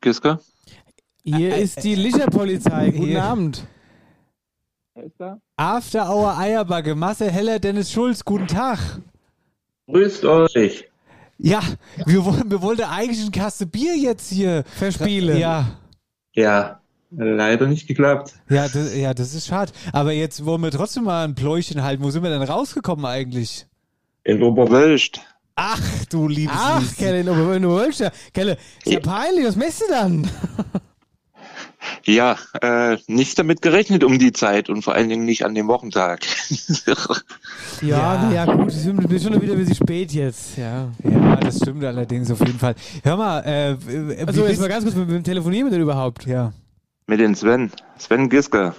Giske? 0.00 0.38
Hier 1.24 1.56
ist 1.56 1.82
die 1.82 1.96
Licherpolizei. 1.96 2.90
Guten 2.90 3.04
hier. 3.04 3.22
Abend. 3.22 3.66
After 5.56 6.08
Hour 6.08 6.38
Eierbacke, 6.38 6.94
Marcel 6.94 7.30
Heller, 7.30 7.58
Dennis 7.58 7.90
Schulz, 7.90 8.24
guten 8.24 8.46
Tag. 8.46 8.78
Grüßt 9.86 10.24
euch. 10.24 10.88
Ja, 11.38 11.60
wir, 12.06 12.24
wollen, 12.24 12.50
wir 12.50 12.62
wollten 12.62 12.82
eigentlich 12.82 13.20
eine 13.20 13.30
Kasse 13.30 13.66
Bier 13.66 13.96
jetzt 13.96 14.30
hier 14.30 14.64
verspielen. 14.64 15.38
Ja. 15.38 15.78
Ja, 16.34 16.77
leider 17.10 17.66
nicht 17.66 17.86
geklappt. 17.88 18.34
Ja 18.48 18.68
das, 18.68 18.94
ja, 18.96 19.14
das 19.14 19.34
ist 19.34 19.46
schade. 19.46 19.72
Aber 19.92 20.12
jetzt 20.12 20.44
wollen 20.44 20.62
wir 20.62 20.70
trotzdem 20.70 21.04
mal 21.04 21.24
ein 21.24 21.34
Pläuchen 21.34 21.82
halten. 21.82 22.02
Wo 22.02 22.10
sind 22.10 22.22
wir 22.22 22.30
denn 22.30 22.42
rausgekommen 22.42 23.04
eigentlich? 23.06 23.66
In 24.24 24.42
Oberwölst. 24.42 25.20
Ach, 25.56 25.80
du 26.10 26.28
liebes 26.28 26.54
Ach, 26.56 26.80
Lieschen. 26.80 26.96
Kelle, 26.96 27.20
in 27.20 27.28
Oberwölster. 27.28 28.12
Kelle, 28.32 28.56
ist 28.84 28.92
ja 28.92 29.00
peinlich, 29.00 29.44
was 29.46 29.56
machst 29.56 29.80
du 29.80 29.84
dann? 29.90 30.30
Ja, 32.04 32.36
äh, 32.60 32.98
nicht 33.06 33.38
damit 33.38 33.62
gerechnet 33.62 34.04
um 34.04 34.18
die 34.18 34.32
Zeit 34.32 34.68
und 34.68 34.82
vor 34.82 34.94
allen 34.94 35.08
Dingen 35.08 35.24
nicht 35.24 35.44
an 35.44 35.54
dem 35.54 35.68
Wochentag. 35.68 36.20
Ja, 37.80 38.26
na 38.28 38.34
ja, 38.34 38.44
gut, 38.44 38.68
es 38.68 38.76
ist 38.78 38.84
schon 38.86 38.98
wieder 39.40 39.52
ein 39.52 39.58
bisschen 39.58 39.74
spät 39.76 40.10
jetzt, 40.12 40.56
ja. 40.58 40.88
Ja, 41.04 41.36
das 41.36 41.58
stimmt 41.58 41.84
allerdings 41.84 42.28
auf 42.30 42.40
jeden 42.40 42.58
Fall. 42.58 42.74
Hör 43.04 43.16
mal, 43.16 43.40
äh, 43.40 43.76
Also 44.26 44.40
jetzt 44.40 44.48
bist- 44.48 44.60
mal 44.60 44.68
ganz 44.68 44.84
kurz, 44.84 44.96
mit 44.96 45.08
wem 45.08 45.22
telefonieren 45.22 45.66
wir 45.66 45.70
denn 45.70 45.82
überhaupt? 45.82 46.26
Ja. 46.26 46.52
Mit 47.08 47.20
den 47.20 47.34
Sven. 47.34 47.72
Sven 47.96 48.28
Giske. 48.28 48.74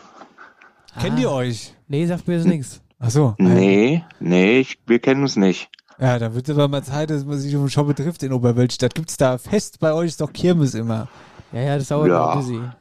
Kennt 1.01 1.19
ihr 1.19 1.31
euch? 1.31 1.73
Nee, 1.87 2.05
sagt 2.05 2.27
mir 2.27 2.35
jetzt 2.35 2.45
nichts. 2.45 2.79
Ach 2.99 3.09
so. 3.09 3.33
Nee, 3.39 4.03
nee, 4.19 4.59
ich, 4.59 4.77
wir 4.85 4.99
kennen 4.99 5.23
uns 5.23 5.35
nicht. 5.35 5.67
Ja, 5.99 6.19
da 6.19 6.33
wird 6.35 6.47
es 6.47 6.55
aber 6.55 6.67
mal 6.67 6.83
Zeit, 6.83 7.09
dass 7.09 7.25
man 7.25 7.39
sich 7.39 7.55
um 7.55 7.63
den 7.63 7.69
Shop 7.71 7.87
betrifft 7.87 8.21
in 8.21 8.31
Oberwölstadt. 8.31 8.93
Gibt's 8.93 9.17
da 9.17 9.39
Fest 9.39 9.79
bei 9.79 9.93
euch? 9.93 10.09
Ist 10.09 10.21
doch 10.21 10.31
Kirmes 10.31 10.75
immer. 10.75 11.07
Ja, 11.51 11.61
ja, 11.61 11.77
das 11.79 11.87
dauert 11.87 12.07
Ja. 12.07 12.35
bisschen. 12.35 12.71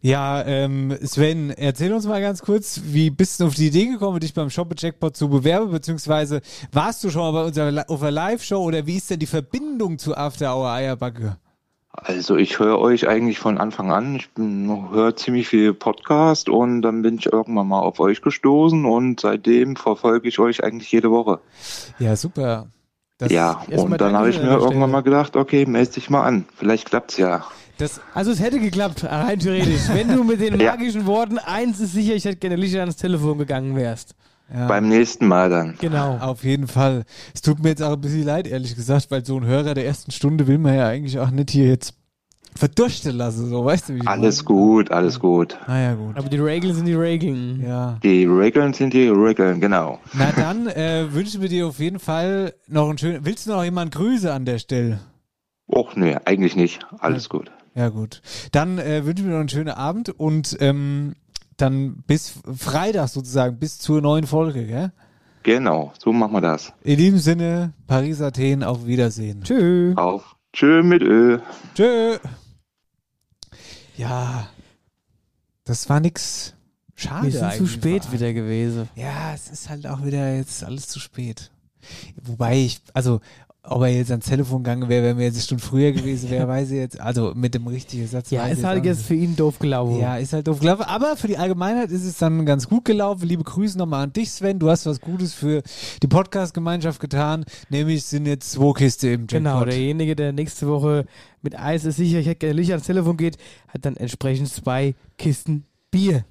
Ja, 0.00 0.44
ähm, 0.44 0.96
Sven, 1.04 1.50
erzähl 1.50 1.92
uns 1.92 2.06
mal 2.06 2.20
ganz 2.20 2.42
kurz, 2.42 2.80
wie 2.84 3.10
bist 3.10 3.38
du 3.38 3.46
auf 3.46 3.54
die 3.54 3.68
Idee 3.68 3.86
gekommen, 3.86 4.18
dich 4.18 4.34
beim 4.34 4.50
Shoppe 4.50 4.74
Jackpot 4.76 5.16
zu 5.16 5.28
bewerben, 5.28 5.70
beziehungsweise 5.70 6.40
warst 6.72 7.04
du 7.04 7.10
schon 7.10 7.22
mal 7.22 7.32
bei 7.32 7.46
unserer 7.46 7.84
auf 7.88 8.02
einer 8.02 8.10
Live-Show 8.10 8.62
oder 8.62 8.84
wie 8.86 8.96
ist 8.96 9.10
denn 9.10 9.18
die 9.20 9.26
Verbindung 9.26 9.98
zu 9.98 10.16
After 10.16 10.56
Hour 10.56 10.70
Eierbacke? 10.70 11.36
Also 12.04 12.36
ich 12.36 12.58
höre 12.58 12.78
euch 12.78 13.08
eigentlich 13.08 13.38
von 13.38 13.58
Anfang 13.58 13.90
an. 13.90 14.16
Ich 14.16 14.28
höre 14.36 15.16
ziemlich 15.16 15.48
viel 15.48 15.74
Podcast 15.74 16.48
und 16.48 16.82
dann 16.82 17.02
bin 17.02 17.16
ich 17.18 17.26
irgendwann 17.32 17.66
mal 17.68 17.80
auf 17.80 17.98
euch 18.00 18.22
gestoßen 18.22 18.84
und 18.84 19.20
seitdem 19.20 19.74
verfolge 19.76 20.28
ich 20.28 20.38
euch 20.38 20.62
eigentlich 20.62 20.90
jede 20.92 21.10
Woche. 21.10 21.40
Ja, 21.98 22.14
super. 22.16 22.68
Das- 23.18 23.32
ja, 23.32 23.62
und 23.76 24.00
dann 24.00 24.14
habe 24.16 24.30
ich 24.30 24.38
mir 24.40 24.56
irgendwann 24.56 24.92
mal 24.92 25.00
gedacht, 25.02 25.34
okay, 25.36 25.66
melde 25.66 25.90
dich 25.92 26.08
mal 26.08 26.22
an. 26.22 26.44
Vielleicht 26.56 26.88
klappt's 26.88 27.16
ja. 27.16 27.44
Das, 27.78 28.00
Also 28.14 28.30
es 28.30 28.40
hätte 28.40 28.60
geklappt, 28.60 29.04
rein 29.04 29.38
theoretisch. 29.38 29.88
Wenn 29.92 30.08
du 30.08 30.22
mit 30.24 30.40
den 30.40 30.58
Ja. 30.60 30.72
magischen 30.72 31.04
Worten, 31.06 31.38
eins 31.38 31.80
ist 31.80 31.92
sicher, 31.94 32.14
ich 32.14 32.24
hätte 32.24 32.36
gerne 32.38 32.56
Lichter 32.56 32.80
ans 32.80 32.96
Telefon 32.96 33.38
gegangen 33.38 33.74
wärst. 33.76 34.14
Ja. 34.52 34.66
Beim 34.66 34.88
nächsten 34.88 35.26
Mal 35.26 35.50
dann. 35.50 35.74
Genau. 35.78 36.16
Auf 36.18 36.42
jeden 36.42 36.68
Fall. 36.68 37.04
Es 37.34 37.42
tut 37.42 37.62
mir 37.62 37.68
jetzt 37.70 37.82
auch 37.82 37.92
ein 37.92 38.00
bisschen 38.00 38.24
leid, 38.24 38.46
ehrlich 38.46 38.74
gesagt, 38.74 39.10
weil 39.10 39.24
so 39.24 39.36
ein 39.36 39.44
Hörer 39.44 39.74
der 39.74 39.86
ersten 39.86 40.10
Stunde 40.10 40.46
will 40.46 40.58
man 40.58 40.74
ja 40.74 40.88
eigentlich 40.88 41.18
auch 41.18 41.30
nicht 41.30 41.50
hier 41.50 41.66
jetzt 41.66 41.94
verdursten 42.56 43.16
lassen, 43.16 43.48
so 43.48 43.64
weißt 43.64 43.88
du 43.88 43.94
wie 43.94 43.98
ich 43.98 44.08
Alles 44.08 44.44
gut, 44.44 44.90
alles 44.90 45.20
gut. 45.20 45.56
meine? 45.68 45.80
Naja, 45.80 45.94
gut. 45.94 46.16
Aber 46.16 46.28
die 46.28 46.38
Regeln 46.38 46.74
sind 46.74 46.86
die 46.86 46.94
Regeln. 46.94 47.62
Ja. 47.64 47.98
Die 48.02 48.24
Regeln 48.24 48.72
sind 48.72 48.94
die 48.94 49.08
Regeln, 49.08 49.60
genau. 49.60 50.00
Na 50.14 50.32
dann 50.32 50.66
äh, 50.66 51.12
wünschen 51.12 51.40
wir 51.40 51.48
dir 51.48 51.68
auf 51.68 51.78
jeden 51.78 52.00
Fall 52.00 52.54
noch 52.66 52.88
einen 52.88 52.98
schönen. 52.98 53.24
Willst 53.24 53.46
du 53.46 53.50
noch 53.52 53.62
jemand 53.62 53.94
Grüße 53.94 54.32
an 54.32 54.44
der 54.44 54.58
Stelle? 54.58 54.98
Och 55.68 55.94
nee, 55.94 56.16
eigentlich 56.24 56.56
nicht. 56.56 56.84
Alles 56.98 57.28
gut. 57.28 57.50
Ja, 57.74 57.90
gut. 57.90 58.22
Dann 58.50 58.78
äh, 58.78 59.04
wünschen 59.04 59.26
wir 59.26 59.34
noch 59.34 59.40
einen 59.40 59.48
schönen 59.50 59.68
Abend 59.74 60.08
und 60.08 60.56
ähm, 60.58 61.14
dann 61.60 62.02
bis 62.06 62.34
Freitag 62.56 63.08
sozusagen, 63.08 63.58
bis 63.58 63.78
zur 63.78 64.00
neuen 64.00 64.26
Folge, 64.26 64.66
gell? 64.66 64.92
Genau, 65.42 65.92
so 65.98 66.12
machen 66.12 66.32
wir 66.32 66.40
das. 66.40 66.72
In 66.82 66.98
diesem 66.98 67.18
Sinne, 67.18 67.72
Paris, 67.86 68.20
Athen, 68.20 68.62
auf 68.62 68.86
Wiedersehen. 68.86 69.42
Tschö. 69.42 69.94
Auf. 69.96 70.36
Tschö 70.52 70.82
mit 70.82 71.02
Ö. 71.02 71.38
Tschö. 71.74 72.18
Ja, 73.96 74.48
das 75.64 75.88
war 75.88 76.00
nix. 76.00 76.54
Schade 76.94 77.24
Wir 77.24 77.32
sind 77.32 77.52
zu 77.52 77.66
spät 77.66 78.06
war. 78.06 78.12
wieder 78.12 78.32
gewesen. 78.32 78.88
Ja, 78.96 79.32
es 79.34 79.48
ist 79.50 79.68
halt 79.68 79.86
auch 79.86 80.04
wieder 80.04 80.34
jetzt 80.34 80.64
alles 80.64 80.88
zu 80.88 80.98
spät. 80.98 81.50
Wobei 82.22 82.58
ich, 82.58 82.80
also, 82.92 83.20
ob 83.62 83.82
er 83.82 83.88
jetzt 83.88 84.10
ans 84.10 84.26
Telefon 84.26 84.62
gegangen 84.62 84.88
wäre, 84.88 85.04
wenn 85.04 85.18
wir 85.18 85.26
jetzt 85.26 85.34
eine 85.34 85.42
Stunde 85.42 85.64
früher 85.64 85.92
gewesen 85.92 86.30
wäre, 86.30 86.48
weiß 86.48 86.70
ich 86.70 86.78
jetzt, 86.78 87.00
also 87.00 87.32
mit 87.34 87.54
dem 87.54 87.66
richtigen 87.66 88.06
Satz. 88.06 88.30
Ja, 88.30 88.46
ist 88.46 88.64
halt 88.64 88.84
jetzt 88.84 89.02
für 89.02 89.14
ihn 89.14 89.36
doof 89.36 89.58
gelaufen. 89.58 90.00
Ja, 90.00 90.16
ist 90.16 90.32
halt 90.32 90.46
doof 90.46 90.60
gelaufen. 90.60 90.82
Aber 90.82 91.16
für 91.16 91.28
die 91.28 91.36
Allgemeinheit 91.36 91.90
ist 91.90 92.04
es 92.04 92.18
dann 92.18 92.46
ganz 92.46 92.68
gut 92.68 92.84
gelaufen. 92.84 93.26
Liebe 93.26 93.44
Grüße 93.44 93.76
nochmal 93.76 94.04
an 94.04 94.12
dich, 94.12 94.30
Sven. 94.30 94.58
Du 94.58 94.70
hast 94.70 94.86
was 94.86 95.00
Gutes 95.00 95.34
für 95.34 95.62
die 96.02 96.08
Podcast-Gemeinschaft 96.08 97.00
getan. 97.00 97.44
Nämlich 97.68 98.04
sind 98.04 98.26
jetzt 98.26 98.52
zwei 98.52 98.72
Kiste 98.72 99.08
im 99.08 99.22
Jackpot. 99.22 99.38
Genau, 99.38 99.64
derjenige, 99.64 100.16
der 100.16 100.32
nächste 100.32 100.68
Woche 100.68 101.04
mit 101.42 101.58
Eis 101.58 101.84
ist 101.84 101.96
sicher, 101.96 102.18
ich 102.18 102.26
hätte 102.26 102.38
gerne 102.46 102.54
Licht 102.54 102.70
ans 102.70 102.86
Telefon 102.86 103.16
geht, 103.16 103.36
hat 103.68 103.84
dann 103.84 103.96
entsprechend 103.96 104.48
zwei 104.48 104.94
Kisten 105.16 105.64
Bier. 105.90 106.24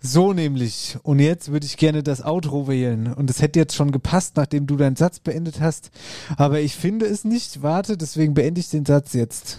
So 0.00 0.32
nämlich. 0.32 0.98
Und 1.02 1.18
jetzt 1.18 1.50
würde 1.50 1.66
ich 1.66 1.76
gerne 1.76 2.02
das 2.02 2.24
Outro 2.24 2.68
wählen. 2.68 3.12
Und 3.12 3.30
es 3.30 3.42
hätte 3.42 3.58
jetzt 3.58 3.74
schon 3.74 3.92
gepasst, 3.92 4.36
nachdem 4.36 4.66
du 4.66 4.76
deinen 4.76 4.96
Satz 4.96 5.18
beendet 5.20 5.60
hast. 5.60 5.90
Aber 6.36 6.60
ich 6.60 6.76
finde 6.76 7.06
es 7.06 7.24
nicht. 7.24 7.62
Warte, 7.62 7.96
deswegen 7.96 8.34
beende 8.34 8.60
ich 8.60 8.68
den 8.70 8.86
Satz 8.86 9.14
jetzt. 9.14 9.58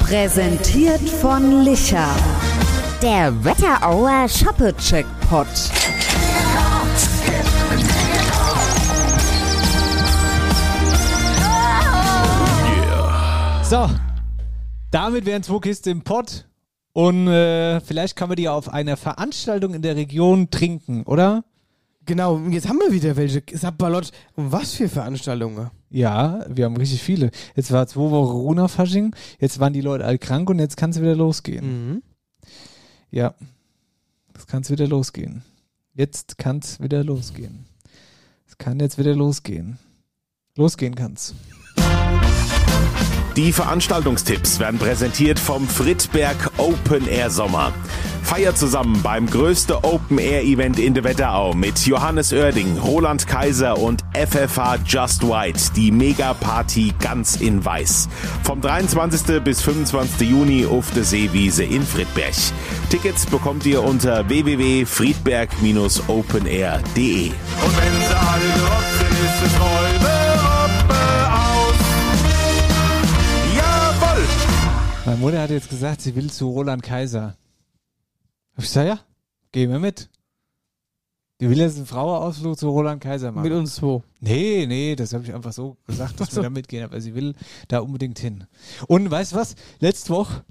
Präsentiert 0.00 1.08
von 1.08 1.62
Licher. 1.62 2.08
Der 3.02 3.44
Wetterauer 3.44 4.28
Shoppe-Checkpot. 4.28 5.46
So. 13.62 13.90
Damit 14.90 15.26
wären 15.26 15.42
zwei 15.42 15.58
Kisten 15.58 15.88
im 15.90 16.02
Pott. 16.02 16.46
Und 16.94 17.26
äh, 17.26 17.80
vielleicht 17.80 18.14
kann 18.14 18.28
man 18.28 18.36
die 18.36 18.48
auf 18.48 18.72
einer 18.72 18.96
Veranstaltung 18.96 19.74
in 19.74 19.82
der 19.82 19.96
Region 19.96 20.48
trinken, 20.50 21.02
oder? 21.02 21.44
Genau, 22.06 22.38
jetzt 22.50 22.68
haben 22.68 22.78
wir 22.78 22.92
wieder 22.92 23.16
welche. 23.16 23.42
Sapperlot. 23.52 24.12
Was 24.36 24.74
für 24.74 24.88
Veranstaltungen? 24.88 25.70
Ja, 25.90 26.46
wir 26.48 26.66
haben 26.66 26.76
richtig 26.76 27.02
viele. 27.02 27.32
Jetzt 27.56 27.72
war 27.72 27.88
zwei 27.88 28.10
Wochen 28.10 28.36
Runa-Fasching, 28.36 29.14
jetzt 29.40 29.58
waren 29.58 29.72
die 29.72 29.80
Leute 29.80 30.04
all 30.04 30.18
krank 30.18 30.48
und 30.48 30.60
jetzt 30.60 30.76
kann 30.76 30.90
es 30.90 31.00
wieder 31.00 31.16
losgehen. 31.16 31.64
Mhm. 31.88 32.02
Ja, 33.10 33.34
es 34.36 34.46
kann 34.46 34.62
es 34.62 34.70
wieder 34.70 34.86
losgehen. 34.86 35.42
Jetzt 35.94 36.38
kann 36.38 36.58
es 36.58 36.80
wieder 36.80 37.02
losgehen. 37.02 37.64
Es 38.46 38.56
kann 38.56 38.78
jetzt 38.78 38.98
wieder 38.98 39.16
losgehen. 39.16 39.78
Losgehen 40.56 40.94
kann's. 40.94 41.34
Die 43.36 43.52
Veranstaltungstipps 43.52 44.58
werden 44.60 44.78
präsentiert 44.78 45.40
vom 45.40 45.66
Friedberg 45.66 46.52
Open 46.56 47.08
Air 47.08 47.30
Sommer. 47.30 47.72
Feiert 48.22 48.56
zusammen 48.56 49.02
beim 49.02 49.28
größten 49.28 49.74
Open 49.82 50.18
Air 50.18 50.44
Event 50.44 50.78
in 50.78 50.94
der 50.94 51.02
Wetterau 51.02 51.52
mit 51.52 51.84
Johannes 51.84 52.32
Oerding, 52.32 52.78
Roland 52.78 53.26
Kaiser 53.26 53.76
und 53.76 54.04
FFH 54.14 54.76
Just 54.86 55.28
White, 55.28 55.72
die 55.74 55.90
Mega-Party 55.90 56.94
ganz 57.00 57.34
in 57.36 57.64
weiß. 57.64 58.08
Vom 58.44 58.60
23. 58.60 59.42
bis 59.42 59.62
25. 59.62 60.30
Juni 60.30 60.64
auf 60.64 60.92
der 60.92 61.02
Seewiese 61.02 61.64
in 61.64 61.82
Friedberg. 61.82 62.34
Tickets 62.88 63.26
bekommt 63.26 63.66
ihr 63.66 63.82
unter 63.82 64.28
www.friedberg-openair.de. 64.28 67.26
Und 67.26 67.76
wenn 67.76 68.00
sie 68.00 68.14
alle 68.14 68.52
sind, 69.00 69.10
ist 69.10 69.42
es 69.44 69.60
Räume 69.60 70.03
jetzt 75.54 75.68
gesagt, 75.68 76.00
sie 76.00 76.14
will 76.14 76.30
zu 76.30 76.48
Roland 76.48 76.82
Kaiser. 76.82 77.36
Hab 78.52 78.58
ich 78.58 78.64
gesagt, 78.64 78.88
ja, 78.88 79.00
gehen 79.52 79.70
wir 79.70 79.78
mit. 79.78 80.08
Die 81.40 81.50
will 81.50 81.58
jetzt 81.58 81.76
einen 81.76 81.86
Frauenausflug 81.86 82.58
zu 82.58 82.70
Roland 82.70 83.02
Kaiser 83.02 83.32
machen. 83.32 83.42
Mit 83.42 83.52
uns 83.52 83.74
zwei. 83.74 84.02
Nee, 84.20 84.66
nee, 84.66 84.96
das 84.96 85.12
habe 85.12 85.24
ich 85.24 85.34
einfach 85.34 85.52
so 85.52 85.76
gesagt, 85.86 86.20
dass 86.20 86.34
wir 86.34 86.42
da 86.42 86.50
mitgehen, 86.50 86.84
aber 86.84 87.00
sie 87.00 87.14
will 87.14 87.34
da 87.68 87.80
unbedingt 87.80 88.18
hin. 88.18 88.46
Und 88.86 89.10
weißt 89.10 89.32
du 89.32 89.36
was? 89.36 89.56
Letzte 89.80 90.10
Woche 90.10 90.44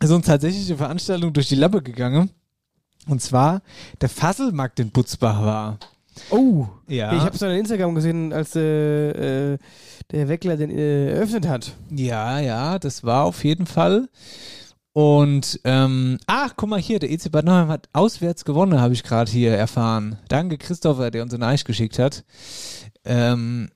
ist 0.00 0.10
uns 0.10 0.24
tatsächlich 0.26 0.66
eine 0.68 0.78
Veranstaltung 0.78 1.32
durch 1.32 1.48
die 1.48 1.56
Lappe 1.56 1.82
gegangen. 1.82 2.30
Und 3.06 3.20
zwar 3.20 3.62
der 4.00 4.08
Fasselmarkt 4.08 4.78
in 4.80 4.90
Butzbach 4.90 5.42
war. 5.42 5.78
Oh, 6.30 6.66
Ja. 6.88 7.12
Ich 7.14 7.20
habe 7.20 7.34
es 7.34 7.42
auf 7.42 7.50
Instagram 7.50 7.94
gesehen, 7.94 8.32
als 8.32 8.54
äh, 8.56 9.52
äh, 9.54 9.58
der 10.10 10.28
Weckler 10.28 10.56
den 10.56 10.70
äh, 10.70 11.12
eröffnet 11.12 11.48
hat. 11.48 11.72
Ja, 11.90 12.38
ja, 12.38 12.78
das 12.78 13.04
war 13.04 13.24
auf 13.24 13.44
jeden 13.44 13.66
Fall. 13.66 14.08
Und, 14.94 15.58
ähm, 15.64 16.18
ach, 16.26 16.52
guck 16.54 16.68
mal 16.68 16.78
hier, 16.80 16.98
der 16.98 17.10
EC 17.10 17.30
Bad 17.30 17.46
Nauheim 17.46 17.68
hat 17.68 17.88
auswärts 17.94 18.44
gewonnen, 18.44 18.78
habe 18.80 18.92
ich 18.92 19.02
gerade 19.02 19.30
hier 19.30 19.52
erfahren. 19.56 20.18
Danke 20.28 20.58
Christopher, 20.58 21.10
der 21.10 21.22
uns 21.22 21.32
eine 21.32 21.40
Nachricht 21.46 21.64
geschickt 21.66 21.98
hat. 21.98 22.24
Ähm, 23.06 23.70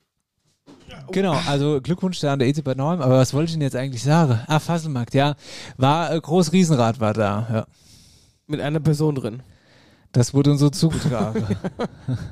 genau, 1.13 1.39
also 1.49 1.81
Glückwunsch 1.81 2.21
da 2.21 2.35
an 2.35 2.39
der 2.39 2.49
EC 2.49 2.63
Bad 2.63 2.77
Nauheim. 2.77 3.01
Aber 3.01 3.17
was 3.19 3.33
wollte 3.33 3.47
ich 3.47 3.53
denn 3.53 3.63
jetzt 3.63 3.77
eigentlich 3.77 4.03
sagen? 4.03 4.41
Ah, 4.47 4.59
Fasselmarkt, 4.59 5.15
ja. 5.15 5.37
War, 5.79 6.13
äh, 6.13 6.21
Groß 6.21 6.53
Riesenrad 6.53 7.01
war 7.01 7.15
da, 7.15 7.49
ja. 7.51 7.67
Mit 8.47 8.61
einer 8.61 8.81
Person 8.81 9.15
drin. 9.15 9.43
Das 10.17 10.33
wurde 10.33 10.53
uns 10.53 10.61
so 10.61 10.71
zugetragen. 10.71 11.45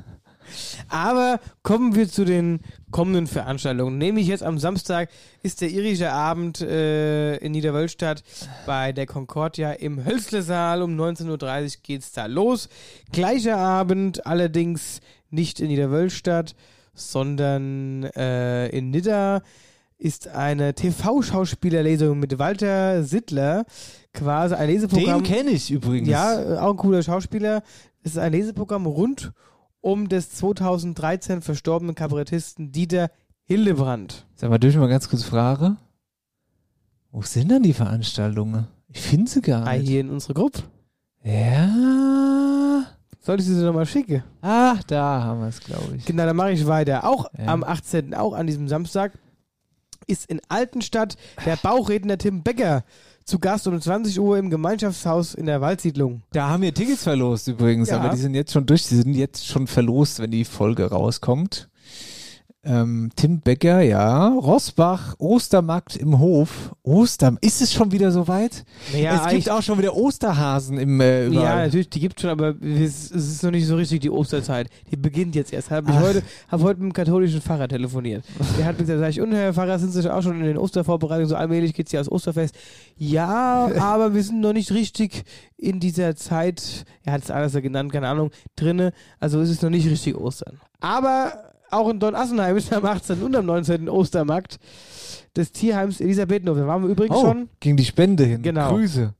Aber 0.89 1.39
kommen 1.61 1.93
wir 1.93 2.09
zu 2.09 2.25
den 2.25 2.61
kommenden 2.89 3.27
Veranstaltungen. 3.27 3.99
Nämlich 3.99 4.25
jetzt 4.25 4.41
am 4.41 4.57
Samstag 4.57 5.09
ist 5.43 5.61
der 5.61 5.69
irische 5.69 6.11
Abend 6.11 6.61
äh, 6.61 7.35
in 7.37 7.51
Niederwölstadt 7.51 8.23
bei 8.65 8.91
der 8.91 9.05
Concordia 9.05 9.73
im 9.73 10.03
Hölzle-Saal. 10.03 10.81
Um 10.81 10.99
19.30 10.99 11.29
Uhr 11.29 11.81
geht's 11.83 12.11
da 12.11 12.25
los. 12.25 12.69
Gleicher 13.11 13.57
Abend, 13.57 14.25
allerdings 14.25 14.99
nicht 15.29 15.59
in 15.59 15.67
Niederwölstadt, 15.67 16.55
sondern 16.95 18.05
äh, 18.15 18.69
in 18.69 18.89
Nidda 18.89 19.43
ist 19.99 20.27
eine 20.27 20.73
TV-Schauspielerlesung 20.73 22.19
mit 22.19 22.39
Walter 22.39 23.03
Sittler. 23.03 23.65
Quasi 24.15 24.55
ein 24.55 24.67
Leseprogramm. 24.69 25.23
Den 25.23 25.31
kenne 25.31 25.51
ich 25.51 25.69
übrigens. 25.71 26.07
Ja, 26.09 26.61
auch 26.61 26.71
ein 26.71 26.77
cooler 26.77 27.03
Schauspieler. 27.03 27.61
Es 28.03 28.11
ist 28.11 28.17
ein 28.17 28.31
Leseprogramm 28.31 28.85
rund 28.85 29.31
um 29.81 30.09
des 30.09 30.31
2013 30.31 31.41
verstorbenen 31.41 31.93
Kabarettisten 31.95 32.71
Dieter 32.71 33.11
Hildebrand. 33.43 34.25
Sag 34.35 34.49
mal, 34.49 34.57
durch 34.57 34.75
mal 34.75 34.87
ganz 34.89 35.07
kurz 35.09 35.23
Frage. 35.23 35.75
Wo 37.11 37.21
sind 37.21 37.51
denn 37.51 37.61
die 37.63 37.73
Veranstaltungen? 37.73 38.67
Ich 38.87 39.01
finde 39.01 39.29
sie 39.29 39.41
gar 39.41 39.65
Ah, 39.67 39.77
nicht. 39.77 39.87
hier 39.87 40.01
in 40.01 40.09
unserer 40.09 40.33
Gruppe. 40.33 40.63
Ja. 41.23 42.85
Soll 43.19 43.39
ich 43.39 43.45
sie 43.45 43.55
dir 43.55 43.63
nochmal 43.65 43.85
schicken? 43.85 44.23
Ach, 44.41 44.83
da 44.83 45.23
haben 45.23 45.41
wir 45.41 45.47
es, 45.47 45.59
glaube 45.59 45.95
ich. 45.97 46.05
Genau, 46.05 46.25
dann 46.25 46.35
mache 46.35 46.51
ich 46.51 46.65
weiter. 46.67 47.07
Auch 47.07 47.25
Ja. 47.37 47.47
am 47.47 47.63
18., 47.63 48.13
auch 48.13 48.33
an 48.33 48.45
diesem 48.47 48.67
Samstag, 48.67 49.13
ist 50.07 50.29
in 50.29 50.39
Altenstadt 50.49 51.17
der 51.45 51.55
Bauchredner 51.55 52.17
Tim 52.19 52.43
Becker 52.43 52.83
zu 53.25 53.39
Gast 53.39 53.67
um 53.67 53.79
20 53.81 54.19
Uhr 54.19 54.37
im 54.37 54.49
Gemeinschaftshaus 54.51 55.33
in 55.33 55.47
der 55.47 55.59
Waldsiedlung. 55.59 56.21
Da 56.31 56.47
haben 56.49 56.61
wir 56.61 56.73
Tickets 56.73 57.03
verlost 57.03 57.47
übrigens, 57.47 57.89
Ja. 57.89 57.99
aber 57.99 58.09
die 58.09 58.17
sind 58.17 58.35
jetzt 58.35 58.53
schon 58.53 58.65
durch. 58.67 58.87
Die 58.87 58.95
sind 58.95 59.15
jetzt 59.15 59.47
schon 59.47 59.65
verlost, 59.67 60.19
wenn 60.19 60.29
die 60.31 60.45
Folge 60.45 60.85
rauskommt. 60.91 61.67
Ähm, 62.65 63.11
Tim 63.15 63.41
Becker, 63.41 63.81
ja. 63.81 64.27
Rosbach, 64.29 65.15
Ostermarkt 65.19 65.95
im 65.95 66.17
Hof. 66.17 66.75
Ostern, 66.81 67.37
ist 67.41 67.61
es 67.61 67.71
schon 67.71 67.91
wieder 67.91 68.11
soweit? 68.11 68.65
Naja, 68.91 69.23
es 69.23 69.31
gibt 69.31 69.49
auch 69.51 69.61
schon 69.61 69.77
wieder 69.77 69.95
Osterhasen 69.95 70.79
im 70.79 70.99
äh, 70.99 71.27
Ja, 71.27 71.57
natürlich, 71.57 71.89
die 71.89 71.99
gibt 71.99 72.19
schon, 72.19 72.31
aber 72.31 72.55
es, 72.61 73.11
es 73.11 73.33
ist 73.33 73.43
noch 73.43 73.51
nicht 73.51 73.67
so 73.67 73.75
richtig 73.75 74.01
die 74.01 74.09
Osterzeit. 74.09 74.67
Die 74.89 74.95
beginnt 74.95 75.35
jetzt 75.35 75.53
erst. 75.53 75.69
Hab 75.69 75.87
ich 75.87 75.95
Ach. 75.95 76.01
heute, 76.01 76.23
habe 76.47 76.63
heute 76.63 76.79
mit 76.81 76.91
dem 76.91 76.93
katholischen 76.93 77.39
Pfarrer 77.39 77.67
telefoniert. 77.67 78.23
Der 78.57 78.65
hat 78.65 78.79
mir 78.79 78.85
gesagt, 78.85 78.99
sag 78.99 79.09
ich, 79.09 79.21
und 79.21 79.31
Herr 79.31 79.53
Pfarrer, 79.53 79.77
sind 79.77 79.91
Sie 79.91 80.11
auch 80.11 80.23
schon 80.23 80.39
in 80.39 80.45
den 80.45 80.57
Ostervorbereitungen? 80.57 81.29
So 81.29 81.35
allmählich 81.35 81.75
geht's 81.75 81.91
ja 81.91 81.99
ans 81.99 82.11
Osterfest. 82.11 82.55
Ja, 82.97 83.69
aber 83.79 84.15
wir 84.15 84.23
sind 84.23 84.39
noch 84.39 84.53
nicht 84.53 84.71
richtig 84.71 85.23
in 85.55 85.79
dieser 85.79 86.15
Zeit, 86.15 86.85
er 87.03 87.13
hat 87.13 87.23
es 87.23 87.31
alles 87.31 87.53
so 87.53 87.61
genannt, 87.61 87.91
keine 87.91 88.07
Ahnung, 88.07 88.31
drinne. 88.55 88.91
Also 89.19 89.39
es 89.39 89.51
ist 89.51 89.61
noch 89.61 89.69
nicht 89.69 89.87
richtig 89.87 90.15
Ostern. 90.15 90.59
Aber 90.79 91.54
auch 91.75 91.89
in 91.89 91.99
Donassenheim 91.99 92.57
ist 92.57 92.71
am 92.73 92.85
18. 92.85 93.21
und 93.21 93.35
am 93.35 93.45
19. 93.45 93.89
Ostermarkt 93.89 94.59
des 95.35 95.51
Tierheims 95.51 95.99
Elisabethenhof. 95.99 96.57
Da 96.57 96.67
waren 96.67 96.83
wir 96.83 96.89
übrigens 96.89 97.17
oh, 97.17 97.25
schon. 97.25 97.49
ging 97.59 97.77
die 97.77 97.85
Spende 97.85 98.23
hin. 98.23 98.41
Genau. 98.41 98.69
Grüße. 98.69 99.13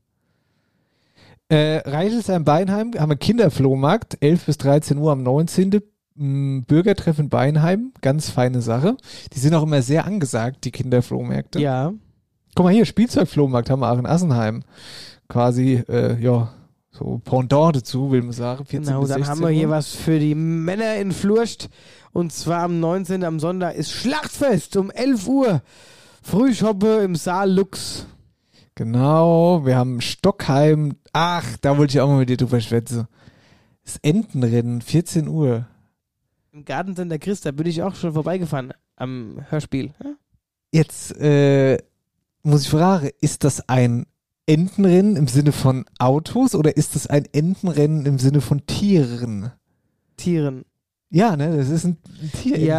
Äh, 1.48 1.82
Reichelsheim-Beinheim 1.88 2.92
haben 2.98 3.10
wir 3.10 3.16
Kinderflohmarkt, 3.16 4.18
11 4.20 4.46
bis 4.46 4.58
13 4.58 4.98
Uhr 4.98 5.12
am 5.12 5.22
19. 5.22 5.80
M, 6.18 6.64
Bürgertreffen 6.64 7.28
Beinheim, 7.28 7.92
ganz 8.00 8.30
feine 8.30 8.62
Sache. 8.62 8.96
Die 9.32 9.38
sind 9.38 9.54
auch 9.54 9.62
immer 9.62 9.82
sehr 9.82 10.06
angesagt, 10.06 10.64
die 10.64 10.70
Kinderflohmärkte. 10.70 11.60
Ja. 11.60 11.92
Guck 12.54 12.64
mal 12.64 12.72
hier, 12.72 12.86
Spielzeugflohmarkt 12.86 13.70
haben 13.70 13.80
wir 13.80 13.92
auch 13.92 13.98
in 13.98 14.06
Assenheim. 14.06 14.62
Quasi, 15.28 15.84
äh, 15.88 16.18
ja, 16.20 16.52
so 16.98 17.20
Pendant 17.24 17.76
dazu, 17.76 18.10
will 18.10 18.22
man 18.22 18.32
sagen. 18.32 18.64
14 18.64 18.86
Genau, 18.86 19.00
dann 19.00 19.08
16 19.08 19.26
haben 19.28 19.40
wir 19.40 19.48
hier 19.50 19.70
was 19.70 19.94
für 19.94 20.18
die 20.18 20.34
Männer 20.34 20.96
in 20.96 21.12
Flurst. 21.12 21.68
Und 22.12 22.32
zwar 22.32 22.62
am 22.62 22.80
19. 22.80 23.24
am 23.24 23.40
Sonntag 23.40 23.74
ist 23.74 23.90
Schlachtfest 23.92 24.76
um 24.76 24.90
11 24.90 25.28
Uhr. 25.28 25.62
Frühschoppe 26.22 27.02
im 27.04 27.14
Saal 27.14 27.52
Lux. 27.52 28.06
Genau, 28.74 29.64
wir 29.64 29.76
haben 29.76 30.00
Stockheim. 30.00 30.96
Ach, 31.12 31.44
da 31.60 31.78
wollte 31.78 31.92
ich 31.96 32.00
auch 32.00 32.08
mal 32.08 32.18
mit 32.18 32.28
dir 32.28 32.36
drüber 32.36 32.60
schwätzen. 32.60 33.06
Das 33.84 33.96
Entenrennen, 34.02 34.82
14 34.82 35.28
Uhr. 35.28 35.66
Im 36.52 36.64
Gartencenter 36.64 37.18
Christ, 37.18 37.46
da 37.46 37.52
bin 37.52 37.66
ich 37.66 37.82
auch 37.82 37.94
schon 37.94 38.12
vorbeigefahren 38.12 38.72
am 38.96 39.44
Hörspiel. 39.48 39.92
Jetzt 40.72 41.16
äh, 41.18 41.78
muss 42.42 42.62
ich 42.62 42.70
fragen, 42.70 43.10
ist 43.20 43.44
das 43.44 43.68
ein 43.68 44.06
Entenrennen 44.46 45.16
im 45.16 45.28
Sinne 45.28 45.52
von 45.52 45.84
Autos 45.98 46.54
oder 46.54 46.76
ist 46.76 46.94
das 46.94 47.06
ein 47.06 47.24
Entenrennen 47.32 48.06
im 48.06 48.18
Sinne 48.18 48.40
von 48.40 48.64
Tieren? 48.66 49.50
Tieren. 50.16 50.64
Ja, 51.10 51.36
ne, 51.36 51.56
das 51.56 51.68
ist 51.68 51.84
ein 51.84 51.96
Ja, 52.20 52.28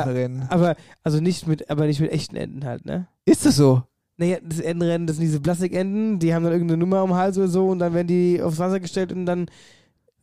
Tierentenrennen. 0.03 0.43
aber 0.49 0.75
also 1.03 1.19
nicht 1.19 1.47
mit, 1.47 1.69
aber 1.69 1.85
nicht 1.87 1.99
mit 1.99 2.11
echten 2.11 2.35
Enten 2.35 2.65
halt, 2.65 2.85
ne? 2.85 3.07
Ist 3.25 3.45
das 3.45 3.55
so? 3.55 3.83
Naja, 4.17 4.37
das 4.43 4.59
Entenrennen, 4.59 5.07
das 5.07 5.17
sind 5.17 5.25
diese 5.25 5.39
Plastikenten, 5.39 6.19
die 6.19 6.33
haben 6.33 6.43
dann 6.43 6.51
irgendeine 6.53 6.77
Nummer 6.79 6.97
am 6.99 7.13
Hals 7.13 7.37
oder 7.37 7.47
so 7.47 7.69
und 7.69 7.79
dann 7.79 7.93
werden 7.93 8.07
die 8.07 8.41
aufs 8.41 8.59
Wasser 8.59 8.79
gestellt 8.79 9.11
und 9.11 9.25
dann, 9.25 9.47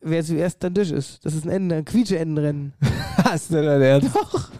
wer 0.01 0.23
zuerst 0.23 0.63
dann 0.63 0.73
durch 0.73 0.91
ist. 0.91 1.23
Das 1.25 1.33
ist 1.33 1.45
ein 1.45 1.49
Enten, 1.51 1.71
ein 1.71 1.85
Quietsche-Entenrennen. 1.85 2.73
Hast 3.23 3.51
du 3.51 3.63
da 3.63 3.79
der 3.79 4.01
Doch. 4.01 4.51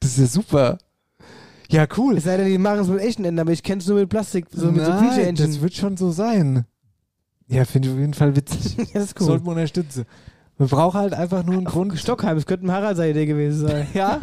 Das 0.00 0.10
ist 0.10 0.18
ja 0.18 0.26
super. 0.26 0.78
Ja, 1.70 1.86
cool. 1.96 2.16
Es 2.16 2.24
sei 2.24 2.36
denn, 2.36 2.46
die 2.46 2.58
machen 2.58 2.80
es 2.80 2.88
mit 2.88 3.00
echten 3.00 3.24
Enten, 3.24 3.40
aber 3.40 3.52
ich 3.52 3.62
kenne 3.62 3.80
es 3.80 3.86
nur 3.86 3.98
mit 3.98 4.08
Plastik, 4.08 4.46
so 4.50 4.70
mit 4.70 4.84
so 4.84 4.90
Nein, 4.90 5.08
Quietsche-Entchen. 5.08 5.46
das 5.46 5.60
wird 5.60 5.74
schon 5.74 5.96
so 5.96 6.10
sein. 6.10 6.64
Ja, 7.46 7.64
finde 7.64 7.88
ich 7.88 7.94
auf 7.94 8.00
jeden 8.00 8.14
Fall 8.14 8.36
witzig. 8.36 8.76
Das 8.94 9.04
ist 9.04 9.20
cool. 9.20 9.26
Sollten 9.26 9.46
wir 9.46 9.52
unterstützen. 9.52 10.04
Man 10.56 10.68
braucht 10.68 10.94
halt 10.94 11.14
einfach 11.14 11.44
nur 11.44 11.56
einen 11.56 11.64
Grund. 11.64 11.98
Stockheim, 11.98 12.36
es 12.36 12.46
könnte 12.46 12.66
ein 12.66 12.72
Harald 12.72 12.96
seine 12.96 13.10
Idee 13.10 13.26
gewesen 13.26 13.66
sein. 13.66 13.86
Ja, 13.94 14.20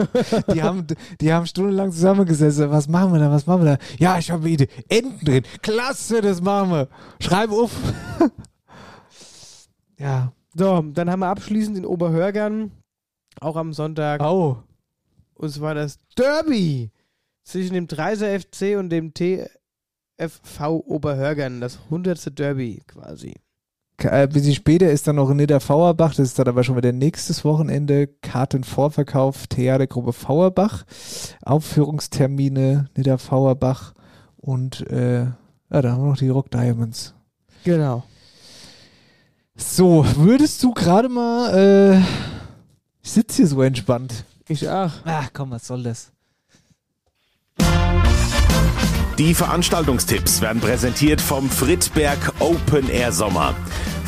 die 0.53 0.63
haben, 0.63 0.87
die 1.19 1.33
haben 1.33 1.45
stundenlang 1.45 1.91
zusammengesessen. 1.91 2.71
Was 2.71 2.87
machen 2.87 3.11
wir 3.11 3.19
da? 3.19 3.31
Was 3.31 3.47
machen 3.47 3.63
wir 3.65 3.77
da? 3.77 3.83
Ja, 3.99 4.17
ich 4.17 4.31
habe 4.31 4.43
eine 4.43 4.51
Idee. 4.51 4.69
Enten 4.87 5.25
drin. 5.25 5.43
Klasse, 5.61 6.21
das 6.21 6.41
machen 6.41 6.71
wir. 6.71 6.87
Schreib 7.19 7.51
auf. 7.51 7.71
ja. 9.97 10.31
So, 10.55 10.81
dann 10.81 11.09
haben 11.09 11.19
wir 11.19 11.27
abschließend 11.27 11.77
in 11.77 11.85
Oberhörgern, 11.85 12.71
auch 13.39 13.55
am 13.55 13.73
Sonntag. 13.73 14.21
Oh. 14.21 14.57
Und 15.33 15.49
zwar 15.49 15.75
das 15.75 15.97
Derby 16.17 16.91
zwischen 17.43 17.73
dem 17.73 17.87
Dreiser 17.87 18.27
FC 18.39 18.77
und 18.77 18.89
dem 18.89 19.13
TFV 19.13 20.83
Oberhörgern. 20.85 21.61
Das 21.61 21.79
100. 21.85 22.37
Derby 22.37 22.81
quasi. 22.87 23.35
Ein 24.09 24.29
bisschen 24.29 24.55
später 24.55 24.89
ist 24.89 25.07
dann 25.07 25.17
noch 25.17 25.29
in 25.29 25.37
Niederfauerbach, 25.37 26.15
das 26.15 26.29
ist 26.29 26.39
dann 26.39 26.47
aber 26.47 26.63
schon 26.63 26.75
wieder 26.75 26.91
nächstes 26.91 27.45
Wochenende, 27.45 28.07
Kartenvorverkauf, 28.07 29.45
Theatergruppe 29.47 30.13
Fauerbach, 30.13 30.85
Aufführungstermine 31.43 32.89
Niederfauerbach 32.95 33.93
und 34.37 34.89
äh, 34.89 35.25
ja, 35.25 35.81
da 35.81 35.91
haben 35.91 36.03
wir 36.03 36.09
noch 36.09 36.17
die 36.17 36.29
Rock 36.29 36.49
Diamonds. 36.49 37.13
Genau. 37.63 38.03
So, 39.55 40.03
würdest 40.15 40.63
du 40.63 40.73
gerade 40.73 41.07
mal, 41.07 41.53
äh, 41.53 41.99
ich 43.03 43.11
sitze 43.11 43.37
hier 43.37 43.47
so 43.47 43.61
entspannt. 43.61 44.25
Ich 44.47 44.67
auch. 44.67 44.91
Ach 45.05 45.29
komm, 45.31 45.51
was 45.51 45.67
soll 45.67 45.83
das? 45.83 46.11
Die 49.17 49.33
Veranstaltungstipps 49.33 50.41
werden 50.41 50.61
präsentiert 50.61 51.21
vom 51.21 51.49
Friedberg 51.49 52.33
Open 52.39 52.89
Air 52.89 53.11
Sommer. 53.11 53.55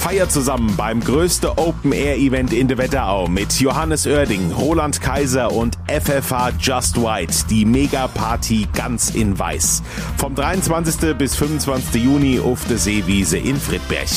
Feier 0.03 0.27
zusammen 0.27 0.75
beim 0.75 0.99
größten 1.01 1.51
Open-Air-Event 1.51 2.51
in 2.51 2.67
der 2.67 2.77
Wetterau 2.77 3.27
mit 3.27 3.61
Johannes 3.61 4.05
Oerding, 4.05 4.51
Roland 4.51 4.99
Kaiser 4.99 5.49
und 5.51 5.77
FFH 5.87 6.49
Just 6.59 7.01
White, 7.01 7.33
die 7.49 7.63
Mega-Party 7.63 8.67
ganz 8.73 9.11
in 9.11 9.39
weiß. 9.39 9.81
Vom 10.17 10.35
23. 10.35 11.17
bis 11.17 11.35
25. 11.35 12.03
Juni 12.03 12.37
auf 12.39 12.65
der 12.67 12.79
Seewiese 12.79 13.37
in 13.37 13.57
Friedberg. 13.57 14.09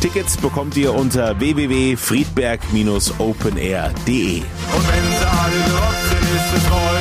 Tickets 0.00 0.36
bekommt 0.36 0.76
ihr 0.76 0.92
unter 0.92 1.40
www.friedberg-openair.de. 1.40 4.36
Und 4.36 4.88
wenn 4.88 5.04
sie 5.18 5.26
alle 5.26 5.56
gerockt 5.64 6.06
sind, 6.10 6.22
ist 6.22 6.52
es 6.56 6.70
Räume 6.70 6.99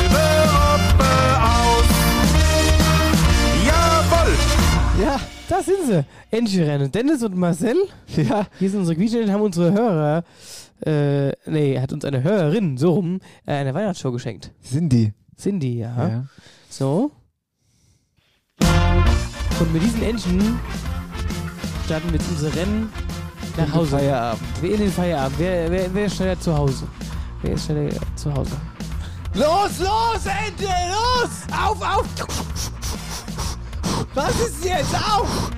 da 5.49 5.63
sind 5.63 5.85
sie. 5.85 6.05
Endlich 6.31 6.59
rennen. 6.59 6.91
Dennis 6.91 7.23
und 7.23 7.35
Marcel. 7.35 7.75
Ja. 8.15 8.45
Hier 8.59 8.69
sind 8.69 8.79
unsere 8.79 8.95
Quietschenden, 8.95 9.31
haben 9.31 9.41
unsere 9.41 9.71
Hörer, 9.73 10.23
äh, 10.85 11.31
nee, 11.45 11.79
hat 11.79 11.91
uns 11.91 12.05
eine 12.05 12.23
Hörerin, 12.23 12.77
so 12.77 12.93
rum, 12.93 13.19
äh, 13.45 13.53
eine 13.53 13.73
Weihnachtsshow 13.73 14.11
geschenkt. 14.11 14.51
Cindy. 14.63 15.13
Cindy, 15.37 15.79
ja. 15.79 16.07
Ja. 16.07 16.25
So. 16.69 17.11
Und 19.59 19.73
mit 19.73 19.83
diesen 19.83 20.03
Entchen 20.03 20.59
starten 21.85 22.07
wir 22.11 22.19
jetzt 22.19 22.29
unser 22.29 22.55
Rennen 22.55 22.91
nach 23.57 23.67
In 23.67 23.73
Hause. 23.73 23.97
Feierabend. 23.97 24.41
In 24.61 24.77
den 24.77 24.91
Feierabend? 24.91 25.39
Wer, 25.39 25.71
wer, 25.71 25.93
wer 25.93 26.05
ist 26.05 26.15
schneller 26.15 26.39
zu 26.39 26.55
Hause? 26.55 26.87
Wer 27.41 27.53
ist 27.53 27.65
schneller 27.65 27.89
zu 28.15 28.33
Hause? 28.33 28.57
Los, 29.33 29.79
los, 29.79 30.25
Ente, 30.25 30.65
los! 30.65 31.29
Auf, 31.51 31.81
auf! 31.81 32.78
Was 34.13 34.39
ist 34.39 34.65
jetzt? 34.65 34.93
Auf! 34.95 35.51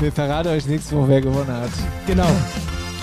Wir 0.00 0.12
verraten 0.12 0.48
euch 0.48 0.66
nächste 0.66 0.96
Woche, 0.96 1.08
wer 1.08 1.20
gewonnen 1.20 1.48
hat. 1.52 1.70
Genau. 2.06 2.26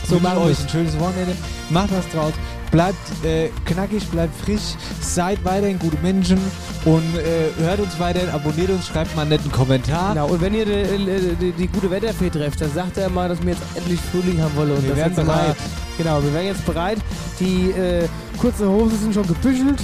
So 0.08 0.20
machen 0.20 0.40
euch. 0.40 0.52
euch 0.52 0.62
ein 0.64 0.70
schönes 0.70 1.00
Wochenende. 1.00 1.36
Macht 1.70 1.92
was 1.92 2.08
draus. 2.10 2.34
Bleibt 2.72 3.26
äh, 3.26 3.50
knackig, 3.66 4.06
bleibt 4.10 4.34
frisch. 4.44 4.76
Seid 5.02 5.44
weiterhin 5.44 5.78
gute 5.80 5.98
Menschen 6.02 6.38
und 6.86 7.04
äh, 7.18 7.50
hört 7.64 7.80
uns 7.80 8.00
weiterhin, 8.00 8.30
abonniert 8.30 8.70
uns, 8.70 8.88
schreibt 8.88 9.14
mal 9.16 9.24
einen 9.24 9.32
netten 9.32 9.52
Kommentar. 9.52 10.14
Genau, 10.14 10.28
und 10.28 10.42
wenn 10.42 10.54
ihr 10.54 10.66
die, 10.66 11.06
die, 11.06 11.36
die, 11.36 11.52
die 11.52 11.68
gute 11.68 11.90
Wetterfee 11.92 12.30
trefft, 12.30 12.62
dann 12.62 12.72
sagt 12.74 12.98
er 12.98 13.10
mal, 13.10 13.28
dass 13.30 13.42
wir 13.42 13.50
jetzt 13.54 13.64
endlich 13.76 14.00
Frühling 14.12 14.42
haben 14.42 14.56
wollen. 14.56 14.72
Und 14.72 14.84
Wir 14.84 14.90
das 14.92 14.98
werden 15.00 15.14
jetzt 15.18 15.26
mal- 15.28 15.34
bereit. 15.36 15.58
Genau, 15.98 16.24
wir 16.24 16.34
werden 16.34 16.48
jetzt 16.48 16.66
bereit. 16.66 16.98
Die 17.39 17.72
äh, 17.72 18.08
kurzen 18.39 18.68
Hosen 18.68 18.98
sind 18.98 19.14
schon 19.14 19.28
gebüschelt 19.28 19.82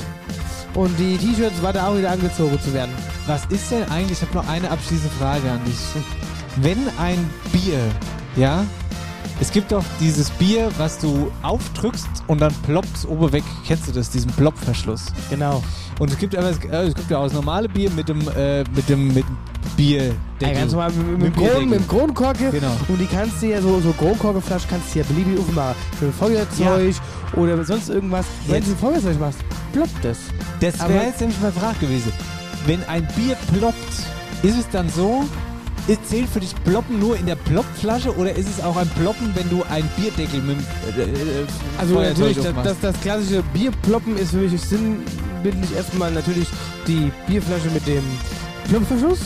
und 0.73 0.97
die 0.99 1.17
T-Shirts 1.17 1.61
warten 1.61 1.79
auch 1.79 1.97
wieder 1.97 2.11
angezogen 2.11 2.59
zu 2.61 2.73
werden. 2.73 2.91
Was 3.25 3.45
ist 3.45 3.71
denn 3.71 3.83
eigentlich, 3.89 4.21
ich 4.21 4.27
habe 4.27 4.37
noch 4.37 4.47
eine 4.47 4.69
abschließende 4.69 5.13
Frage 5.15 5.51
an 5.51 5.59
dich. 5.65 5.77
Wenn 6.57 6.77
ein 6.99 7.29
Bier, 7.51 7.79
ja, 8.35 8.63
es 9.39 9.51
gibt 9.51 9.71
doch 9.71 9.83
dieses 9.99 10.31
Bier, 10.31 10.71
was 10.77 10.97
du 10.97 11.31
aufdrückst 11.43 12.07
und 12.25 12.41
dann 12.41 12.53
ploppt 12.65 13.07
oben 13.07 13.31
weg. 13.31 13.43
Kennst 13.67 13.87
du 13.87 13.91
das, 13.91 14.09
diesen 14.09 14.31
Ploppverschluss? 14.31 15.05
Genau. 15.29 15.63
Und 15.99 16.11
es 16.11 16.17
gibt 16.17 16.35
aber 16.35 16.49
äh, 16.49 16.87
es 16.87 16.95
gibt 16.95 17.11
ja 17.11 17.19
auch 17.19 17.25
das 17.25 17.33
normale 17.33 17.69
Bier 17.69 17.91
mit 17.91 18.09
dem 18.09 18.21
äh, 18.35 18.63
mit 18.75 18.89
dem 18.89 19.07
mit 19.13 19.25
dem 19.27 19.37
Bier. 19.75 20.15
Ja, 20.39 20.53
ganz 20.53 20.71
normal 20.71 20.91
mit, 20.91 21.17
mit, 21.19 21.35
dem 21.35 21.47
Kron, 21.47 21.69
mit 21.69 21.79
dem 21.79 21.87
Kronkorke. 21.87 22.49
Genau. 22.51 22.71
Und 22.87 22.99
die 22.99 23.05
kannst 23.07 23.41
du 23.41 23.47
ja 23.47 23.61
so, 23.61 23.79
so 23.81 23.91
Kronkorkeflaschen 23.93 24.69
kannst 24.69 24.93
du 24.93 24.99
ja 24.99 25.05
beliebig 25.05 25.39
aufmachen. 25.39 25.75
Für 25.99 26.11
Feuerzeug 26.11 26.95
oder 27.35 27.63
sonst 27.65 27.89
irgendwas. 27.89 28.25
Wenn 28.47 28.63
du 28.63 28.75
Feuerzeug 28.75 29.19
machst, 29.19 29.39
ploppt 29.73 30.03
das. 30.03 30.17
Das 30.59 30.79
wäre 30.87 31.05
jetzt 31.05 31.19
nämlich 31.21 31.39
mal 31.41 31.51
Frage 31.51 31.79
gewesen. 31.81 32.11
Wenn 32.65 32.83
ein 32.85 33.07
Bier 33.15 33.35
ploppt, 33.57 33.93
ist 34.43 34.57
es 34.57 34.69
dann 34.71 34.89
so, 34.89 35.23
ist- 35.87 36.07
zählt 36.09 36.27
für 36.29 36.39
dich 36.39 36.53
Ploppen 36.63 36.99
nur 36.99 37.17
in 37.17 37.25
der 37.25 37.35
Plopflasche 37.35 38.15
oder 38.15 38.31
ist 38.35 38.47
es 38.49 38.63
auch 38.63 38.77
ein 38.77 38.87
Ploppen, 38.89 39.31
wenn 39.35 39.49
du 39.49 39.63
einen 39.69 39.89
Bierdeckel 39.97 40.41
mit 40.41 40.57
dem 40.95 40.99
äh, 40.99 41.03
äh, 41.03 41.45
Also 41.79 41.95
Feuerzeug 41.95 42.17
natürlich, 42.37 42.53
das, 42.55 42.63
das, 42.63 42.75
das 42.93 43.01
klassische 43.01 43.41
Bierploppen 43.53 44.17
ist 44.17 44.31
für 44.31 44.37
mich 44.37 44.61
sinnbildlich 44.61 45.75
erstmal 45.75 46.11
natürlich 46.11 46.47
die 46.87 47.11
Bierflasche 47.27 47.69
mit 47.73 47.87
dem 47.87 48.03
Plopfverschluss. 48.69 49.19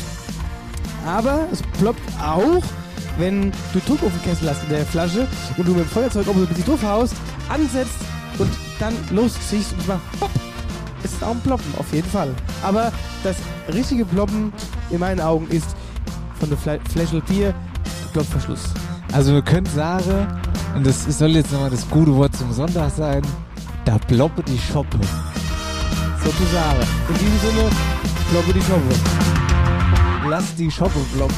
Aber 1.05 1.47
es 1.51 1.61
ploppt 1.79 2.01
auch, 2.21 2.61
wenn 3.17 3.51
du 3.73 3.79
Druck 3.87 4.03
auf 4.03 4.11
den 4.11 4.21
Kessel 4.23 4.49
hast 4.49 4.63
in 4.63 4.69
der 4.69 4.85
Flasche 4.85 5.27
und 5.57 5.67
du 5.67 5.73
mit 5.73 5.85
dem 5.85 5.89
Feuerzeug 5.89 6.27
oben 6.27 6.39
so 6.39 6.45
ein 6.45 6.49
bisschen 6.49 6.65
drauf 6.65 6.83
haust, 6.83 7.15
ansetzt 7.49 7.99
und 8.37 8.49
dann 8.79 8.93
losziehst 9.11 9.73
und 9.73 9.87
macht 9.87 10.19
pop. 10.19 10.29
Es 11.03 11.13
ist 11.13 11.23
auch 11.23 11.31
ein 11.31 11.41
Ploppen, 11.41 11.73
auf 11.77 11.91
jeden 11.93 12.09
Fall. 12.09 12.29
Aber 12.63 12.91
das 13.23 13.35
richtige 13.73 14.05
Ploppen 14.05 14.53
in 14.89 14.99
meinen 14.99 15.19
Augen 15.19 15.47
ist 15.49 15.75
von 16.39 16.49
der 16.49 16.57
Fla 16.57 16.77
Fläschel 16.91 17.21
Bier 17.21 17.53
Plopfverschluss. 18.13 18.69
Also 19.13 19.33
wir 19.33 19.41
können 19.41 19.65
sagen, 19.65 20.27
und 20.75 20.85
das 20.85 21.05
soll 21.05 21.31
jetzt 21.31 21.51
nochmal 21.51 21.69
das 21.69 21.89
gute 21.89 22.15
Wort 22.15 22.35
zum 22.35 22.51
Sonntag 22.51 22.91
sein, 22.91 23.21
da 23.85 23.97
ploppe 23.97 24.43
die 24.43 24.57
Schoppe. 24.57 24.99
Sozusagen. 26.23 26.81
In 27.09 27.15
diesem 27.15 27.39
Sinne, 27.39 27.69
ploppe 28.29 28.53
die 28.53 28.61
Schoppe. 28.61 29.60
Lass 30.31 30.55
die 30.55 30.71
Schoppe 30.71 31.01
ploppen. 31.13 31.35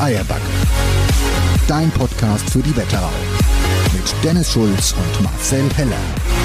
Eierbacke. 0.00 0.40
Dein 1.68 1.90
Podcast 1.90 2.48
für 2.48 2.60
die 2.60 2.74
Wetterau. 2.74 3.10
Mit 3.92 4.14
Dennis 4.24 4.50
Schulz 4.50 4.94
und 4.94 5.22
Marcel 5.22 5.68
Heller. 5.76 6.39